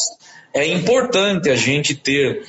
É 0.53 0.65
importante 0.67 1.49
a 1.49 1.55
gente 1.55 1.95
ter 1.95 2.45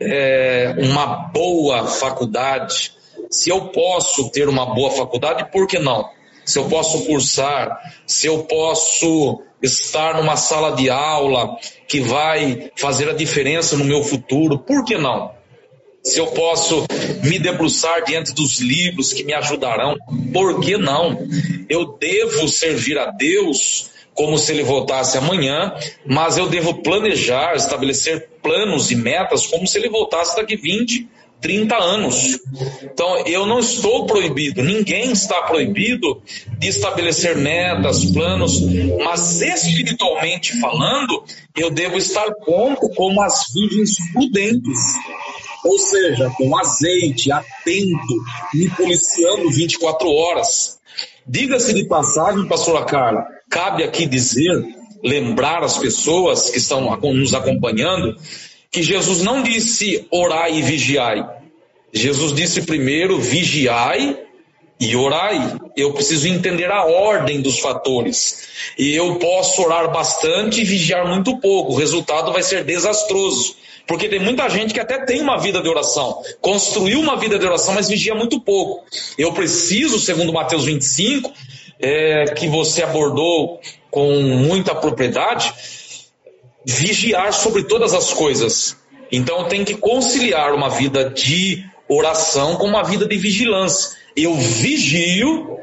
é, 0.00 0.74
uma 0.78 1.06
boa 1.06 1.86
faculdade, 1.86 2.92
se 3.30 3.50
eu 3.50 3.66
posso 3.66 4.30
ter 4.30 4.48
uma 4.48 4.74
boa 4.74 4.90
faculdade, 4.90 5.50
por 5.50 5.66
que 5.66 5.78
não? 5.78 6.08
Se 6.44 6.58
eu 6.58 6.68
posso 6.68 7.04
cursar, 7.04 7.78
se 8.06 8.26
eu 8.26 8.44
posso 8.44 9.42
estar 9.62 10.16
numa 10.16 10.36
sala 10.36 10.74
de 10.76 10.88
aula 10.88 11.56
que 11.86 12.00
vai 12.00 12.70
fazer 12.76 13.08
a 13.10 13.12
diferença 13.12 13.76
no 13.76 13.84
meu 13.84 14.02
futuro, 14.02 14.58
por 14.58 14.84
que 14.84 14.96
não? 14.96 15.36
Se 16.02 16.18
eu 16.18 16.28
posso 16.28 16.86
me 17.22 17.38
debruçar 17.38 18.04
diante 18.04 18.32
dos 18.32 18.60
livros 18.60 19.12
que 19.12 19.24
me 19.24 19.34
ajudarão, 19.34 19.96
por 20.32 20.60
que 20.60 20.78
não? 20.78 21.18
Eu 21.68 21.98
devo 21.98 22.48
servir 22.48 22.98
a 22.98 23.10
Deus 23.10 23.90
como 24.18 24.36
se 24.36 24.50
ele 24.50 24.64
voltasse 24.64 25.16
amanhã, 25.16 25.72
mas 26.04 26.36
eu 26.36 26.48
devo 26.48 26.82
planejar, 26.82 27.54
estabelecer 27.54 28.28
planos 28.42 28.90
e 28.90 28.96
metas 28.96 29.46
como 29.46 29.64
se 29.64 29.78
ele 29.78 29.88
voltasse 29.88 30.34
daqui 30.34 30.56
20, 30.56 31.08
30 31.40 31.76
anos. 31.76 32.40
Então, 32.82 33.18
eu 33.26 33.46
não 33.46 33.60
estou 33.60 34.06
proibido, 34.06 34.60
ninguém 34.60 35.12
está 35.12 35.42
proibido 35.42 36.20
de 36.58 36.66
estabelecer 36.66 37.36
metas, 37.36 38.06
planos, 38.06 38.60
mas 39.04 39.40
espiritualmente 39.40 40.60
falando, 40.60 41.22
eu 41.56 41.70
devo 41.70 41.96
estar 41.96 42.28
pronto 42.44 42.88
como 42.96 43.22
as 43.22 43.52
virgens 43.54 43.98
prudentes. 44.12 44.80
Ou 45.64 45.78
seja, 45.78 46.28
com 46.36 46.58
azeite, 46.58 47.30
atento, 47.30 48.14
me 48.52 48.68
policiando 48.70 49.48
24 49.48 50.10
horas. 50.10 50.80
Diga-se 51.24 51.72
de 51.72 51.84
passagem, 51.84 52.48
pastora 52.48 52.84
Carla, 52.84 53.37
cabe 53.48 53.84
aqui 53.84 54.06
dizer, 54.06 54.52
lembrar 55.02 55.62
as 55.62 55.78
pessoas 55.78 56.50
que 56.50 56.58
estão 56.58 56.96
nos 57.12 57.34
acompanhando, 57.34 58.16
que 58.70 58.82
Jesus 58.82 59.22
não 59.22 59.42
disse 59.42 60.06
orai 60.10 60.58
e 60.58 60.62
vigiai. 60.62 61.24
Jesus 61.92 62.32
disse 62.34 62.62
primeiro 62.62 63.18
vigiai 63.18 64.18
e 64.80 64.94
orai. 64.94 65.56
Eu 65.76 65.92
preciso 65.92 66.28
entender 66.28 66.70
a 66.70 66.84
ordem 66.84 67.40
dos 67.40 67.58
fatores. 67.58 68.48
E 68.78 68.94
eu 68.94 69.16
posso 69.16 69.62
orar 69.62 69.90
bastante 69.90 70.60
e 70.60 70.64
vigiar 70.64 71.08
muito 71.08 71.38
pouco. 71.38 71.72
O 71.72 71.76
resultado 71.76 72.32
vai 72.32 72.42
ser 72.42 72.64
desastroso. 72.64 73.56
Porque 73.86 74.06
tem 74.06 74.20
muita 74.20 74.48
gente 74.50 74.74
que 74.74 74.80
até 74.80 75.02
tem 75.06 75.22
uma 75.22 75.38
vida 75.38 75.62
de 75.62 75.68
oração, 75.68 76.22
construiu 76.42 77.00
uma 77.00 77.16
vida 77.16 77.38
de 77.38 77.46
oração, 77.46 77.72
mas 77.72 77.88
vigia 77.88 78.14
muito 78.14 78.38
pouco. 78.38 78.84
Eu 79.16 79.32
preciso, 79.32 79.98
segundo 79.98 80.30
Mateus 80.30 80.66
25, 80.66 81.32
é, 81.80 82.24
que 82.34 82.48
você 82.48 82.82
abordou 82.82 83.60
com 83.90 84.20
muita 84.22 84.74
propriedade, 84.74 85.52
vigiar 86.64 87.32
sobre 87.32 87.64
todas 87.64 87.94
as 87.94 88.12
coisas. 88.12 88.76
Então 89.10 89.44
tem 89.48 89.64
que 89.64 89.74
conciliar 89.74 90.52
uma 90.52 90.68
vida 90.68 91.08
de 91.08 91.64
oração 91.88 92.56
com 92.56 92.66
uma 92.66 92.82
vida 92.82 93.06
de 93.06 93.16
vigilância. 93.16 93.96
Eu 94.14 94.34
vigio 94.34 95.58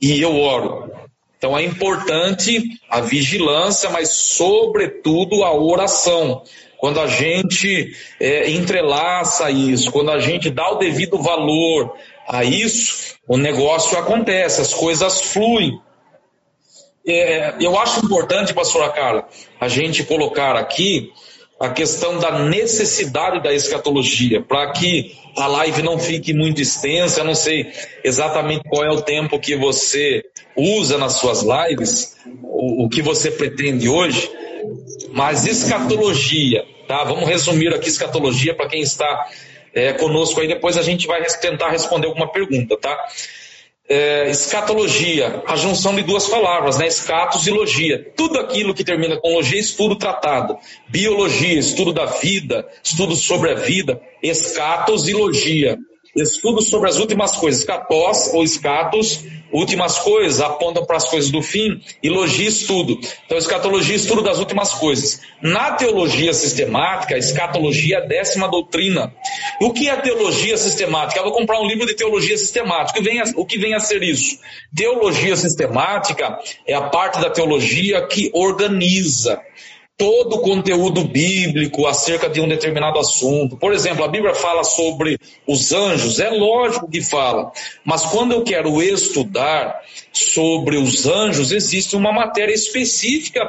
e 0.00 0.20
eu 0.20 0.38
oro. 0.38 0.92
Então 1.38 1.56
é 1.56 1.64
importante 1.64 2.62
a 2.88 3.00
vigilância, 3.00 3.90
mas 3.90 4.10
sobretudo 4.10 5.42
a 5.44 5.52
oração. 5.52 6.42
Quando 6.78 7.00
a 7.00 7.06
gente 7.06 7.92
é, 8.20 8.50
entrelaça 8.50 9.50
isso, 9.50 9.90
quando 9.90 10.10
a 10.10 10.18
gente 10.18 10.50
dá 10.50 10.70
o 10.70 10.76
devido 10.76 11.18
valor 11.18 11.94
a 12.28 12.44
isso, 12.44 13.15
o 13.28 13.36
negócio 13.36 13.98
acontece, 13.98 14.60
as 14.60 14.72
coisas 14.72 15.20
fluem. 15.20 15.80
É, 17.06 17.54
eu 17.60 17.78
acho 17.78 18.04
importante, 18.04 18.52
pastora 18.52 18.90
Carla, 18.90 19.28
a 19.60 19.68
gente 19.68 20.04
colocar 20.04 20.56
aqui 20.56 21.12
a 21.58 21.70
questão 21.70 22.18
da 22.18 22.38
necessidade 22.38 23.42
da 23.42 23.52
escatologia, 23.52 24.42
para 24.42 24.72
que 24.72 25.16
a 25.36 25.46
live 25.46 25.82
não 25.82 25.98
fique 25.98 26.34
muito 26.34 26.60
extensa, 26.60 27.20
eu 27.20 27.24
não 27.24 27.34
sei 27.34 27.72
exatamente 28.04 28.64
qual 28.68 28.84
é 28.84 28.90
o 28.90 29.02
tempo 29.02 29.38
que 29.38 29.56
você 29.56 30.22
usa 30.56 30.98
nas 30.98 31.14
suas 31.14 31.42
lives, 31.42 32.16
o, 32.42 32.84
o 32.84 32.88
que 32.88 33.00
você 33.00 33.30
pretende 33.30 33.88
hoje, 33.88 34.30
mas 35.12 35.46
escatologia, 35.46 36.64
tá? 36.86 37.04
Vamos 37.04 37.26
resumir 37.26 37.72
aqui 37.74 37.88
escatologia 37.88 38.54
para 38.54 38.68
quem 38.68 38.82
está 38.82 39.26
é, 39.76 39.92
conosco 39.92 40.40
aí, 40.40 40.48
depois 40.48 40.76
a 40.76 40.82
gente 40.82 41.06
vai 41.06 41.22
tentar 41.24 41.70
responder 41.70 42.08
alguma 42.08 42.32
pergunta, 42.32 42.76
tá? 42.76 42.98
é, 43.88 44.28
escatologia, 44.30 45.42
a 45.46 45.54
junção 45.54 45.94
de 45.94 46.02
duas 46.02 46.28
palavras, 46.28 46.76
né? 46.78 46.86
Escatos 46.86 47.46
e 47.46 47.50
logia. 47.50 48.12
Tudo 48.16 48.38
aquilo 48.38 48.74
que 48.74 48.82
termina 48.82 49.16
com 49.16 49.34
logia, 49.34 49.60
estudo 49.60 49.96
tratado. 49.96 50.58
Biologia, 50.88 51.58
estudo 51.58 51.92
da 51.92 52.06
vida, 52.06 52.66
estudo 52.82 53.14
sobre 53.14 53.50
a 53.50 53.54
vida. 53.54 54.00
Escatos 54.22 55.08
e 55.08 55.12
logia. 55.12 55.78
Estudo 56.16 56.62
sobre 56.62 56.88
as 56.88 56.98
últimas 56.98 57.32
coisas. 57.32 57.60
Escatós 57.60 58.32
ou 58.32 58.42
escatos 58.42 59.24
últimas 59.52 59.98
coisas 59.98 60.40
apontam 60.40 60.84
para 60.84 60.96
as 60.96 61.08
coisas 61.08 61.30
do 61.30 61.40
fim, 61.42 61.80
e 62.02 62.08
logia 62.08 62.48
estudo. 62.48 62.98
Então, 63.24 63.38
escatologia 63.38 63.94
estudo 63.94 64.22
das 64.22 64.38
últimas 64.38 64.72
coisas. 64.72 65.20
Na 65.40 65.72
teologia 65.72 66.32
sistemática, 66.32 67.16
escatologia 67.16 67.96
é 67.96 68.02
a 68.02 68.06
décima 68.06 68.48
doutrina. 68.48 69.12
O 69.60 69.72
que 69.72 69.88
é 69.88 69.96
teologia 69.96 70.56
sistemática? 70.56 71.20
Eu 71.20 71.24
vou 71.24 71.32
comprar 71.32 71.60
um 71.60 71.66
livro 71.66 71.86
de 71.86 71.94
teologia 71.94 72.36
sistemática. 72.36 72.98
O 73.36 73.44
que 73.46 73.58
vem 73.58 73.74
a 73.74 73.80
ser 73.80 74.02
isso? 74.02 74.38
Teologia 74.74 75.36
sistemática 75.36 76.38
é 76.66 76.74
a 76.74 76.82
parte 76.82 77.20
da 77.20 77.30
teologia 77.30 78.06
que 78.06 78.30
organiza 78.34 79.40
todo 79.96 80.36
o 80.36 80.40
conteúdo 80.40 81.04
bíblico 81.04 81.86
acerca 81.86 82.28
de 82.28 82.40
um 82.40 82.48
determinado 82.48 82.98
assunto. 82.98 83.56
Por 83.56 83.72
exemplo, 83.72 84.04
a 84.04 84.08
Bíblia 84.08 84.34
fala 84.34 84.62
sobre 84.62 85.18
os 85.46 85.72
anjos, 85.72 86.20
é 86.20 86.28
lógico 86.28 86.88
que 86.88 87.02
fala, 87.02 87.50
mas 87.84 88.02
quando 88.02 88.32
eu 88.32 88.44
quero 88.44 88.82
estudar 88.82 89.80
sobre 90.12 90.76
os 90.76 91.06
anjos, 91.06 91.50
existe 91.50 91.96
uma 91.96 92.12
matéria 92.12 92.52
específica 92.52 93.40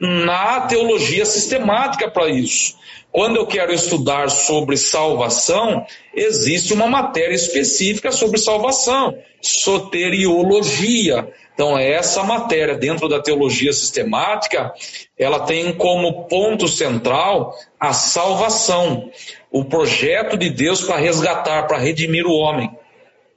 na 0.00 0.62
teologia 0.62 1.24
sistemática 1.24 2.10
para 2.10 2.28
isso. 2.28 2.76
Quando 3.10 3.36
eu 3.36 3.46
quero 3.46 3.72
estudar 3.72 4.28
sobre 4.28 4.76
salvação, 4.76 5.86
existe 6.14 6.74
uma 6.74 6.86
matéria 6.86 7.34
específica 7.34 8.12
sobre 8.12 8.38
salvação, 8.38 9.16
soteriologia. 9.40 11.26
Então, 11.54 11.78
essa 11.78 12.22
matéria 12.22 12.76
dentro 12.76 13.08
da 13.08 13.18
teologia 13.18 13.72
sistemática, 13.72 14.70
ela 15.18 15.40
tem 15.40 15.72
como 15.72 16.24
ponto 16.24 16.68
central 16.68 17.56
a 17.80 17.94
salvação, 17.94 19.10
o 19.50 19.64
projeto 19.64 20.36
de 20.36 20.50
Deus 20.50 20.82
para 20.82 20.98
resgatar, 20.98 21.66
para 21.66 21.78
redimir 21.78 22.26
o 22.26 22.34
homem. 22.34 22.70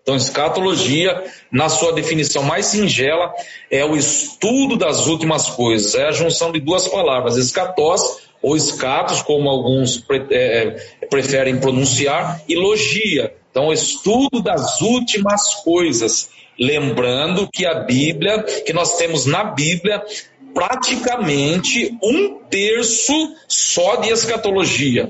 Então, 0.09 0.17
escatologia, 0.17 1.23
na 1.51 1.69
sua 1.69 1.93
definição 1.93 2.41
mais 2.41 2.65
singela, 2.65 3.31
é 3.69 3.85
o 3.85 3.95
estudo 3.95 4.75
das 4.75 5.05
últimas 5.05 5.51
coisas, 5.51 5.93
é 5.93 6.07
a 6.07 6.11
junção 6.11 6.51
de 6.51 6.59
duas 6.59 6.87
palavras, 6.87 7.37
escatós 7.37 8.01
ou 8.41 8.57
escatos, 8.57 9.21
como 9.21 9.47
alguns 9.47 10.03
é, 10.31 10.71
preferem 11.11 11.59
pronunciar, 11.59 12.41
e 12.49 12.55
logia. 12.55 13.35
Então, 13.51 13.71
estudo 13.71 14.41
das 14.41 14.81
últimas 14.81 15.53
coisas. 15.63 16.31
Lembrando 16.59 17.47
que 17.47 17.67
a 17.67 17.75
Bíblia, 17.75 18.41
que 18.41 18.73
nós 18.73 18.97
temos 18.97 19.27
na 19.27 19.43
Bíblia, 19.43 20.01
praticamente 20.55 21.95
um 22.01 22.39
terço 22.49 23.13
só 23.47 23.97
de 23.97 24.09
escatologia. 24.09 25.07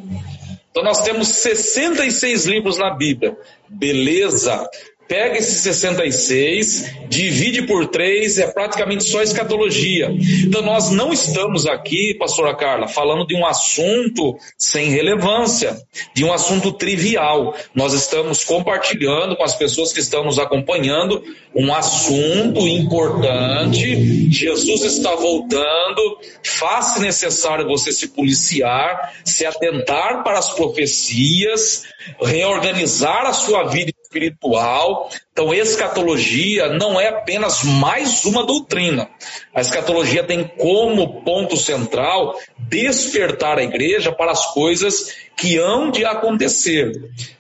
Então 0.72 0.84
nós 0.84 1.02
temos 1.02 1.28
66 1.28 2.46
livros 2.46 2.78
na 2.78 2.96
Bíblia. 2.96 3.38
Beleza, 3.68 4.68
pega 5.10 5.40
esses 5.40 5.62
66, 5.62 7.08
divide 7.10 7.64
por 7.64 7.88
três, 7.88 8.38
é 8.38 8.46
praticamente 8.46 9.04
só 9.06 9.24
escatologia. 9.24 10.08
Então 10.46 10.62
nós 10.62 10.92
não 10.92 11.12
estamos 11.12 11.66
aqui, 11.66 12.14
pastora 12.14 12.56
Carla, 12.56 12.88
falando 12.88 13.26
de 13.26 13.36
um 13.36 13.44
assunto 13.44 14.38
sem 14.56 14.92
relevância, 14.92 15.82
de 16.14 16.24
um 16.24 16.32
assunto 16.32 16.72
trivial. 16.72 17.56
Nós 17.74 17.94
estamos 17.94 18.44
compartilhando 18.44 19.36
com 19.36 19.44
as 19.44 19.56
pessoas 19.56 19.92
que 19.92 20.00
estão 20.00 20.24
nos 20.24 20.38
acompanhando 20.38 21.24
um 21.56 21.74
assunto 21.74 22.68
importante. 22.68 24.30
Jesus 24.32 24.84
está 24.84 25.16
voltando, 25.16 26.20
faz 26.44 27.00
necessário 27.00 27.66
você 27.66 27.92
se 27.92 28.10
policiar, 28.10 29.16
se 29.26 29.44
atentar 29.44 30.24
para 30.24 30.38
as 30.38 30.54
profecias, 30.54 31.86
reorganizar 32.22 33.26
a 33.26 33.34
sua 33.34 33.64
vida 33.64 33.92
espiritual. 34.10 35.08
Então, 35.32 35.54
escatologia 35.54 36.68
não 36.70 37.00
é 37.00 37.10
apenas 37.10 37.64
mais 37.64 38.26
uma 38.26 38.44
doutrina. 38.44 39.08
A 39.54 39.62
escatologia 39.62 40.24
tem 40.24 40.44
como 40.58 41.22
ponto 41.22 41.56
central 41.56 42.36
despertar 42.58 43.60
a 43.60 43.64
igreja 43.64 44.12
para 44.12 44.32
as 44.32 44.52
coisas 44.52 45.16
que 45.38 45.58
hão 45.58 45.92
de 45.92 46.04
acontecer. 46.04 46.92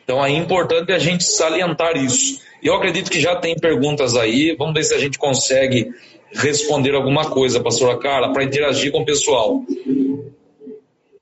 Então, 0.03 0.24
é 0.24 0.30
importante 0.30 0.91
a 0.91 0.99
gente 0.99 1.24
salientar 1.24 1.97
isso. 1.97 2.39
Eu 2.61 2.76
acredito 2.76 3.09
que 3.09 3.20
já 3.20 3.36
tem 3.36 3.55
perguntas 3.55 4.15
aí. 4.15 4.55
Vamos 4.55 4.76
ver 4.76 4.84
se 4.84 4.93
a 4.93 4.99
gente 4.99 5.17
consegue 5.17 5.89
responder 6.32 6.93
alguma 6.93 7.32
coisa, 7.32 7.59
pastora 7.59 7.97
Carla, 7.97 8.32
para 8.32 8.43
interagir 8.43 8.91
com 8.91 8.99
o 8.99 9.05
pessoal. 9.05 9.63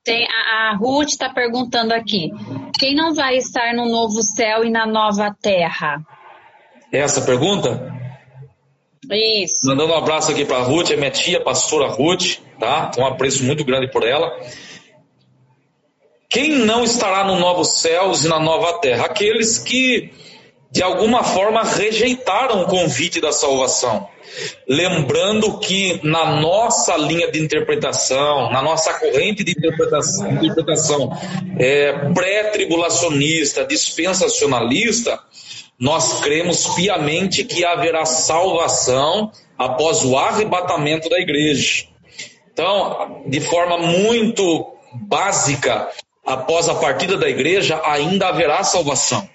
Tem, 0.07 0.25
a, 0.25 0.69
a 0.69 0.75
Ruth 0.77 1.09
está 1.09 1.29
perguntando 1.29 1.93
aqui: 1.93 2.31
quem 2.79 2.95
não 2.95 3.13
vai 3.13 3.35
estar 3.35 3.73
no 3.73 3.89
novo 3.89 4.23
céu 4.23 4.63
e 4.63 4.69
na 4.69 4.85
nova 4.85 5.35
terra? 5.41 6.01
É 6.93 6.99
essa 6.99 7.21
pergunta? 7.23 7.93
Isso. 9.11 9.67
Mandando 9.67 9.91
um 9.91 9.97
abraço 9.97 10.31
aqui 10.31 10.45
para 10.45 10.59
a 10.59 10.63
Ruth, 10.63 10.91
é 10.91 10.95
minha 10.95 11.11
tia, 11.11 11.43
pastora 11.43 11.89
Ruth, 11.89 12.37
tá? 12.57 12.89
Um 12.97 13.05
apreço 13.05 13.43
muito 13.43 13.65
grande 13.65 13.91
por 13.91 14.07
ela. 14.07 14.31
Quem 16.29 16.51
não 16.51 16.85
estará 16.85 17.25
no 17.25 17.37
novo 17.37 17.65
céus 17.65 18.23
e 18.23 18.29
na 18.29 18.39
nova 18.39 18.79
terra? 18.79 19.07
Aqueles 19.07 19.59
que 19.59 20.13
de 20.71 20.83
alguma 20.83 21.23
forma 21.23 21.63
rejeitaram 21.63 22.61
o 22.61 22.67
convite 22.67 23.21
da 23.21 23.31
salvação. 23.31 24.07
Lembrando 24.67 25.59
que 25.59 25.99
na 26.03 26.39
nossa 26.41 26.97
linha 26.97 27.31
de 27.31 27.41
interpretação, 27.41 28.51
na 28.51 28.61
nossa 28.61 28.93
corrente 28.93 29.43
de 29.43 29.51
interpretação, 29.51 30.29
interpretação 30.31 31.17
é, 31.57 31.93
pré-tribulacionista, 32.13 33.65
dispensacionalista, 33.65 35.19
nós 35.79 36.19
cremos 36.21 36.67
piamente 36.75 37.43
que 37.43 37.63
haverá 37.63 38.05
salvação 38.05 39.31
após 39.57 40.03
o 40.03 40.17
arrebatamento 40.17 41.09
da 41.09 41.19
igreja. 41.19 41.85
Então, 42.51 43.23
de 43.27 43.39
forma 43.39 43.77
muito 43.77 44.75
básica, 44.93 45.89
após 46.25 46.67
a 46.67 46.75
partida 46.75 47.15
da 47.15 47.29
igreja, 47.29 47.79
ainda 47.85 48.27
haverá 48.27 48.63
salvação. 48.63 49.27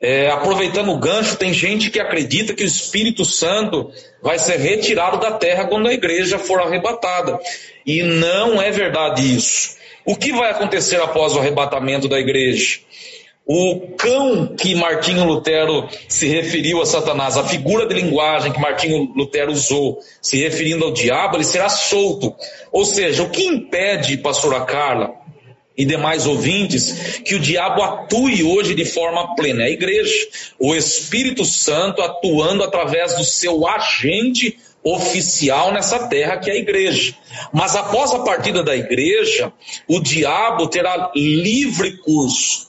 É, 0.00 0.30
aproveitando 0.30 0.92
o 0.92 0.98
gancho, 0.98 1.36
tem 1.36 1.52
gente 1.52 1.90
que 1.90 1.98
acredita 1.98 2.54
que 2.54 2.62
o 2.62 2.66
Espírito 2.66 3.24
Santo 3.24 3.90
vai 4.22 4.38
ser 4.38 4.56
retirado 4.56 5.18
da 5.18 5.32
terra 5.32 5.66
quando 5.66 5.88
a 5.88 5.92
igreja 5.92 6.38
for 6.38 6.60
arrebatada. 6.60 7.38
E 7.84 8.02
não 8.02 8.62
é 8.62 8.70
verdade 8.70 9.34
isso. 9.34 9.76
O 10.04 10.14
que 10.14 10.32
vai 10.32 10.50
acontecer 10.50 11.00
após 11.00 11.34
o 11.34 11.40
arrebatamento 11.40 12.08
da 12.08 12.18
igreja? 12.18 12.78
O 13.44 13.94
cão 13.96 14.54
que 14.54 14.74
Martinho 14.74 15.24
Lutero 15.24 15.88
se 16.06 16.28
referiu 16.28 16.82
a 16.82 16.86
Satanás, 16.86 17.36
a 17.36 17.44
figura 17.44 17.86
de 17.86 17.94
linguagem 17.94 18.52
que 18.52 18.60
Martinho 18.60 19.10
Lutero 19.16 19.50
usou, 19.50 19.98
se 20.20 20.36
referindo 20.36 20.84
ao 20.84 20.92
diabo, 20.92 21.36
ele 21.36 21.44
será 21.44 21.68
solto. 21.70 22.34
Ou 22.70 22.84
seja, 22.84 23.22
o 23.22 23.30
que 23.30 23.42
impede, 23.42 24.18
pastora 24.18 24.60
Carla, 24.60 25.14
e 25.78 25.84
demais 25.84 26.26
ouvintes, 26.26 27.20
que 27.24 27.36
o 27.36 27.38
diabo 27.38 27.80
atue 27.80 28.42
hoje 28.42 28.74
de 28.74 28.84
forma 28.84 29.36
plena. 29.36 29.62
É 29.62 29.66
a 29.66 29.70
igreja, 29.70 30.12
o 30.58 30.74
Espírito 30.74 31.44
Santo 31.44 32.02
atuando 32.02 32.64
através 32.64 33.16
do 33.16 33.22
seu 33.22 33.64
agente 33.64 34.58
oficial 34.82 35.72
nessa 35.72 36.08
terra 36.08 36.38
que 36.38 36.50
é 36.50 36.54
a 36.54 36.58
igreja. 36.58 37.14
Mas 37.52 37.76
após 37.76 38.12
a 38.12 38.24
partida 38.24 38.64
da 38.64 38.74
igreja, 38.74 39.52
o 39.86 40.00
diabo 40.00 40.66
terá 40.66 41.12
livre 41.14 41.96
curso. 41.98 42.66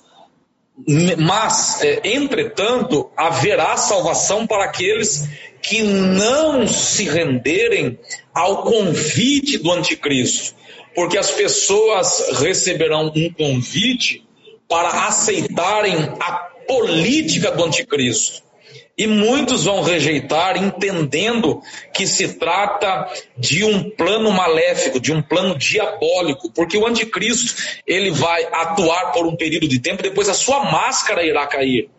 Mas, 1.17 1.83
é, 1.83 2.01
entretanto, 2.05 3.09
haverá 3.17 3.75
salvação 3.75 4.45
para 4.45 4.65
aqueles 4.65 5.27
que 5.61 5.81
não 5.81 6.67
se 6.67 7.03
renderem 7.09 7.99
ao 8.33 8.63
convite 8.63 9.57
do 9.57 9.71
anticristo 9.71 10.58
porque 10.95 11.17
as 11.17 11.31
pessoas 11.31 12.39
receberão 12.39 13.11
um 13.15 13.33
convite 13.33 14.23
para 14.67 15.07
aceitarem 15.07 15.95
a 16.19 16.31
política 16.67 17.51
do 17.51 17.63
anticristo. 17.63 18.43
E 18.97 19.07
muitos 19.07 19.63
vão 19.63 19.81
rejeitar, 19.81 20.61
entendendo 20.61 21.61
que 21.93 22.05
se 22.05 22.33
trata 22.33 23.09
de 23.37 23.63
um 23.63 23.89
plano 23.89 24.29
maléfico, 24.29 24.99
de 24.99 25.13
um 25.13 25.21
plano 25.21 25.57
diabólico, 25.57 26.51
porque 26.51 26.77
o 26.77 26.85
anticristo 26.85 27.79
ele 27.87 28.11
vai 28.11 28.43
atuar 28.51 29.13
por 29.13 29.25
um 29.25 29.37
período 29.37 29.69
de 29.69 29.79
tempo, 29.79 30.03
depois 30.03 30.27
a 30.27 30.33
sua 30.33 30.65
máscara 30.69 31.23
irá 31.23 31.47
cair. 31.47 31.89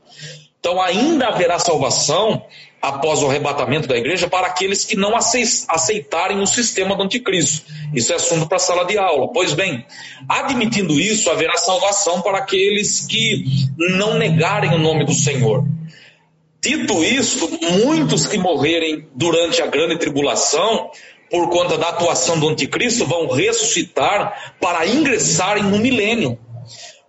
Então 0.60 0.80
ainda 0.80 1.28
haverá 1.28 1.58
salvação 1.58 2.44
após 2.80 3.22
o 3.22 3.28
arrebatamento 3.28 3.86
da 3.86 3.96
igreja 3.96 4.28
para 4.28 4.46
aqueles 4.46 4.84
que 4.84 4.96
não 4.96 5.14
aceitarem 5.14 6.40
o 6.40 6.46
sistema 6.46 6.96
do 6.96 7.02
anticristo. 7.02 7.66
Isso 7.94 8.12
é 8.12 8.16
assunto 8.16 8.46
para 8.46 8.56
a 8.56 8.60
sala 8.60 8.84
de 8.84 8.96
aula. 8.96 9.30
Pois 9.32 9.52
bem, 9.52 9.84
admitindo 10.28 10.98
isso, 10.98 11.30
haverá 11.30 11.56
salvação 11.56 12.22
para 12.22 12.38
aqueles 12.38 13.06
que 13.06 13.44
não 13.76 14.16
negarem 14.16 14.72
o 14.74 14.78
nome 14.78 15.04
do 15.04 15.12
Senhor. 15.12 15.64
Dito 16.62 17.02
isto, 17.04 17.48
muitos 17.84 18.26
que 18.26 18.38
morrerem 18.38 19.08
durante 19.14 19.62
a 19.62 19.66
grande 19.66 19.98
tribulação, 19.98 20.90
por 21.30 21.48
conta 21.48 21.78
da 21.78 21.88
atuação 21.88 22.38
do 22.38 22.48
anticristo, 22.48 23.06
vão 23.06 23.28
ressuscitar 23.28 24.54
para 24.60 24.86
ingressarem 24.86 25.62
no 25.62 25.78
milênio. 25.78 26.38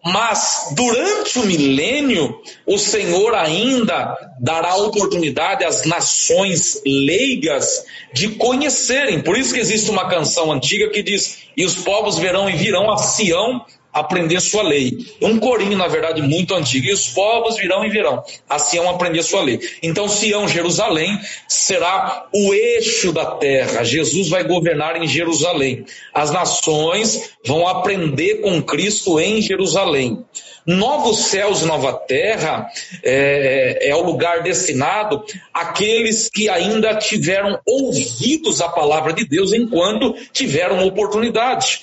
Mas 0.04 0.70
durante 0.76 1.38
o 1.38 1.46
milênio, 1.46 2.42
o 2.66 2.78
Senhor 2.78 3.36
ainda 3.36 4.18
dará 4.40 4.76
oportunidade 4.76 5.64
às 5.64 5.86
nações 5.86 6.82
leigas 6.86 7.86
de 8.12 8.30
conhecerem. 8.30 9.22
Por 9.22 9.38
isso 9.38 9.54
que 9.54 9.60
existe 9.60 9.92
uma 9.92 10.10
canção 10.10 10.52
antiga 10.52 10.90
que 10.90 11.04
diz: 11.04 11.44
E 11.56 11.64
os 11.64 11.76
povos 11.76 12.18
verão 12.18 12.50
e 12.50 12.54
virão 12.54 12.92
a 12.92 12.98
Sião 12.98 13.64
aprender 13.94 14.40
sua 14.40 14.64
lei. 14.64 15.06
Um 15.22 15.40
corinho, 15.40 15.78
na 15.78 15.88
verdade, 15.88 16.22
muito 16.22 16.54
antigo. 16.54 16.88
E 16.88 16.94
os 16.94 17.10
povos 17.10 17.58
virão 17.58 17.86
e 17.86 17.90
virão 17.90 18.24
a 18.50 18.60
Sião 18.60 18.90
aprender 18.90 19.24
sua 19.24 19.42
lei. 19.42 19.60
Então, 19.82 20.08
Sião, 20.08 20.48
Jerusalém, 20.48 21.20
será 21.48 22.28
o 22.34 22.54
eixo 22.54 23.12
da 23.12 23.26
terra. 23.26 23.84
Jesus 23.84 24.30
vai 24.30 24.44
governar 24.44 25.02
em 25.02 25.08
Jerusalém. 25.08 25.86
As 26.14 26.32
nações 26.32 27.32
vão 27.46 27.68
aprender 27.68 28.42
com 28.42 28.62
Cristo 28.62 29.20
em 29.20 29.42
Jerusalém. 29.42 30.26
Novos 30.66 31.26
céus 31.26 31.64
e 31.64 31.66
nova 31.66 31.94
terra 31.94 32.68
é, 33.04 33.90
é 33.90 33.96
o 33.96 34.04
lugar 34.04 34.44
destinado 34.44 35.24
àqueles 35.52 36.30
que 36.30 36.50
ainda 36.50 36.96
tiveram 36.96 37.60
ouvidos 37.66 38.62
a 38.62 38.70
palavra 38.70 39.12
de 39.12 39.26
Deus 39.26 39.54
enquanto 39.54 40.14
tiveram 40.32 40.86
oportunidade. 40.86 41.82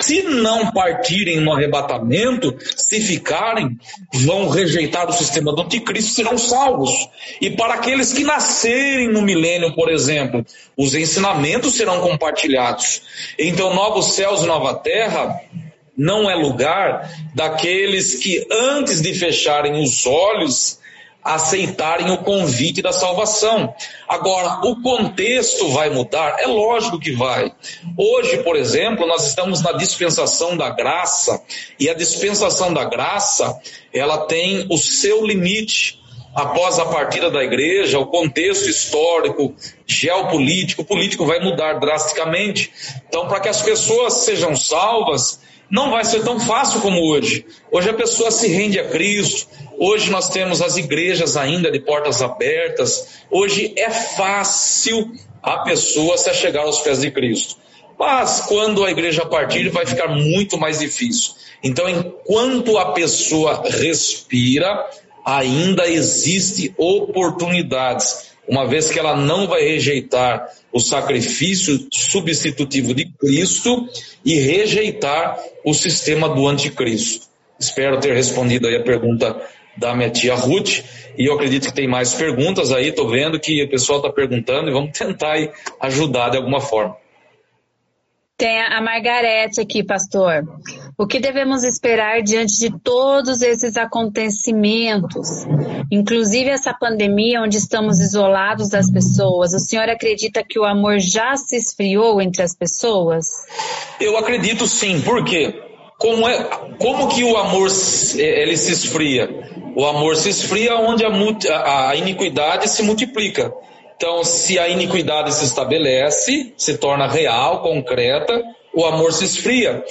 Se 0.00 0.22
não 0.22 0.70
partirem 0.70 1.40
no 1.40 1.52
arrebatamento, 1.52 2.56
se 2.76 3.00
ficarem, 3.00 3.78
vão 4.12 4.48
rejeitar 4.48 5.08
o 5.08 5.12
sistema 5.12 5.52
do 5.52 5.62
anticristo, 5.62 6.12
serão 6.12 6.38
salvos. 6.38 6.90
E 7.40 7.50
para 7.50 7.74
aqueles 7.74 8.12
que 8.12 8.22
nascerem 8.22 9.08
no 9.08 9.22
milênio, 9.22 9.74
por 9.74 9.90
exemplo, 9.90 10.46
os 10.76 10.94
ensinamentos 10.94 11.74
serão 11.74 12.00
compartilhados. 12.00 13.02
Então, 13.36 13.74
novos 13.74 14.14
céus 14.14 14.42
e 14.42 14.46
nova 14.46 14.74
terra 14.74 15.40
não 15.96 16.30
é 16.30 16.34
lugar 16.36 17.10
daqueles 17.34 18.14
que 18.14 18.46
antes 18.50 19.02
de 19.02 19.12
fecharem 19.14 19.82
os 19.82 20.06
olhos 20.06 20.78
aceitarem 21.34 22.10
o 22.10 22.18
convite 22.18 22.80
da 22.80 22.90
salvação. 22.90 23.74
Agora, 24.08 24.66
o 24.66 24.80
contexto 24.80 25.68
vai 25.68 25.90
mudar? 25.90 26.36
É 26.40 26.46
lógico 26.46 26.98
que 26.98 27.12
vai. 27.12 27.52
Hoje, 27.96 28.38
por 28.38 28.56
exemplo, 28.56 29.06
nós 29.06 29.26
estamos 29.26 29.60
na 29.60 29.72
dispensação 29.72 30.56
da 30.56 30.70
graça, 30.70 31.42
e 31.78 31.88
a 31.88 31.94
dispensação 31.94 32.72
da 32.72 32.84
graça, 32.84 33.60
ela 33.92 34.26
tem 34.26 34.66
o 34.70 34.78
seu 34.78 35.24
limite. 35.24 35.98
Após 36.34 36.78
a 36.78 36.86
partida 36.86 37.30
da 37.30 37.42
igreja, 37.42 37.98
o 37.98 38.06
contexto 38.06 38.68
histórico, 38.68 39.54
geopolítico, 39.86 40.84
político 40.84 41.26
vai 41.26 41.40
mudar 41.40 41.74
drasticamente. 41.74 42.70
Então, 43.08 43.26
para 43.26 43.40
que 43.40 43.48
as 43.48 43.60
pessoas 43.60 44.14
sejam 44.24 44.54
salvas, 44.54 45.40
não 45.70 45.90
vai 45.90 46.04
ser 46.04 46.22
tão 46.22 46.40
fácil 46.40 46.80
como 46.80 47.00
hoje. 47.00 47.44
Hoje 47.70 47.90
a 47.90 47.94
pessoa 47.94 48.30
se 48.30 48.48
rende 48.48 48.78
a 48.78 48.88
Cristo. 48.88 49.46
Hoje 49.78 50.10
nós 50.10 50.28
temos 50.28 50.62
as 50.62 50.76
igrejas 50.76 51.36
ainda 51.36 51.70
de 51.70 51.80
portas 51.80 52.22
abertas. 52.22 53.22
Hoje 53.30 53.74
é 53.76 53.90
fácil 53.90 55.12
a 55.42 55.58
pessoa 55.58 56.16
se 56.16 56.32
chegar 56.34 56.62
aos 56.62 56.80
pés 56.80 57.00
de 57.00 57.10
Cristo. 57.10 57.56
Mas 57.98 58.42
quando 58.42 58.84
a 58.84 58.90
igreja 58.90 59.26
partir, 59.26 59.68
vai 59.70 59.84
ficar 59.84 60.08
muito 60.08 60.56
mais 60.56 60.78
difícil. 60.78 61.32
Então, 61.62 61.88
enquanto 61.88 62.78
a 62.78 62.92
pessoa 62.92 63.62
respira, 63.64 64.86
ainda 65.24 65.88
existe 65.88 66.72
oportunidades, 66.78 68.27
uma 68.48 68.66
vez 68.66 68.90
que 68.90 68.98
ela 68.98 69.14
não 69.14 69.46
vai 69.46 69.62
rejeitar 69.62 70.48
o 70.72 70.80
sacrifício 70.80 71.86
substitutivo 71.92 72.94
de 72.94 73.06
Cristo 73.12 73.86
e 74.24 74.34
rejeitar 74.34 75.38
o 75.64 75.74
sistema 75.74 76.28
do 76.28 76.46
anticristo. 76.46 77.26
Espero 77.58 78.00
ter 78.00 78.14
respondido 78.14 78.66
aí 78.66 78.76
a 78.76 78.82
pergunta 78.82 79.40
da 79.76 79.94
minha 79.94 80.10
tia 80.10 80.34
Ruth, 80.34 80.82
e 81.16 81.26
eu 81.26 81.34
acredito 81.34 81.68
que 81.68 81.74
tem 81.74 81.86
mais 81.86 82.14
perguntas 82.14 82.72
aí, 82.72 82.88
estou 82.88 83.08
vendo 83.08 83.38
que 83.38 83.62
o 83.62 83.68
pessoal 83.68 83.98
está 83.98 84.10
perguntando 84.10 84.68
e 84.68 84.72
vamos 84.72 84.96
tentar 84.96 85.36
ajudar 85.80 86.30
de 86.30 86.36
alguma 86.36 86.60
forma. 86.60 86.96
Tem 88.36 88.60
a 88.60 88.80
Margarete 88.80 89.60
aqui, 89.60 89.84
pastor. 89.84 90.44
O 91.00 91.06
que 91.06 91.20
devemos 91.20 91.62
esperar 91.62 92.24
diante 92.24 92.58
de 92.58 92.76
todos 92.76 93.40
esses 93.40 93.76
acontecimentos, 93.76 95.46
inclusive 95.92 96.50
essa 96.50 96.74
pandemia 96.74 97.40
onde 97.40 97.56
estamos 97.56 98.00
isolados 98.00 98.68
das 98.68 98.90
pessoas? 98.90 99.54
O 99.54 99.60
senhor 99.60 99.88
acredita 99.88 100.42
que 100.42 100.58
o 100.58 100.64
amor 100.64 100.98
já 100.98 101.36
se 101.36 101.54
esfriou 101.54 102.20
entre 102.20 102.42
as 102.42 102.52
pessoas? 102.52 103.26
Eu 104.00 104.18
acredito 104.18 104.66
sim, 104.66 105.00
por 105.00 105.24
quê? 105.24 105.54
Como, 105.98 106.28
é, 106.28 106.42
como 106.80 107.06
que 107.06 107.22
o 107.22 107.36
amor 107.36 107.68
ele 108.16 108.56
se 108.56 108.72
esfria? 108.72 109.30
O 109.76 109.86
amor 109.86 110.16
se 110.16 110.30
esfria 110.30 110.74
onde 110.78 111.04
a, 111.04 111.90
a 111.90 111.94
iniquidade 111.94 112.68
se 112.68 112.82
multiplica. 112.82 113.52
Então, 113.94 114.24
se 114.24 114.58
a 114.58 114.68
iniquidade 114.68 115.32
se 115.32 115.44
estabelece, 115.44 116.52
se 116.56 116.76
torna 116.76 117.06
real, 117.06 117.62
concreta, 117.62 118.42
o 118.74 118.84
amor 118.84 119.12
se 119.12 119.24
esfria. 119.24 119.84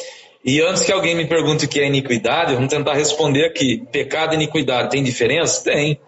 E 0.47 0.61
antes 0.61 0.85
que 0.85 0.93
alguém 0.93 1.13
me 1.13 1.27
pergunte 1.27 1.65
o 1.65 1.67
que 1.67 1.81
é 1.81 1.87
iniquidade, 1.87 2.55
vamos 2.55 2.69
tentar 2.69 2.93
responder 2.93 3.43
aqui. 3.43 3.85
Pecado 3.91 4.31
e 4.31 4.35
iniquidade 4.35 4.89
tem 4.89 5.03
diferença? 5.03 5.61
Tem. 5.61 5.99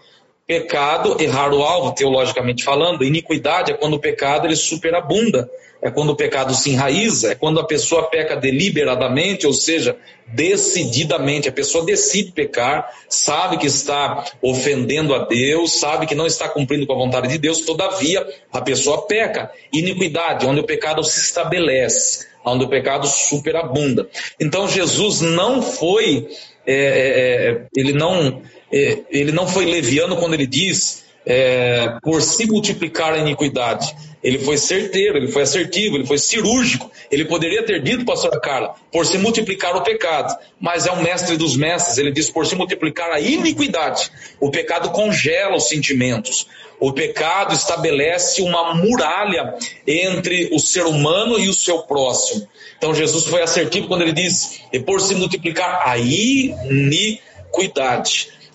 Pecado, 0.48 1.22
errar 1.22 1.54
o 1.54 1.62
alvo, 1.62 1.92
teologicamente 1.92 2.64
falando, 2.64 3.04
iniquidade 3.04 3.74
é 3.74 3.74
quando 3.76 3.96
o 3.96 4.00
pecado 4.00 4.48
ele 4.48 4.56
superabunda, 4.56 5.52
é 5.82 5.92
quando 5.92 6.12
o 6.12 6.16
pecado 6.16 6.56
se 6.56 6.70
enraiza, 6.70 7.34
é 7.34 7.36
quando 7.36 7.60
a 7.60 7.68
pessoa 7.68 8.04
peca 8.04 8.38
deliberadamente, 8.38 9.46
ou 9.46 9.52
seja, 9.52 9.98
decididamente. 10.26 11.50
A 11.50 11.52
pessoa 11.52 11.84
decide 11.84 12.32
pecar, 12.32 12.90
sabe 13.10 13.58
que 13.58 13.68
está 13.68 14.24
ofendendo 14.42 15.14
a 15.14 15.26
Deus, 15.26 15.74
sabe 15.74 16.06
que 16.06 16.16
não 16.16 16.26
está 16.26 16.48
cumprindo 16.48 16.88
com 16.88 16.94
a 16.94 16.98
vontade 16.98 17.28
de 17.28 17.38
Deus, 17.38 17.66
todavia 17.66 18.26
a 18.54 18.62
pessoa 18.62 19.06
peca. 19.06 19.52
Iniquidade, 19.74 20.46
onde 20.46 20.62
o 20.62 20.66
pecado 20.66 21.04
se 21.04 21.20
estabelece, 21.20 22.29
onde 22.50 22.66
o 22.66 22.70
pecado 22.70 23.08
superabunda. 23.08 24.08
Então 24.40 24.68
Jesus 24.68 25.22
não 25.22 25.62
foi, 25.62 26.28
é, 26.66 26.74
é, 26.74 27.52
é 27.52 27.66
ele 27.76 27.94
não 27.94 28.42
é, 28.72 29.00
ele 29.10 29.32
não 29.32 29.48
foi 29.48 29.66
leviano 29.66 30.18
quando 30.18 30.34
ele 30.34 30.48
diz 30.48 31.06
é, 31.26 31.98
por 32.02 32.22
se 32.22 32.46
multiplicar 32.46 33.14
a 33.14 33.18
iniquidade. 33.18 33.96
Ele 34.22 34.38
foi 34.40 34.58
certeiro, 34.58 35.18
ele 35.18 35.30
foi 35.30 35.44
assertivo, 35.44 35.96
ele 35.96 36.06
foi 36.06 36.18
cirúrgico. 36.18 36.92
Ele 37.10 37.26
poderia 37.26 37.64
ter 37.64 37.82
dito, 37.82 38.04
pastora 38.06 38.40
Carla, 38.40 38.76
por 38.92 39.06
se 39.06 39.18
multiplicar 39.18 39.76
o 39.76 39.82
pecado. 39.82 40.38
Mas 40.60 40.86
é 40.86 40.92
o 40.92 41.02
mestre 41.02 41.38
dos 41.38 41.56
mestres, 41.56 41.98
ele 41.98 42.12
diz 42.12 42.30
por 42.30 42.46
se 42.46 42.56
multiplicar 42.56 43.12
a 43.12 43.20
iniquidade. 43.20 44.12
O 44.40 44.52
pecado 44.52 44.92
congela 44.92 45.56
os 45.56 45.70
sentimentos. 45.70 46.48
O 46.80 46.94
pecado 46.94 47.54
estabelece 47.54 48.42
uma 48.42 48.74
muralha 48.74 49.56
entre 49.86 50.50
o 50.54 50.60
ser 50.60 50.86
humano 50.86 51.40
e 51.40 51.50
o 51.50 51.54
seu 51.54 51.80
próximo. 51.80 52.48
Então 52.78 52.94
Jesus 52.94 53.26
foi 53.26 53.42
assertivo 53.42 53.88
quando 53.88 54.02
ele 54.02 54.14
diz, 54.14 54.62
e 54.72 54.80
por 54.80 55.02
se 55.02 55.16
multiplicar 55.16 55.82
a 55.86 55.98
iniquidade. 55.98 57.20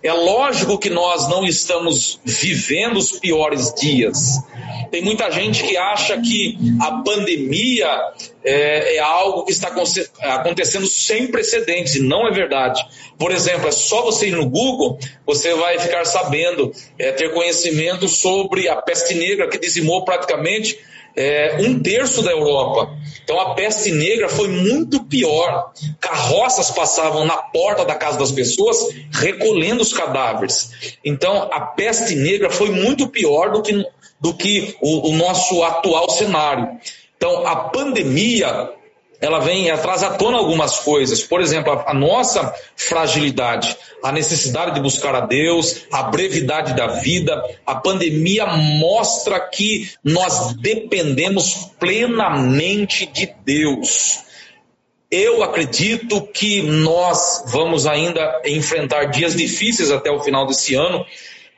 É 0.05 0.13
lógico 0.13 0.77
que 0.77 0.91
nós 0.91 1.29
não 1.31 1.47
estamos 1.47 2.21
vivendo 2.23 2.99
os 2.99 3.13
piores 3.13 3.73
dias. 3.73 4.39
Tem 4.91 5.03
muita 5.03 5.31
gente 5.31 5.65
que 5.65 5.79
acha 5.79 6.21
que 6.21 6.59
a 6.79 7.03
pandemia 7.03 7.89
é, 8.45 8.97
é 8.97 8.99
algo 8.99 9.47
que 9.47 9.53
está 9.53 9.73
acontecendo 10.21 10.87
sem 10.87 11.29
precedentes, 11.29 11.95
e 11.95 12.03
não 12.03 12.29
é 12.29 12.31
verdade. 12.31 12.85
Por 13.19 13.33
exemplo, 13.33 13.67
é 13.67 13.73
só 13.73 14.03
você 14.03 14.29
ir 14.29 14.33
no 14.33 14.47
Google, 14.47 14.99
você 15.25 15.55
vai 15.55 15.79
ficar 15.79 16.05
sabendo, 16.05 16.71
é, 16.99 17.11
ter 17.13 17.33
conhecimento 17.33 18.07
sobre 18.07 18.69
a 18.69 18.77
peste 18.77 19.15
negra 19.15 19.49
que 19.49 19.59
dizimou 19.59 20.05
praticamente 20.05 20.79
é, 21.17 21.57
um 21.61 21.81
terço 21.81 22.23
da 22.23 22.31
Europa. 22.31 22.97
Então 23.23 23.41
a 23.41 23.55
peste 23.55 23.91
negra 23.91 24.29
foi 24.29 24.49
muito 24.49 25.05
pior. 25.05 25.73
Carroças 26.01 26.71
passavam 26.71 27.25
na 27.25 27.37
porta 27.37 27.85
da 27.85 27.95
casa 27.95 28.19
das 28.19 28.33
pessoas 28.33 28.79
recolhendo 29.13 29.83
os 29.83 29.93
cadáveres. 29.93 30.97
Então 31.05 31.49
a 31.53 31.61
peste 31.61 32.15
negra 32.15 32.51
foi 32.51 32.71
muito 32.71 33.09
pior 33.09 33.51
do 33.53 33.63
que, 33.63 33.87
do 34.21 34.35
que 34.35 34.77
o, 34.81 35.11
o 35.11 35.17
nosso 35.17 35.63
atual 35.63 36.11
cenário. 36.11 36.69
Então 37.17 37.47
a 37.47 37.57
pandemia 37.57 38.71
ela 39.21 39.39
vem 39.39 39.71
atrás 39.71 40.03
à 40.03 40.11
tona 40.11 40.39
algumas 40.39 40.79
coisas. 40.81 41.23
Por 41.23 41.41
exemplo, 41.41 41.73
a, 41.73 41.91
a, 41.91 41.95
nossa 41.95 42.55
fragilidade, 42.77 43.77
a 44.03 44.13
necessidade 44.13 44.75
de 44.75 44.81
buscar 44.81 45.15
a 45.15 45.21
Deus, 45.21 45.87
a 45.93 46.05
brevidade 46.05 46.75
da 46.75 46.87
vida. 46.87 47.43
A 47.67 47.77
pandemia 47.77 48.47
mostra 48.47 49.41
que 49.41 49.91
nós 50.03 50.55
dependemos 50.55 51.71
plenamente 51.79 53.07
de 53.07 53.35
Deus. 53.45 54.25
Eu 55.11 55.43
acredito 55.43 56.23
que 56.23 56.63
nós 56.63 57.45
vamos 57.47 57.87
ainda 57.87 58.43
enfrentar 58.45 59.07
dias 59.07 59.37
difíceis 59.37 59.91
até 59.91 60.11
o 60.11 60.21
final 60.21 60.47
desse 60.47 60.75
ano 60.75 61.07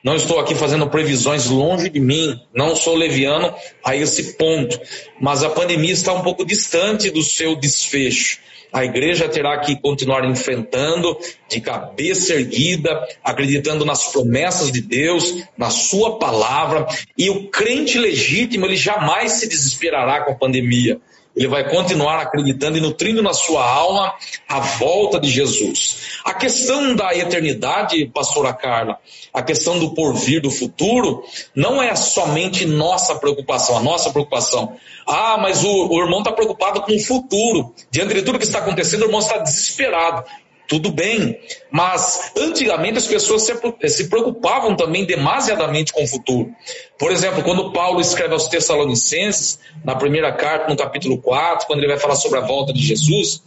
não 0.06 0.14
estou 0.14 0.38
aqui 0.38 0.54
fazendo 0.54 0.88
previsões 0.88 1.46
longe 1.46 1.88
de 1.88 1.98
mim, 1.98 2.40
não 2.54 2.76
sou 2.76 2.94
leviano 2.94 3.52
a 3.84 3.96
esse 3.96 4.34
ponto, 4.34 4.80
mas 5.20 5.42
a 5.42 5.50
pandemia 5.50 5.92
está 5.92 6.12
um 6.12 6.22
pouco 6.22 6.46
distante 6.46 7.10
do 7.10 7.24
seu 7.24 7.56
desfecho. 7.56 8.38
A 8.72 8.84
igreja 8.84 9.28
terá 9.28 9.58
que 9.58 9.74
continuar 9.74 10.24
enfrentando 10.24 11.18
de 11.48 11.60
cabeça 11.60 12.34
erguida, 12.34 13.04
acreditando 13.24 13.84
nas 13.84 14.12
promessas 14.12 14.70
de 14.70 14.80
Deus, 14.80 15.42
na 15.58 15.70
sua 15.70 16.20
palavra, 16.20 16.86
e 17.18 17.28
o 17.28 17.48
crente 17.48 17.98
legítimo, 17.98 18.64
ele 18.64 18.76
jamais 18.76 19.32
se 19.32 19.48
desesperará 19.48 20.22
com 20.22 20.30
a 20.30 20.36
pandemia 20.36 21.00
ele 21.36 21.48
vai 21.48 21.68
continuar 21.68 22.18
acreditando 22.18 22.78
e 22.78 22.80
nutrindo 22.80 23.22
na 23.22 23.34
sua 23.34 23.62
alma 23.62 24.14
a 24.48 24.58
volta 24.58 25.20
de 25.20 25.28
Jesus. 25.28 26.20
A 26.24 26.32
questão 26.32 26.96
da 26.96 27.14
eternidade, 27.14 28.06
pastora 28.06 28.54
Carla, 28.54 28.98
a 29.34 29.42
questão 29.42 29.78
do 29.78 29.94
porvir 29.94 30.40
do 30.40 30.50
futuro, 30.50 31.22
não 31.54 31.82
é 31.82 31.94
somente 31.94 32.64
nossa 32.64 33.14
preocupação, 33.16 33.76
a 33.76 33.82
nossa 33.82 34.10
preocupação. 34.10 34.76
Ah, 35.06 35.36
mas 35.38 35.62
o, 35.62 35.88
o 35.88 36.02
irmão 36.02 36.20
está 36.20 36.32
preocupado 36.32 36.80
com 36.80 36.96
o 36.96 37.00
futuro. 37.00 37.74
Diante 37.90 38.14
de 38.14 38.22
tudo 38.22 38.38
que 38.38 38.44
está 38.44 38.60
acontecendo, 38.60 39.02
o 39.02 39.04
irmão 39.04 39.20
está 39.20 39.36
desesperado. 39.36 40.24
Tudo 40.68 40.90
bem, 40.90 41.38
mas 41.70 42.32
antigamente 42.36 42.98
as 42.98 43.06
pessoas 43.06 43.48
se 43.88 44.08
preocupavam 44.08 44.74
também 44.74 45.04
demasiadamente 45.04 45.92
com 45.92 46.02
o 46.02 46.06
futuro. 46.08 46.50
Por 46.98 47.12
exemplo, 47.12 47.42
quando 47.42 47.72
Paulo 47.72 48.00
escreve 48.00 48.32
aos 48.32 48.48
Tessalonicenses, 48.48 49.60
na 49.84 49.94
primeira 49.94 50.32
carta, 50.32 50.68
no 50.68 50.76
capítulo 50.76 51.18
4, 51.18 51.66
quando 51.66 51.78
ele 51.80 51.88
vai 51.88 51.98
falar 51.98 52.16
sobre 52.16 52.38
a 52.38 52.42
volta 52.42 52.72
de 52.72 52.80
Jesus, 52.80 53.42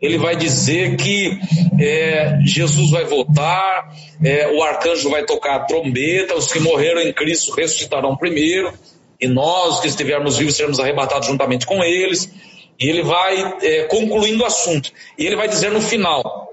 ele 0.00 0.18
vai 0.18 0.34
dizer 0.34 0.96
que 0.96 1.38
é, 1.80 2.40
Jesus 2.44 2.90
vai 2.90 3.04
voltar, 3.04 3.94
é, 4.24 4.48
o 4.48 4.62
arcanjo 4.62 5.08
vai 5.08 5.24
tocar 5.24 5.54
a 5.54 5.60
trombeta, 5.60 6.34
os 6.34 6.50
que 6.52 6.58
morreram 6.58 7.00
em 7.02 7.12
Cristo 7.12 7.54
ressuscitarão 7.54 8.16
primeiro, 8.16 8.72
e 9.20 9.28
nós 9.28 9.78
que 9.78 9.86
estivermos 9.86 10.38
vivos 10.38 10.56
seremos 10.56 10.80
arrebatados 10.80 11.28
juntamente 11.28 11.66
com 11.66 11.84
eles. 11.84 12.32
E 12.80 12.88
ele 12.88 13.02
vai 13.02 13.58
é, 13.62 13.84
concluindo 13.84 14.42
o 14.42 14.46
assunto. 14.46 14.90
E 15.16 15.24
ele 15.24 15.36
vai 15.36 15.46
dizer 15.46 15.70
no 15.70 15.80
final: 15.80 16.51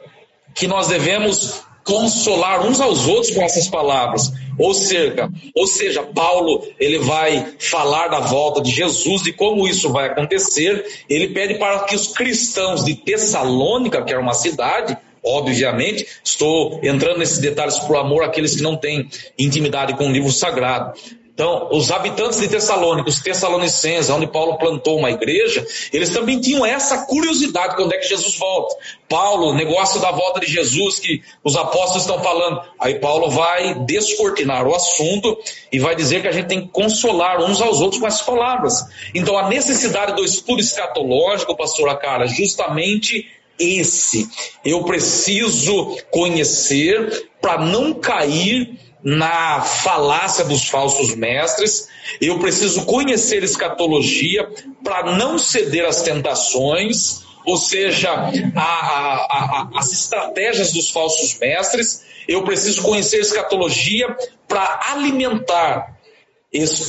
que 0.59 0.67
nós 0.67 0.87
devemos 0.87 1.61
consolar 1.85 2.65
uns 2.67 2.81
aos 2.81 3.07
outros 3.07 3.33
com 3.33 3.41
essas 3.41 3.67
palavras. 3.67 4.31
Ou 4.57 4.73
seja, 4.73 5.29
ou 5.55 5.65
seja, 5.65 6.03
Paulo 6.03 6.67
ele 6.77 6.99
vai 6.99 7.53
falar 7.57 8.09
da 8.09 8.19
volta 8.19 8.61
de 8.61 8.69
Jesus 8.69 9.25
e 9.25 9.31
como 9.31 9.65
isso 9.65 9.89
vai 9.89 10.07
acontecer. 10.07 10.85
Ele 11.09 11.29
pede 11.29 11.55
para 11.55 11.79
que 11.85 11.95
os 11.95 12.09
cristãos 12.09 12.83
de 12.83 12.93
Tessalônica, 12.93 14.03
que 14.03 14.11
era 14.11 14.21
uma 14.21 14.33
cidade, 14.33 14.97
obviamente, 15.23 16.05
estou 16.23 16.81
entrando 16.83 17.19
nesses 17.19 17.39
detalhes 17.39 17.79
por 17.79 17.95
amor 17.95 18.23
àqueles 18.23 18.57
que 18.57 18.61
não 18.61 18.75
têm 18.75 19.09
intimidade 19.37 19.95
com 19.95 20.09
o 20.09 20.11
livro 20.11 20.31
sagrado. 20.31 20.99
Então, 21.39 21.69
os 21.71 21.89
habitantes 21.89 22.37
de 22.37 22.49
Tessalônica, 22.49 23.07
os 23.07 23.21
tessalonicenses, 23.21 24.09
onde 24.09 24.27
Paulo 24.27 24.57
plantou 24.57 24.99
uma 24.99 25.09
igreja, 25.09 25.65
eles 25.93 26.09
também 26.09 26.37
tinham 26.41 26.65
essa 26.65 27.05
curiosidade 27.05 27.77
quando 27.77 27.93
é 27.93 27.97
que 27.97 28.09
Jesus 28.09 28.35
volta. 28.35 28.75
Paulo, 29.07 29.53
negócio 29.53 30.01
da 30.01 30.11
volta 30.11 30.41
de 30.41 30.47
Jesus 30.47 30.99
que 30.99 31.23
os 31.41 31.55
apóstolos 31.55 32.01
estão 32.01 32.21
falando. 32.21 32.61
Aí 32.77 32.99
Paulo 32.99 33.29
vai 33.29 33.73
descortinar 33.85 34.67
o 34.67 34.75
assunto 34.75 35.37
e 35.71 35.79
vai 35.79 35.95
dizer 35.95 36.21
que 36.21 36.27
a 36.27 36.33
gente 36.33 36.47
tem 36.47 36.59
que 36.59 36.73
consolar 36.73 37.41
uns 37.41 37.61
aos 37.61 37.79
outros 37.79 38.01
com 38.01 38.07
essas 38.07 38.23
palavras. 38.23 38.83
Então, 39.15 39.37
a 39.37 39.47
necessidade 39.47 40.17
do 40.17 40.25
estudo 40.25 40.59
escatológico, 40.59 41.55
pastor 41.55 41.87
Acara, 41.87 42.27
justamente 42.27 43.31
esse. 43.57 44.27
Eu 44.65 44.83
preciso 44.83 45.97
conhecer 46.11 47.29
para 47.39 47.59
não 47.59 47.93
cair 47.93 48.88
na 49.03 49.61
falácia 49.61 50.43
dos 50.43 50.67
falsos 50.67 51.15
mestres, 51.15 51.87
eu 52.19 52.39
preciso 52.39 52.85
conhecer 52.85 53.43
escatologia 53.43 54.47
para 54.83 55.15
não 55.15 55.37
ceder 55.37 55.85
às 55.85 56.01
tentações, 56.01 57.23
ou 57.45 57.57
seja, 57.57 58.11
a, 58.11 58.61
a, 58.61 59.69
a, 59.73 59.79
as 59.79 59.91
estratégias 59.91 60.71
dos 60.71 60.89
falsos 60.89 61.37
mestres, 61.39 62.03
eu 62.27 62.43
preciso 62.43 62.81
conhecer 62.81 63.19
escatologia 63.19 64.15
para 64.47 64.79
alimentar 64.91 65.97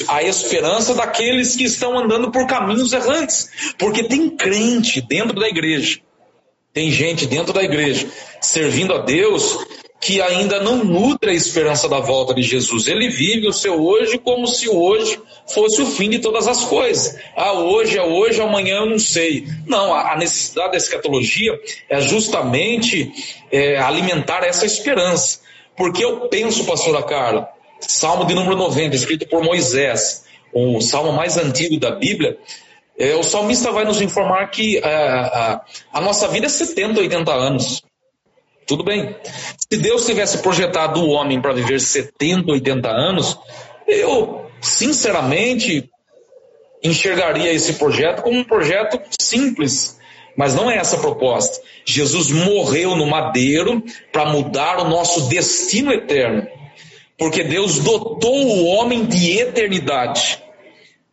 a 0.08 0.22
esperança 0.22 0.94
daqueles 0.94 1.54
que 1.54 1.64
estão 1.64 1.98
andando 1.98 2.30
por 2.30 2.46
caminhos 2.46 2.92
errantes, 2.92 3.74
porque 3.78 4.04
tem 4.04 4.30
crente 4.30 5.00
dentro 5.02 5.38
da 5.38 5.48
igreja, 5.48 6.00
tem 6.72 6.90
gente 6.90 7.26
dentro 7.26 7.52
da 7.52 7.62
igreja 7.62 8.08
servindo 8.40 8.94
a 8.94 8.98
Deus 8.98 9.58
que 10.00 10.20
ainda 10.22 10.60
não 10.62 10.82
nutre 10.82 11.30
a 11.30 11.34
esperança 11.34 11.86
da 11.86 12.00
volta 12.00 12.32
de 12.32 12.42
Jesus. 12.42 12.88
Ele 12.88 13.10
vive 13.10 13.46
o 13.46 13.52
seu 13.52 13.84
hoje 13.84 14.16
como 14.18 14.46
se 14.46 14.66
hoje 14.68 15.20
fosse 15.46 15.82
o 15.82 15.86
fim 15.86 16.08
de 16.08 16.20
todas 16.20 16.48
as 16.48 16.64
coisas. 16.64 17.18
Ah, 17.36 17.52
hoje 17.52 17.98
é 17.98 18.02
hoje, 18.02 18.40
amanhã 18.40 18.76
eu 18.76 18.86
não 18.86 18.98
sei. 18.98 19.46
Não, 19.66 19.94
a 19.94 20.16
necessidade 20.16 20.72
da 20.72 20.78
escatologia 20.78 21.52
é 21.88 22.00
justamente 22.00 23.12
é, 23.52 23.78
alimentar 23.78 24.42
essa 24.42 24.64
esperança. 24.64 25.40
Porque 25.76 26.02
eu 26.02 26.28
penso, 26.28 26.64
pastora 26.64 27.02
Carla, 27.02 27.48
Salmo 27.80 28.24
de 28.24 28.34
número 28.34 28.56
90, 28.56 28.96
escrito 28.96 29.28
por 29.28 29.42
Moisés, 29.42 30.24
o 30.52 30.80
salmo 30.80 31.12
mais 31.12 31.36
antigo 31.36 31.78
da 31.78 31.90
Bíblia, 31.90 32.38
é, 32.98 33.14
o 33.14 33.22
salmista 33.22 33.70
vai 33.70 33.84
nos 33.84 34.00
informar 34.00 34.46
que 34.50 34.78
é, 34.78 34.82
a, 34.82 35.60
a 35.92 36.00
nossa 36.00 36.28
vida 36.28 36.46
é 36.46 36.48
70, 36.50 37.00
80 37.00 37.32
anos. 37.32 37.82
Tudo 38.70 38.84
bem. 38.84 39.16
Se 39.68 39.76
Deus 39.80 40.06
tivesse 40.06 40.38
projetado 40.38 41.00
o 41.00 41.08
homem 41.08 41.42
para 41.42 41.52
viver 41.52 41.80
70, 41.80 42.52
80 42.52 42.88
anos, 42.88 43.36
eu, 43.84 44.46
sinceramente, 44.60 45.90
enxergaria 46.80 47.52
esse 47.52 47.72
projeto 47.72 48.22
como 48.22 48.38
um 48.38 48.44
projeto 48.44 49.00
simples, 49.20 49.98
mas 50.36 50.54
não 50.54 50.70
é 50.70 50.76
essa 50.76 50.94
a 50.94 51.00
proposta. 51.00 51.60
Jesus 51.84 52.30
morreu 52.30 52.94
no 52.94 53.06
madeiro 53.06 53.82
para 54.12 54.26
mudar 54.26 54.78
o 54.78 54.88
nosso 54.88 55.28
destino 55.28 55.92
eterno, 55.92 56.46
porque 57.18 57.42
Deus 57.42 57.80
dotou 57.80 58.32
o 58.32 58.66
homem 58.66 59.04
de 59.04 59.36
eternidade. 59.36 60.40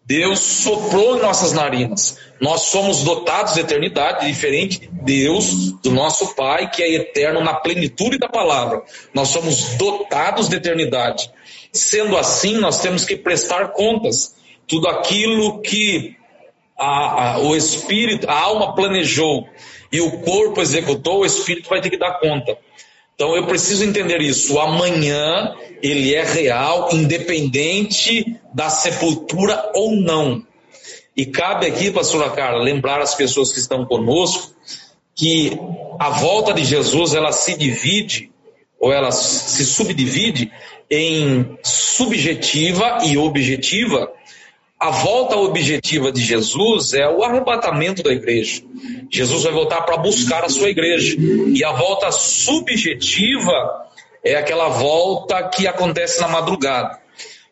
Deus 0.07 0.39
soprou 0.39 1.17
em 1.17 1.21
nossas 1.21 1.51
narinas. 1.51 2.17
Nós 2.39 2.61
somos 2.61 3.03
dotados 3.03 3.55
de 3.55 3.59
eternidade, 3.59 4.25
diferente 4.25 4.79
de 4.79 4.87
Deus, 4.87 5.73
do 5.83 5.91
nosso 5.91 6.33
Pai, 6.33 6.69
que 6.69 6.81
é 6.81 6.93
eterno 6.93 7.43
na 7.43 7.55
plenitude 7.55 8.17
da 8.17 8.29
palavra. 8.29 8.81
Nós 9.13 9.27
somos 9.27 9.75
dotados 9.75 10.47
de 10.47 10.55
eternidade. 10.55 11.29
Sendo 11.73 12.15
assim, 12.15 12.53
nós 12.53 12.79
temos 12.79 13.03
que 13.03 13.17
prestar 13.17 13.73
contas. 13.73 14.37
Tudo 14.65 14.87
aquilo 14.87 15.61
que 15.61 16.15
a, 16.77 17.33
a, 17.33 17.39
o 17.39 17.53
espírito, 17.53 18.29
a 18.29 18.39
alma 18.39 18.75
planejou 18.75 19.45
e 19.91 19.99
o 19.99 20.21
corpo 20.21 20.61
executou, 20.61 21.19
o 21.19 21.25
espírito 21.25 21.69
vai 21.69 21.81
ter 21.81 21.89
que 21.89 21.97
dar 21.97 22.17
conta. 22.19 22.57
Então 23.13 23.35
eu 23.35 23.45
preciso 23.45 23.83
entender 23.83 24.21
isso. 24.21 24.53
O 24.53 24.59
amanhã 24.59 25.53
ele 25.81 26.15
é 26.15 26.23
real, 26.23 26.89
independente 26.93 28.37
da 28.57 28.71
sepultura 28.71 29.71
ou 29.75 29.91
não. 29.91 30.43
E 31.15 31.27
cabe 31.27 31.67
aqui, 31.67 31.91
pastora 31.91 32.31
Carla, 32.31 32.63
lembrar 32.63 32.99
as 32.99 33.13
pessoas 33.13 33.53
que 33.53 33.59
estão 33.59 33.85
conosco 33.85 34.51
que 35.13 35.51
a 35.99 36.09
volta 36.09 36.55
de 36.55 36.65
Jesus 36.65 37.13
ela 37.13 37.31
se 37.31 37.55
divide 37.55 38.31
ou 38.79 38.91
ela 38.91 39.11
se 39.11 39.63
subdivide 39.63 40.51
em 40.89 41.55
subjetiva 41.61 42.97
e 43.05 43.15
objetiva 43.15 44.11
a 44.79 44.89
volta 44.89 45.35
objetiva 45.35 46.11
de 46.11 46.21
Jesus 46.21 46.93
é 46.93 47.07
o 47.07 47.23
arrebatamento 47.23 48.01
da 48.03 48.11
igreja. 48.11 48.61
Jesus 49.11 49.43
vai 49.43 49.51
voltar 49.51 49.81
para 49.81 49.97
buscar 49.97 50.43
a 50.43 50.49
sua 50.49 50.69
igreja. 50.69 51.15
E 51.19 51.63
a 51.63 51.71
volta 51.71 52.11
subjetiva 52.11 53.87
é 54.23 54.35
aquela 54.35 54.69
volta 54.69 55.49
que 55.49 55.65
acontece 55.65 56.21
na 56.21 56.27
madrugada. 56.27 57.06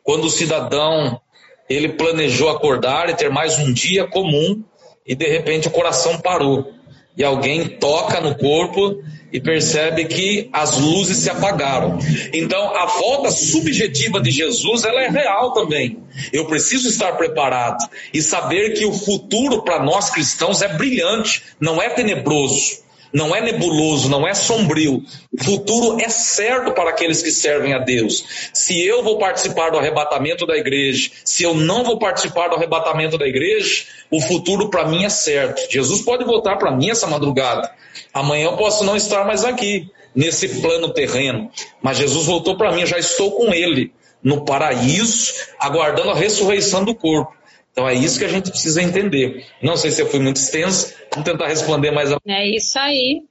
Quando 0.06 0.26
o 0.26 0.30
cidadão 0.30 1.20
ele 1.68 1.90
planejou 1.90 2.48
acordar 2.50 3.10
e 3.10 3.16
ter 3.16 3.32
mais 3.32 3.58
um 3.58 3.74
dia 3.74 4.06
comum 4.06 4.64
e 5.04 5.16
de 5.16 5.26
repente 5.28 5.68
o 5.68 5.72
coração 5.72 6.20
parou 6.20 6.72
e 7.18 7.24
alguém 7.24 7.68
toca 7.68 8.22
no 8.22 8.36
corpo 8.36 9.02
e 9.34 9.40
percebe 9.42 10.06
que 10.06 10.48
as 10.54 10.78
luzes 10.78 11.18
se 11.18 11.30
apagaram. 11.30 11.98
Então, 12.32 12.76
a 12.76 12.86
volta 12.86 13.32
subjetiva 13.32 14.22
de 14.22 14.30
Jesus, 14.30 14.84
ela 14.84 15.02
é 15.02 15.10
real 15.10 15.54
também. 15.54 15.98
Eu 16.32 16.46
preciso 16.46 16.88
estar 16.88 17.14
preparado 17.14 17.84
e 18.14 18.22
saber 18.22 18.74
que 18.74 18.86
o 18.86 18.94
futuro 18.94 19.64
para 19.64 19.82
nós 19.82 20.12
cristãos 20.12 20.62
é 20.62 20.68
brilhante, 20.68 21.42
não 21.60 21.82
é 21.82 21.90
tenebroso 21.90 22.85
não 23.16 23.34
é 23.34 23.40
nebuloso, 23.40 24.10
não 24.10 24.28
é 24.28 24.34
sombrio. 24.34 25.02
O 25.32 25.42
futuro 25.42 26.02
é 26.02 26.10
certo 26.10 26.74
para 26.74 26.90
aqueles 26.90 27.24
que 27.24 27.32
servem 27.32 27.74
a 27.74 27.80
Deus. 27.80 28.52
Se 28.54 28.86
eu 28.86 29.02
vou 29.04 29.18
participar 29.18 29.72
do 29.72 29.78
arrebatamento 29.78 30.46
da 30.46 30.58
igreja, 30.58 31.10
se 31.24 31.42
eu 31.42 31.54
não 31.54 31.86
vou 31.86 31.98
participar 31.98 32.50
do 32.50 32.56
arrebatamento 32.56 33.18
da 33.18 33.26
igreja, 33.26 33.86
o 34.12 34.20
futuro 34.20 34.70
para 34.70 34.86
mim 34.86 35.06
é 35.06 35.10
certo. 35.10 35.66
Jesus 35.72 36.02
pode 36.02 36.26
voltar 36.26 36.58
para 36.58 36.72
mim 36.72 36.90
essa 36.90 37.08
madrugada. 37.08 37.72
Amanhã 38.14 38.48
eu 38.48 38.58
posso 38.58 38.84
não 38.84 38.98
estar 38.98 39.24
mais 39.24 39.46
aqui, 39.46 39.90
nesse 40.14 40.60
plano 40.60 40.90
terreno. 40.90 41.50
Mas 41.82 41.98
Jesus 41.98 42.26
voltou 42.26 42.58
para 42.58 42.74
mim, 42.74 42.86
já 42.86 43.00
estou 43.00 43.32
com 43.32 43.54
Ele 43.54 43.94
no 44.22 44.44
paraíso, 44.44 45.34
aguardando 45.58 46.10
a 46.10 46.16
ressurreição 46.16 46.84
do 46.84 46.94
corpo. 46.94 47.34
Então 47.76 47.90
é 47.90 47.94
isso 47.94 48.18
que 48.18 48.24
a 48.24 48.30
gente 48.30 48.50
precisa 48.50 48.82
entender. 48.82 49.46
Não 49.62 49.76
sei 49.76 49.92
se 49.92 50.02
eu 50.02 50.10
fui 50.10 50.22
muito 50.22 50.38
extenso, 50.38 50.96
vamos 51.12 51.30
tentar 51.30 51.48
responder 51.48 51.92
mais. 51.92 52.10
A... 52.10 52.18
É 52.26 52.48
isso 52.48 52.80
aí. 52.80 53.22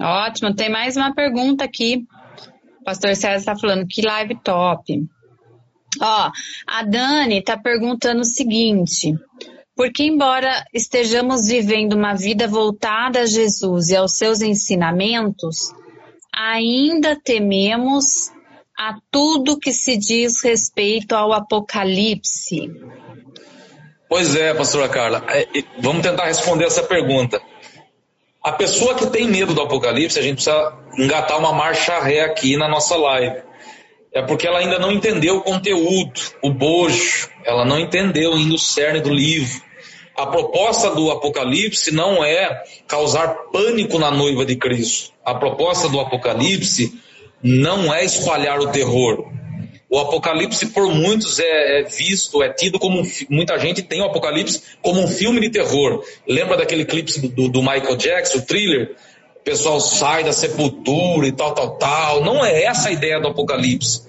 Ótimo, 0.00 0.54
tem 0.54 0.70
mais 0.70 0.96
uma 0.96 1.12
pergunta 1.12 1.64
aqui. 1.64 2.06
O 2.80 2.84
pastor 2.84 3.16
César 3.16 3.36
está 3.36 3.56
falando 3.56 3.84
que 3.88 4.02
live 4.02 4.36
top. 4.44 5.04
Ó, 6.00 6.30
a 6.64 6.82
Dani 6.84 7.38
está 7.38 7.58
perguntando 7.58 8.20
o 8.20 8.24
seguinte: 8.24 9.12
porque, 9.74 10.04
embora 10.04 10.64
estejamos 10.72 11.48
vivendo 11.48 11.94
uma 11.94 12.14
vida 12.14 12.46
voltada 12.46 13.22
a 13.22 13.26
Jesus 13.26 13.88
e 13.88 13.96
aos 13.96 14.16
seus 14.16 14.42
ensinamentos, 14.42 15.74
ainda 16.32 17.18
tememos 17.20 18.30
a 18.78 18.96
tudo 19.10 19.58
que 19.58 19.72
se 19.72 19.96
diz 19.96 20.40
respeito 20.44 21.16
ao 21.16 21.32
Apocalipse. 21.32 22.70
Pois 24.08 24.36
é, 24.36 24.54
pastora 24.54 24.88
Carla. 24.88 25.24
É, 25.28 25.46
vamos 25.80 26.02
tentar 26.02 26.26
responder 26.26 26.64
essa 26.64 26.82
pergunta. 26.82 27.40
A 28.42 28.52
pessoa 28.52 28.94
que 28.94 29.06
tem 29.06 29.26
medo 29.26 29.52
do 29.52 29.60
apocalipse, 29.60 30.18
a 30.18 30.22
gente 30.22 30.34
precisa 30.34 30.72
engatar 30.96 31.38
uma 31.38 31.52
marcha 31.52 31.98
ré 31.98 32.20
aqui 32.20 32.56
na 32.56 32.68
nossa 32.68 32.96
live. 32.96 33.42
É 34.14 34.22
porque 34.22 34.46
ela 34.46 34.60
ainda 34.60 34.78
não 34.78 34.92
entendeu 34.92 35.38
o 35.38 35.42
conteúdo, 35.42 36.20
o 36.42 36.50
bojo, 36.50 37.28
ela 37.44 37.64
não 37.64 37.78
entendeu 37.78 38.32
ainda 38.32 38.54
o 38.54 38.58
cerne 38.58 39.00
do 39.00 39.12
livro. 39.12 39.60
A 40.16 40.26
proposta 40.26 40.94
do 40.94 41.10
Apocalipse 41.10 41.92
não 41.92 42.24
é 42.24 42.62
causar 42.86 43.28
pânico 43.52 43.98
na 43.98 44.10
noiva 44.10 44.46
de 44.46 44.56
Cristo. 44.56 45.12
A 45.24 45.34
proposta 45.34 45.88
do 45.88 46.00
Apocalipse 46.00 46.98
não 47.42 47.92
é 47.92 48.04
espalhar 48.04 48.58
o 48.60 48.68
terror. 48.68 49.30
O 49.96 49.98
Apocalipse, 49.98 50.66
por 50.66 50.92
muitos, 50.92 51.38
é, 51.38 51.80
é 51.80 51.82
visto, 51.84 52.42
é 52.42 52.52
tido 52.52 52.78
como. 52.78 53.02
Muita 53.30 53.58
gente 53.58 53.80
tem 53.80 54.02
o 54.02 54.04
Apocalipse 54.04 54.60
como 54.82 55.00
um 55.00 55.08
filme 55.08 55.40
de 55.40 55.48
terror. 55.48 56.04
Lembra 56.28 56.58
daquele 56.58 56.84
clipe 56.84 57.18
do, 57.28 57.48
do 57.48 57.62
Michael 57.62 57.96
Jackson, 57.96 58.36
o 58.36 58.42
thriller? 58.42 58.94
O 59.36 59.40
pessoal 59.42 59.80
sai 59.80 60.22
da 60.22 60.34
sepultura 60.34 61.26
e 61.26 61.32
tal, 61.32 61.54
tal, 61.54 61.78
tal. 61.78 62.22
Não 62.22 62.44
é 62.44 62.64
essa 62.64 62.90
a 62.90 62.92
ideia 62.92 63.18
do 63.18 63.28
Apocalipse. 63.28 64.02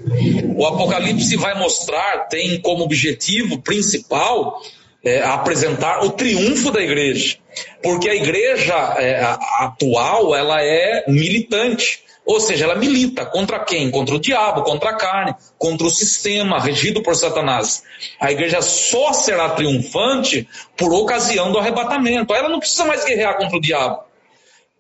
O 0.58 0.66
Apocalipse 0.66 1.38
vai 1.38 1.58
mostrar, 1.58 2.28
tem 2.28 2.60
como 2.60 2.84
objetivo 2.84 3.62
principal 3.62 4.62
é, 5.06 5.24
apresentar 5.24 6.04
o 6.04 6.10
triunfo 6.10 6.70
da 6.70 6.82
igreja. 6.82 7.38
Porque 7.82 8.10
a 8.10 8.16
igreja 8.16 8.76
é, 8.98 9.24
atual, 9.60 10.36
ela 10.36 10.62
é 10.62 11.06
militante. 11.08 12.02
Ou 12.28 12.42
seja, 12.42 12.66
ela 12.66 12.76
milita 12.76 13.26
contra 13.26 13.58
quem? 13.60 13.90
Contra 13.90 14.14
o 14.14 14.20
diabo, 14.20 14.64
contra 14.64 14.90
a 14.90 14.96
carne, 14.96 15.34
contra 15.58 15.88
o 15.88 15.90
sistema 15.90 16.60
regido 16.60 17.02
por 17.02 17.16
Satanás. 17.16 17.84
A 18.20 18.30
igreja 18.30 18.62
só 18.62 19.14
será 19.14 19.52
triunfante 19.52 20.46
por 20.76 20.94
ocasião 20.94 21.54
do 21.54 21.58
arrebatamento. 21.58 22.34
Ela 22.34 22.50
não 22.50 22.60
precisa 22.60 22.84
mais 22.84 23.06
guerrear 23.06 23.38
contra 23.38 23.56
o 23.56 23.62
diabo. 23.62 24.04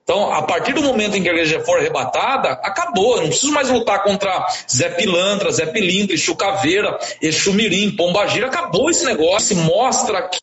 Então, 0.04 0.34
a 0.34 0.42
partir 0.42 0.74
do 0.74 0.84
momento 0.84 1.16
em 1.16 1.24
que 1.24 1.30
a 1.30 1.34
igreja 1.34 1.62
for 1.62 1.80
arrebatada, 1.80 2.52
acabou. 2.64 3.16
Eu 3.16 3.22
não 3.22 3.30
preciso 3.30 3.54
mais 3.54 3.70
lutar 3.70 4.04
contra 4.04 4.46
Zé 4.70 4.90
Pilantra, 4.90 5.52
Zé 5.52 5.68
Pilintra, 5.68 6.16
Exu 6.16 6.36
Caveira, 6.36 7.00
Exu 7.22 7.54
Mirim, 7.54 7.96
Pombagira. 7.96 8.48
Acabou 8.48 8.90
esse 8.90 9.06
negócio. 9.06 9.48
Se 9.48 9.56
mostra 9.56 10.30
que 10.30 10.40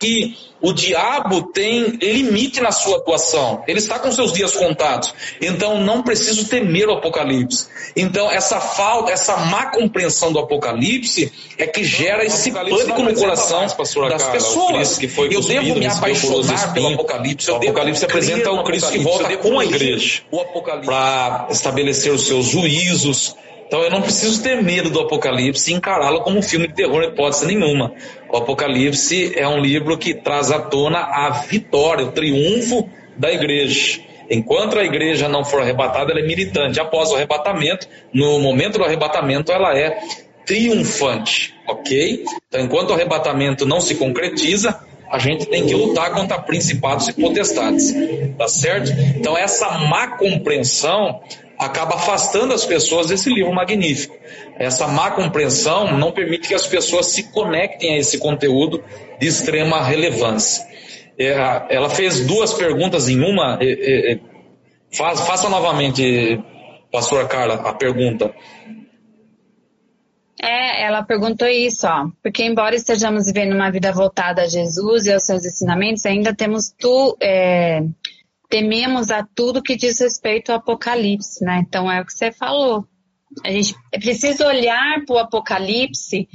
que 0.00 0.34
o 0.62 0.72
diabo 0.72 1.42
tem 1.52 1.98
limite 2.02 2.60
na 2.60 2.72
sua 2.72 2.96
atuação. 2.96 3.62
Ele 3.68 3.78
está 3.78 3.98
com 3.98 4.10
seus 4.10 4.32
dias 4.32 4.52
contados. 4.52 5.14
Então 5.40 5.80
não 5.80 6.02
preciso 6.02 6.48
temer 6.48 6.88
o 6.88 6.92
apocalipse. 6.92 7.68
Então 7.94 8.30
essa 8.30 8.60
falta, 8.60 9.12
essa 9.12 9.36
má 9.36 9.66
compreensão 9.66 10.32
do 10.32 10.38
apocalipse 10.38 11.32
é 11.58 11.66
que 11.66 11.84
gera 11.84 12.24
esse 12.24 12.50
pânico 12.50 13.02
no 13.02 13.14
coração 13.14 13.60
mais, 13.60 13.74
das 13.74 13.94
Carla, 13.94 14.32
pessoas. 14.32 14.98
Que 14.98 15.08
foi 15.08 15.34
eu 15.34 15.42
devo 15.42 15.76
me 15.76 15.86
apaixonar 15.86 16.72
pelo 16.72 16.94
apocalipse. 16.94 17.50
O 17.50 17.56
apocalipse 17.56 18.04
apresenta 18.04 18.50
o 18.50 18.64
Cristo 18.64 18.90
que 18.90 18.98
volta 18.98 19.36
com 19.36 19.58
a 19.58 19.64
igreja 19.64 20.22
para 20.84 21.46
estabelecer 21.50 22.12
os 22.12 22.26
seus 22.26 22.46
juízos 22.46 23.36
então 23.70 23.84
eu 23.84 23.90
não 23.90 24.02
preciso 24.02 24.42
ter 24.42 24.60
medo 24.60 24.90
do 24.90 24.98
Apocalipse 24.98 25.70
e 25.70 25.76
encará-lo 25.76 26.22
como 26.22 26.40
um 26.40 26.42
filme 26.42 26.66
de 26.66 26.74
terror, 26.74 27.04
hipótese 27.04 27.46
nenhuma. 27.46 27.92
O 28.28 28.36
Apocalipse 28.36 29.32
é 29.38 29.46
um 29.46 29.60
livro 29.60 29.96
que 29.96 30.12
traz 30.12 30.50
à 30.50 30.58
tona 30.58 30.98
a 30.98 31.30
vitória, 31.30 32.04
o 32.04 32.10
triunfo 32.10 32.90
da 33.16 33.32
igreja. 33.32 34.00
Enquanto 34.28 34.76
a 34.76 34.82
igreja 34.82 35.28
não 35.28 35.44
for 35.44 35.60
arrebatada, 35.60 36.10
ela 36.10 36.18
é 36.18 36.26
militante. 36.26 36.80
Após 36.80 37.12
o 37.12 37.14
arrebatamento, 37.14 37.86
no 38.12 38.40
momento 38.40 38.76
do 38.76 38.84
arrebatamento, 38.84 39.52
ela 39.52 39.78
é 39.78 40.00
triunfante, 40.44 41.54
ok? 41.68 42.24
Então, 42.48 42.62
enquanto 42.62 42.90
o 42.90 42.94
arrebatamento 42.94 43.64
não 43.64 43.80
se 43.80 43.94
concretiza, 43.94 44.80
a 45.08 45.18
gente 45.20 45.46
tem 45.46 45.64
que 45.64 45.74
lutar 45.74 46.12
contra 46.12 46.40
principados 46.40 47.06
e 47.06 47.12
potestades, 47.12 47.94
tá 48.36 48.48
certo? 48.48 48.90
Então, 49.16 49.38
essa 49.38 49.70
má 49.78 50.16
compreensão 50.16 51.20
acaba 51.60 51.96
afastando 51.96 52.54
as 52.54 52.64
pessoas 52.64 53.06
desse 53.06 53.28
livro 53.28 53.52
magnífico. 53.52 54.16
Essa 54.58 54.88
má 54.88 55.10
compreensão 55.10 55.98
não 55.98 56.10
permite 56.10 56.48
que 56.48 56.54
as 56.54 56.66
pessoas 56.66 57.06
se 57.06 57.24
conectem 57.30 57.94
a 57.94 57.98
esse 57.98 58.18
conteúdo 58.18 58.82
de 59.20 59.26
extrema 59.26 59.84
relevância. 59.84 60.66
É, 61.18 61.34
ela 61.68 61.90
fez 61.90 62.26
duas 62.26 62.54
perguntas 62.54 63.10
em 63.10 63.20
uma. 63.20 63.58
É, 63.60 64.12
é, 64.12 64.20
faça 64.90 65.50
novamente, 65.50 66.42
pastora 66.90 67.28
Carla, 67.28 67.56
a 67.56 67.74
pergunta. 67.74 68.34
É, 70.42 70.84
ela 70.84 71.02
perguntou 71.02 71.46
isso, 71.46 71.86
ó. 71.86 72.08
Porque 72.22 72.42
embora 72.42 72.74
estejamos 72.74 73.26
vivendo 73.26 73.54
uma 73.54 73.70
vida 73.70 73.92
voltada 73.92 74.42
a 74.42 74.48
Jesus 74.48 75.04
e 75.04 75.12
aos 75.12 75.24
seus 75.24 75.44
ensinamentos, 75.44 76.06
ainda 76.06 76.34
temos 76.34 76.72
tu, 76.78 77.14
é, 77.20 77.82
tememos 78.50 79.10
a 79.10 79.24
tudo 79.34 79.62
que 79.62 79.76
diz 79.76 80.00
respeito 80.00 80.50
ao 80.50 80.58
Apocalipse, 80.58 81.42
né? 81.44 81.62
Então 81.66 81.90
é 81.90 82.00
o 82.00 82.04
que 82.04 82.12
você 82.12 82.32
falou. 82.32 82.84
A 83.44 83.50
gente 83.50 83.74
precisa 83.92 84.44
olhar 84.46 85.04
para 85.06 85.14
o 85.14 85.18
Apocalipse 85.18 86.28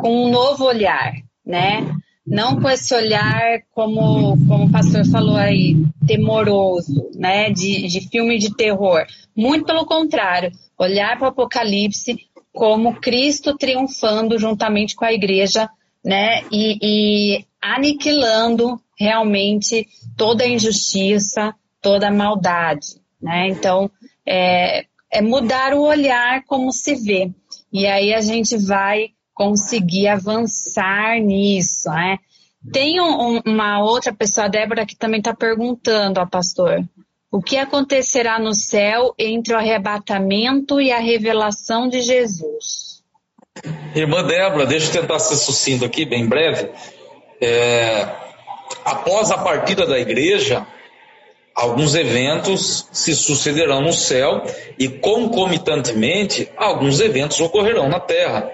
com 0.00 0.26
um 0.26 0.30
novo 0.30 0.64
olhar, 0.64 1.12
né? 1.46 1.88
Não 2.26 2.60
com 2.60 2.68
esse 2.68 2.92
olhar 2.94 3.60
como, 3.70 4.36
como 4.46 4.64
o 4.64 4.70
pastor 4.70 5.04
falou 5.06 5.36
aí, 5.36 5.76
temoroso, 6.04 7.10
né? 7.14 7.48
De, 7.50 7.86
de 7.86 8.08
filme 8.08 8.38
de 8.38 8.54
terror. 8.54 9.06
Muito 9.34 9.64
pelo 9.64 9.86
contrário, 9.86 10.50
olhar 10.76 11.16
para 11.16 11.26
o 11.26 11.28
Apocalipse 11.28 12.16
como 12.52 13.00
Cristo 13.00 13.56
triunfando 13.56 14.38
juntamente 14.38 14.96
com 14.96 15.04
a 15.04 15.12
igreja, 15.12 15.70
né? 16.04 16.42
E, 16.50 16.78
e 16.82 17.44
aniquilando 17.62 18.80
realmente 18.98 19.88
toda 20.16 20.44
a 20.44 20.48
injustiça, 20.48 21.54
toda 21.80 22.08
a 22.08 22.12
maldade, 22.12 23.00
né? 23.20 23.48
Então, 23.48 23.90
é, 24.26 24.84
é 25.10 25.22
mudar 25.22 25.72
o 25.74 25.82
olhar 25.82 26.44
como 26.44 26.72
se 26.72 26.96
vê. 26.96 27.30
E 27.72 27.86
aí 27.86 28.12
a 28.12 28.20
gente 28.20 28.56
vai 28.56 29.10
conseguir 29.32 30.08
avançar 30.08 31.20
nisso, 31.20 31.88
né? 31.88 32.18
Tem 32.70 33.00
um, 33.00 33.40
uma 33.44 33.82
outra 33.82 34.12
pessoa, 34.12 34.46
a 34.46 34.48
Débora, 34.48 34.86
que 34.86 34.96
também 34.96 35.18
está 35.18 35.34
perguntando 35.34 36.20
ao 36.20 36.28
pastor. 36.28 36.84
O 37.30 37.42
que 37.42 37.56
acontecerá 37.56 38.38
no 38.38 38.54
céu 38.54 39.14
entre 39.18 39.54
o 39.54 39.56
arrebatamento 39.56 40.80
e 40.80 40.92
a 40.92 40.98
revelação 40.98 41.88
de 41.88 42.02
Jesus? 42.02 43.02
Irmã 43.94 44.22
Débora, 44.22 44.66
deixa 44.66 44.88
eu 44.88 45.00
tentar 45.00 45.18
ser 45.18 45.36
sucinto 45.36 45.84
aqui, 45.84 46.04
bem 46.04 46.26
breve. 46.28 46.70
É, 47.44 48.06
após 48.84 49.32
a 49.32 49.38
partida 49.38 49.84
da 49.84 49.98
igreja, 49.98 50.64
alguns 51.52 51.96
eventos 51.96 52.88
se 52.92 53.16
sucederão 53.16 53.80
no 53.80 53.92
céu 53.92 54.44
e, 54.78 54.88
concomitantemente, 54.88 56.48
alguns 56.56 57.00
eventos 57.00 57.40
ocorrerão 57.40 57.88
na 57.88 57.98
terra. 57.98 58.48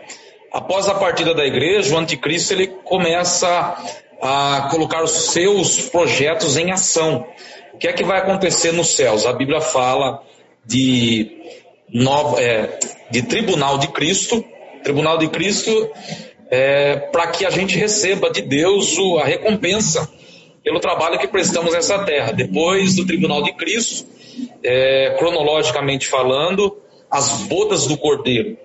Após 0.51 0.89
a 0.89 0.95
partida 0.95 1.35
da 1.35 1.45
igreja, 1.45 1.95
o 1.95 1.99
anticristo 1.99 2.55
ele 2.55 2.67
começa 2.67 3.77
a 4.23 4.69
colocar 4.71 5.03
os 5.03 5.11
seus 5.33 5.91
projetos 5.91 6.57
em 6.57 6.73
ação. 6.73 7.27
O 7.75 7.79
que 7.79 7.89
é 7.89 7.93
que 7.93 8.03
vai 8.03 8.21
acontecer 8.21 8.73
nos 8.73 8.97
céus? 8.97 9.27
A 9.27 9.35
Bíblia 9.35 9.61
fala 9.61 10.23
de, 10.65 11.31
é, 12.39 12.79
de 13.11 13.23
tribunal 13.23 13.77
de 13.77 13.89
Cristo, 13.89 14.43
tribunal 14.83 15.19
de 15.19 15.29
Cristo 15.29 15.91
é, 16.51 16.97
para 16.97 17.27
que 17.29 17.45
a 17.45 17.51
gente 17.51 17.77
receba 17.77 18.31
de 18.31 18.43
Deus 18.43 18.97
a 19.21 19.25
recompensa 19.25 20.09
pelo 20.65 20.81
trabalho 20.81 21.19
que 21.19 21.29
prestamos 21.29 21.73
nessa 21.73 21.99
terra. 22.05 22.33
Depois 22.33 22.97
do 22.97 23.07
Tribunal 23.07 23.43
de 23.43 23.53
Cristo, 23.55 24.07
é, 24.63 25.15
cronologicamente 25.19 26.07
falando, 26.07 26.77
as 27.11 27.43
bodas 27.43 27.87
do 27.87 27.97
Cordeiro. 27.97 28.57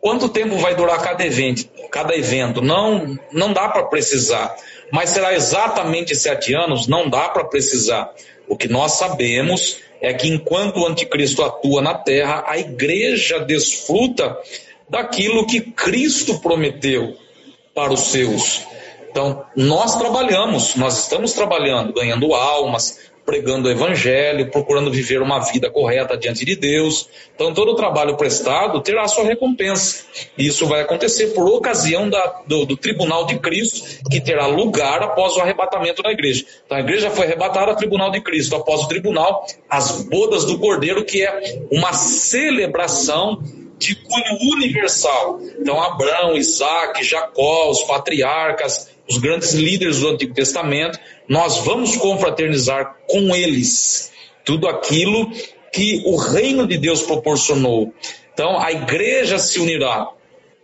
Quanto 0.00 0.28
tempo 0.28 0.56
vai 0.56 0.74
durar 0.74 1.02
cada 1.02 1.24
evento? 1.24 1.68
Cada 1.90 2.16
evento? 2.16 2.62
Não, 2.62 3.18
não 3.32 3.52
dá 3.52 3.68
para 3.68 3.84
precisar. 3.84 4.54
Mas 4.90 5.10
será 5.10 5.34
exatamente 5.34 6.14
sete 6.16 6.54
anos? 6.54 6.86
Não 6.86 7.08
dá 7.08 7.28
para 7.28 7.44
precisar. 7.44 8.10
O 8.48 8.56
que 8.56 8.66
nós 8.66 8.92
sabemos 8.92 9.78
é 10.00 10.14
que 10.14 10.28
enquanto 10.28 10.78
o 10.78 10.86
anticristo 10.86 11.42
atua 11.42 11.82
na 11.82 11.94
terra, 11.94 12.44
a 12.46 12.58
igreja 12.58 13.38
desfruta 13.40 14.36
daquilo 14.88 15.46
que 15.46 15.60
Cristo 15.60 16.40
prometeu 16.40 17.16
para 17.74 17.92
os 17.92 18.00
seus. 18.00 18.64
Então, 19.10 19.44
nós 19.56 19.96
trabalhamos, 19.96 20.76
nós 20.76 21.02
estamos 21.02 21.32
trabalhando, 21.32 21.92
ganhando 21.92 22.32
almas, 22.32 23.10
pregando 23.30 23.68
o 23.68 23.70
evangelho, 23.70 24.50
procurando 24.50 24.90
viver 24.90 25.22
uma 25.22 25.38
vida 25.40 25.70
correta 25.70 26.16
diante 26.16 26.44
de 26.44 26.56
Deus. 26.56 27.08
Então, 27.34 27.52
todo 27.52 27.72
o 27.72 27.74
trabalho 27.74 28.16
prestado 28.16 28.80
terá 28.80 29.06
sua 29.06 29.24
recompensa. 29.24 30.04
E 30.36 30.46
isso 30.46 30.66
vai 30.66 30.80
acontecer 30.80 31.28
por 31.28 31.48
ocasião 31.48 32.08
da, 32.08 32.42
do, 32.46 32.64
do, 32.64 32.76
tribunal 32.76 33.26
de 33.26 33.38
Cristo, 33.38 34.00
que 34.10 34.20
terá 34.20 34.46
lugar 34.46 35.02
após 35.02 35.36
o 35.36 35.40
arrebatamento 35.40 36.02
da 36.02 36.10
igreja. 36.10 36.44
Então, 36.64 36.76
a 36.76 36.80
igreja 36.80 37.10
foi 37.10 37.26
arrebatada 37.26 37.70
ao 37.70 37.76
tribunal 37.76 38.10
de 38.10 38.20
Cristo. 38.20 38.56
Após 38.56 38.82
o 38.82 38.88
tribunal, 38.88 39.46
as 39.68 40.02
bodas 40.02 40.44
do 40.44 40.58
cordeiro, 40.58 41.04
que 41.04 41.22
é 41.22 41.60
uma 41.70 41.92
celebração 41.92 43.42
de 43.80 43.94
cunho 43.94 44.52
universal. 44.52 45.40
Então, 45.58 45.80
Abraão, 45.80 46.36
Isaac, 46.36 47.02
Jacó, 47.02 47.70
os 47.70 47.82
patriarcas, 47.84 48.90
os 49.08 49.16
grandes 49.16 49.54
líderes 49.54 50.00
do 50.00 50.08
Antigo 50.08 50.34
Testamento, 50.34 50.98
nós 51.26 51.58
vamos 51.64 51.96
confraternizar 51.96 52.94
com 53.08 53.34
eles 53.34 54.12
tudo 54.44 54.68
aquilo 54.68 55.32
que 55.72 56.02
o 56.04 56.16
reino 56.16 56.66
de 56.66 56.76
Deus 56.76 57.02
proporcionou. 57.02 57.92
Então, 58.34 58.60
a 58.60 58.70
igreja 58.70 59.38
se 59.38 59.58
unirá. 59.58 60.10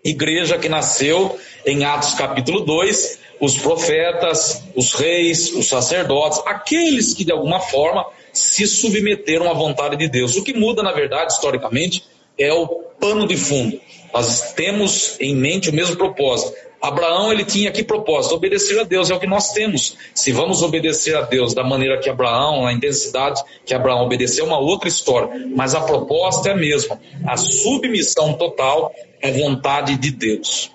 Igreja 0.05 0.59
que 0.59 0.69
nasceu 0.69 1.39
em 1.65 1.85
Atos 1.85 2.15
capítulo 2.15 2.61
2, 2.61 3.19
os 3.41 3.57
profetas, 3.57 4.63
os 4.75 4.93
reis, 4.93 5.53
os 5.53 5.69
sacerdotes, 5.69 6.41
aqueles 6.47 7.15
que 7.15 7.25
de 7.25 7.33
alguma 7.33 7.61
forma 7.61 8.07
se 8.33 8.67
submeteram 8.67 9.51
à 9.51 9.55
vontade 9.55 9.97
de 9.97 10.09
Deus. 10.09 10.37
O 10.37 10.45
que 10.45 10.53
muda, 10.53 10.83
na 10.83 10.93
verdade, 10.93 11.33
historicamente, 11.33 12.05
é 12.39 12.53
o 12.53 12.67
pano 13.01 13.27
de 13.27 13.37
fundo. 13.37 13.81
Nós 14.13 14.53
temos 14.55 15.17
em 15.21 15.35
mente 15.35 15.69
o 15.69 15.73
mesmo 15.73 15.97
propósito, 15.97 16.55
Abraão 16.81 17.33
ele 17.33 17.45
tinha 17.45 17.73
que 17.73 17.83
propósito? 17.83 18.35
Obedecer 18.35 18.79
a 18.79 18.85
Deus, 18.85 19.11
é 19.11 19.15
o 19.15 19.21
que 19.21 19.27
nós 19.27 19.53
temos. 19.53 19.97
Se 20.15 20.31
vamos 20.31 20.63
obedecer 20.63 21.17
a 21.17 21.23
Deus 21.23 21.55
da 21.55 21.65
maneira 21.65 21.99
que 21.99 22.09
Abraão, 22.09 22.65
na 22.65 22.73
intensidade 22.73 23.43
que 23.65 23.75
Abraão 23.75 24.05
obedeceu, 24.05 24.45
é 24.45 24.49
uma 24.49 24.59
outra 24.59 24.89
história. 24.89 25.47
Mas 25.55 25.75
a 25.75 25.81
proposta 25.81 26.49
é 26.49 26.53
a 26.53 26.57
mesma: 26.57 27.01
a 27.27 27.37
submissão 27.37 28.35
total 28.35 28.93
à 29.23 29.31
vontade 29.31 29.97
de 29.97 30.11
Deus. 30.11 30.71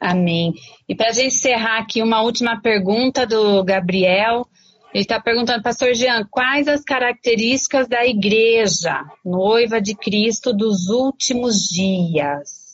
Amém. 0.00 0.52
E 0.88 0.94
para 0.94 1.08
a 1.08 1.12
gente 1.12 1.28
encerrar 1.28 1.78
aqui, 1.78 2.02
uma 2.02 2.20
última 2.20 2.60
pergunta 2.60 3.26
do 3.26 3.64
Gabriel. 3.64 4.46
Ele 4.94 5.02
está 5.02 5.20
perguntando, 5.20 5.60
Pastor 5.60 5.92
Jean, 5.92 6.24
quais 6.30 6.68
as 6.68 6.84
características 6.84 7.88
da 7.88 8.06
igreja, 8.06 9.04
noiva 9.24 9.80
de 9.80 9.94
Cristo 9.96 10.52
dos 10.52 10.88
últimos 10.88 11.68
dias? 11.68 12.64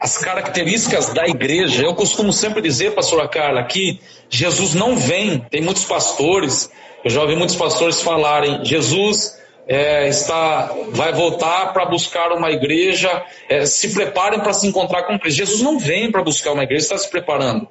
as 0.00 0.18
características 0.18 1.14
da 1.14 1.28
igreja. 1.28 1.84
Eu 1.84 1.94
costumo 1.94 2.32
sempre 2.32 2.60
dizer, 2.60 2.92
pastora 2.92 3.28
Carla, 3.28 3.62
que 3.62 4.00
Jesus 4.28 4.74
não 4.74 4.96
vem. 4.96 5.38
Tem 5.38 5.62
muitos 5.62 5.84
pastores, 5.84 6.72
eu 7.04 7.10
já 7.10 7.22
ouvi 7.22 7.36
muitos 7.36 7.54
pastores 7.54 8.02
falarem, 8.02 8.64
Jesus 8.64 9.40
é, 9.64 10.08
está, 10.08 10.74
vai 10.88 11.12
voltar 11.12 11.72
para 11.72 11.84
buscar 11.84 12.32
uma 12.32 12.50
igreja, 12.50 13.24
é, 13.48 13.64
se 13.64 13.94
preparem 13.94 14.40
para 14.40 14.52
se 14.52 14.66
encontrar 14.66 15.04
com 15.04 15.16
Cristo. 15.20 15.38
Jesus 15.38 15.60
não 15.62 15.78
vem 15.78 16.10
para 16.10 16.20
buscar 16.24 16.50
uma 16.50 16.64
igreja, 16.64 16.82
está 16.82 16.98
se 16.98 17.08
preparando. 17.08 17.68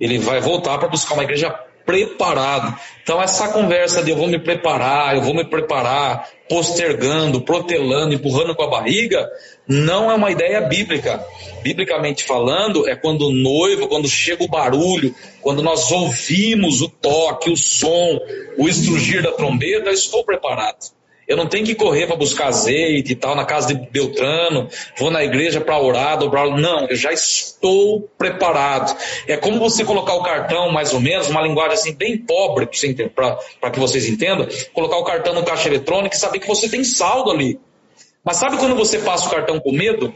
Ele 0.00 0.18
vai 0.18 0.40
voltar 0.40 0.78
para 0.78 0.88
buscar 0.88 1.14
uma 1.14 1.22
igreja 1.22 1.54
preparado. 1.84 2.76
Então, 3.02 3.20
essa 3.20 3.48
conversa 3.48 4.02
de 4.02 4.10
eu 4.10 4.16
vou 4.16 4.28
me 4.28 4.38
preparar, 4.38 5.16
eu 5.16 5.22
vou 5.22 5.34
me 5.34 5.44
preparar, 5.44 6.28
postergando, 6.48 7.40
protelando, 7.40 8.14
empurrando 8.14 8.54
com 8.54 8.62
a 8.62 8.70
barriga, 8.70 9.28
não 9.66 10.10
é 10.10 10.14
uma 10.14 10.30
ideia 10.30 10.60
bíblica. 10.60 11.24
Biblicamente 11.62 12.24
falando, 12.24 12.88
é 12.88 12.94
quando 12.96 13.28
o 13.28 13.32
noivo, 13.32 13.88
quando 13.88 14.08
chega 14.08 14.44
o 14.44 14.48
barulho, 14.48 15.14
quando 15.40 15.62
nós 15.62 15.90
ouvimos 15.90 16.80
o 16.80 16.88
toque, 16.88 17.50
o 17.50 17.56
som, 17.56 18.20
o 18.58 18.68
estrugir 18.68 19.22
da 19.22 19.32
trombeta, 19.32 19.90
estou 19.90 20.24
preparado. 20.24 21.01
Eu 21.26 21.36
não 21.36 21.46
tenho 21.46 21.64
que 21.64 21.74
correr 21.74 22.06
para 22.06 22.16
buscar 22.16 22.48
azeite 22.48 23.12
e 23.12 23.14
tal 23.14 23.34
na 23.34 23.44
casa 23.44 23.68
de 23.68 23.74
Beltrano, 23.90 24.68
vou 24.98 25.10
na 25.10 25.22
igreja 25.24 25.60
para 25.60 25.78
orar, 25.78 26.18
dobrar. 26.18 26.48
Não, 26.50 26.86
eu 26.88 26.96
já 26.96 27.12
estou 27.12 28.08
preparado. 28.18 28.96
É 29.28 29.36
como 29.36 29.58
você 29.58 29.84
colocar 29.84 30.14
o 30.14 30.22
cartão, 30.22 30.70
mais 30.70 30.92
ou 30.92 31.00
menos, 31.00 31.28
uma 31.28 31.40
linguagem 31.40 31.74
assim 31.74 31.94
bem 31.94 32.18
pobre, 32.18 32.68
para 33.14 33.70
que 33.70 33.78
vocês 33.78 34.06
entendam, 34.08 34.46
colocar 34.72 34.96
o 34.98 35.04
cartão 35.04 35.32
no 35.34 35.44
caixa 35.44 35.68
eletrônico 35.68 36.14
e 36.14 36.18
saber 36.18 36.40
que 36.40 36.48
você 36.48 36.68
tem 36.68 36.84
saldo 36.84 37.30
ali. 37.30 37.58
Mas 38.24 38.36
sabe 38.36 38.56
quando 38.56 38.74
você 38.76 38.98
passa 38.98 39.26
o 39.26 39.30
cartão 39.30 39.58
com 39.60 39.72
medo? 39.72 40.12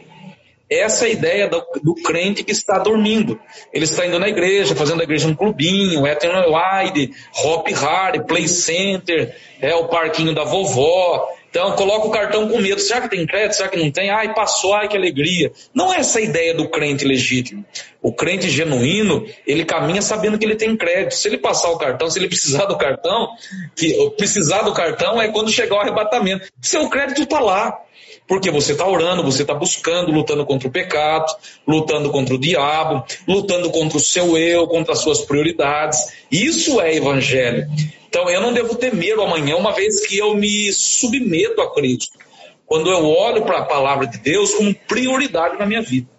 Essa 0.68 1.06
é 1.06 1.12
ideia 1.12 1.48
do, 1.48 1.64
do, 1.82 1.94
crente 1.94 2.42
que 2.42 2.50
está 2.50 2.78
dormindo. 2.78 3.38
Ele 3.72 3.84
está 3.84 4.04
indo 4.04 4.18
na 4.18 4.28
igreja, 4.28 4.74
fazendo 4.74 5.00
a 5.00 5.04
igreja 5.04 5.28
um 5.28 5.34
clubinho, 5.34 6.04
Eternal 6.04 6.52
Wide, 6.52 7.12
Hop 7.44 7.68
Hard, 7.70 8.26
Play 8.26 8.48
Center, 8.48 9.36
é 9.60 9.74
o 9.76 9.86
parquinho 9.86 10.34
da 10.34 10.42
vovó, 10.42 11.28
Então, 11.48 11.72
coloca 11.72 12.08
o 12.08 12.10
cartão 12.10 12.48
com 12.48 12.58
medo. 12.58 12.80
Será 12.80 13.00
que 13.00 13.08
tem 13.08 13.24
crédito? 13.24 13.54
Será 13.54 13.68
que 13.68 13.78
não 13.78 13.90
tem? 13.90 14.10
Ai, 14.10 14.34
passou, 14.34 14.74
ai, 14.74 14.88
que 14.88 14.96
alegria. 14.96 15.52
Não 15.72 15.94
é 15.94 15.98
essa 15.98 16.18
a 16.18 16.22
ideia 16.22 16.52
do 16.52 16.68
crente 16.68 17.04
legítimo. 17.04 17.64
O 18.02 18.12
crente 18.12 18.50
genuíno, 18.50 19.24
ele 19.46 19.64
caminha 19.64 20.02
sabendo 20.02 20.36
que 20.36 20.44
ele 20.44 20.56
tem 20.56 20.76
crédito. 20.76 21.14
Se 21.14 21.28
ele 21.28 21.38
passar 21.38 21.70
o 21.70 21.78
cartão, 21.78 22.10
se 22.10 22.18
ele 22.18 22.28
precisar 22.28 22.66
do 22.66 22.76
cartão, 22.76 23.28
que 23.74 23.94
precisar 24.18 24.62
do 24.62 24.74
cartão 24.74 25.22
é 25.22 25.28
quando 25.28 25.50
chegar 25.50 25.76
o 25.76 25.80
arrebatamento. 25.80 26.48
Seu 26.60 26.90
crédito 26.90 27.22
está 27.22 27.40
lá. 27.40 27.80
Porque 28.26 28.50
você 28.50 28.72
está 28.72 28.86
orando, 28.86 29.22
você 29.22 29.42
está 29.42 29.54
buscando, 29.54 30.10
lutando 30.10 30.44
contra 30.44 30.68
o 30.68 30.70
pecado, 30.70 31.26
lutando 31.66 32.10
contra 32.10 32.34
o 32.34 32.38
diabo, 32.38 33.04
lutando 33.26 33.70
contra 33.70 33.96
o 33.98 34.00
seu 34.00 34.36
eu, 34.36 34.66
contra 34.66 34.94
as 34.94 34.98
suas 34.98 35.20
prioridades. 35.20 36.12
Isso 36.30 36.80
é 36.80 36.94
evangelho. 36.94 37.66
Então 38.08 38.28
eu 38.28 38.40
não 38.40 38.52
devo 38.52 38.74
ter 38.74 38.94
medo 38.94 39.22
amanhã, 39.22 39.56
uma 39.56 39.72
vez 39.72 40.06
que 40.06 40.18
eu 40.18 40.34
me 40.34 40.72
submeto 40.72 41.60
a 41.60 41.72
Cristo. 41.72 42.18
Quando 42.66 42.90
eu 42.90 43.06
olho 43.06 43.42
para 43.44 43.58
a 43.58 43.64
palavra 43.64 44.06
de 44.06 44.18
Deus 44.18 44.54
como 44.54 44.74
prioridade 44.74 45.56
na 45.56 45.66
minha 45.66 45.82
vida. 45.82 46.15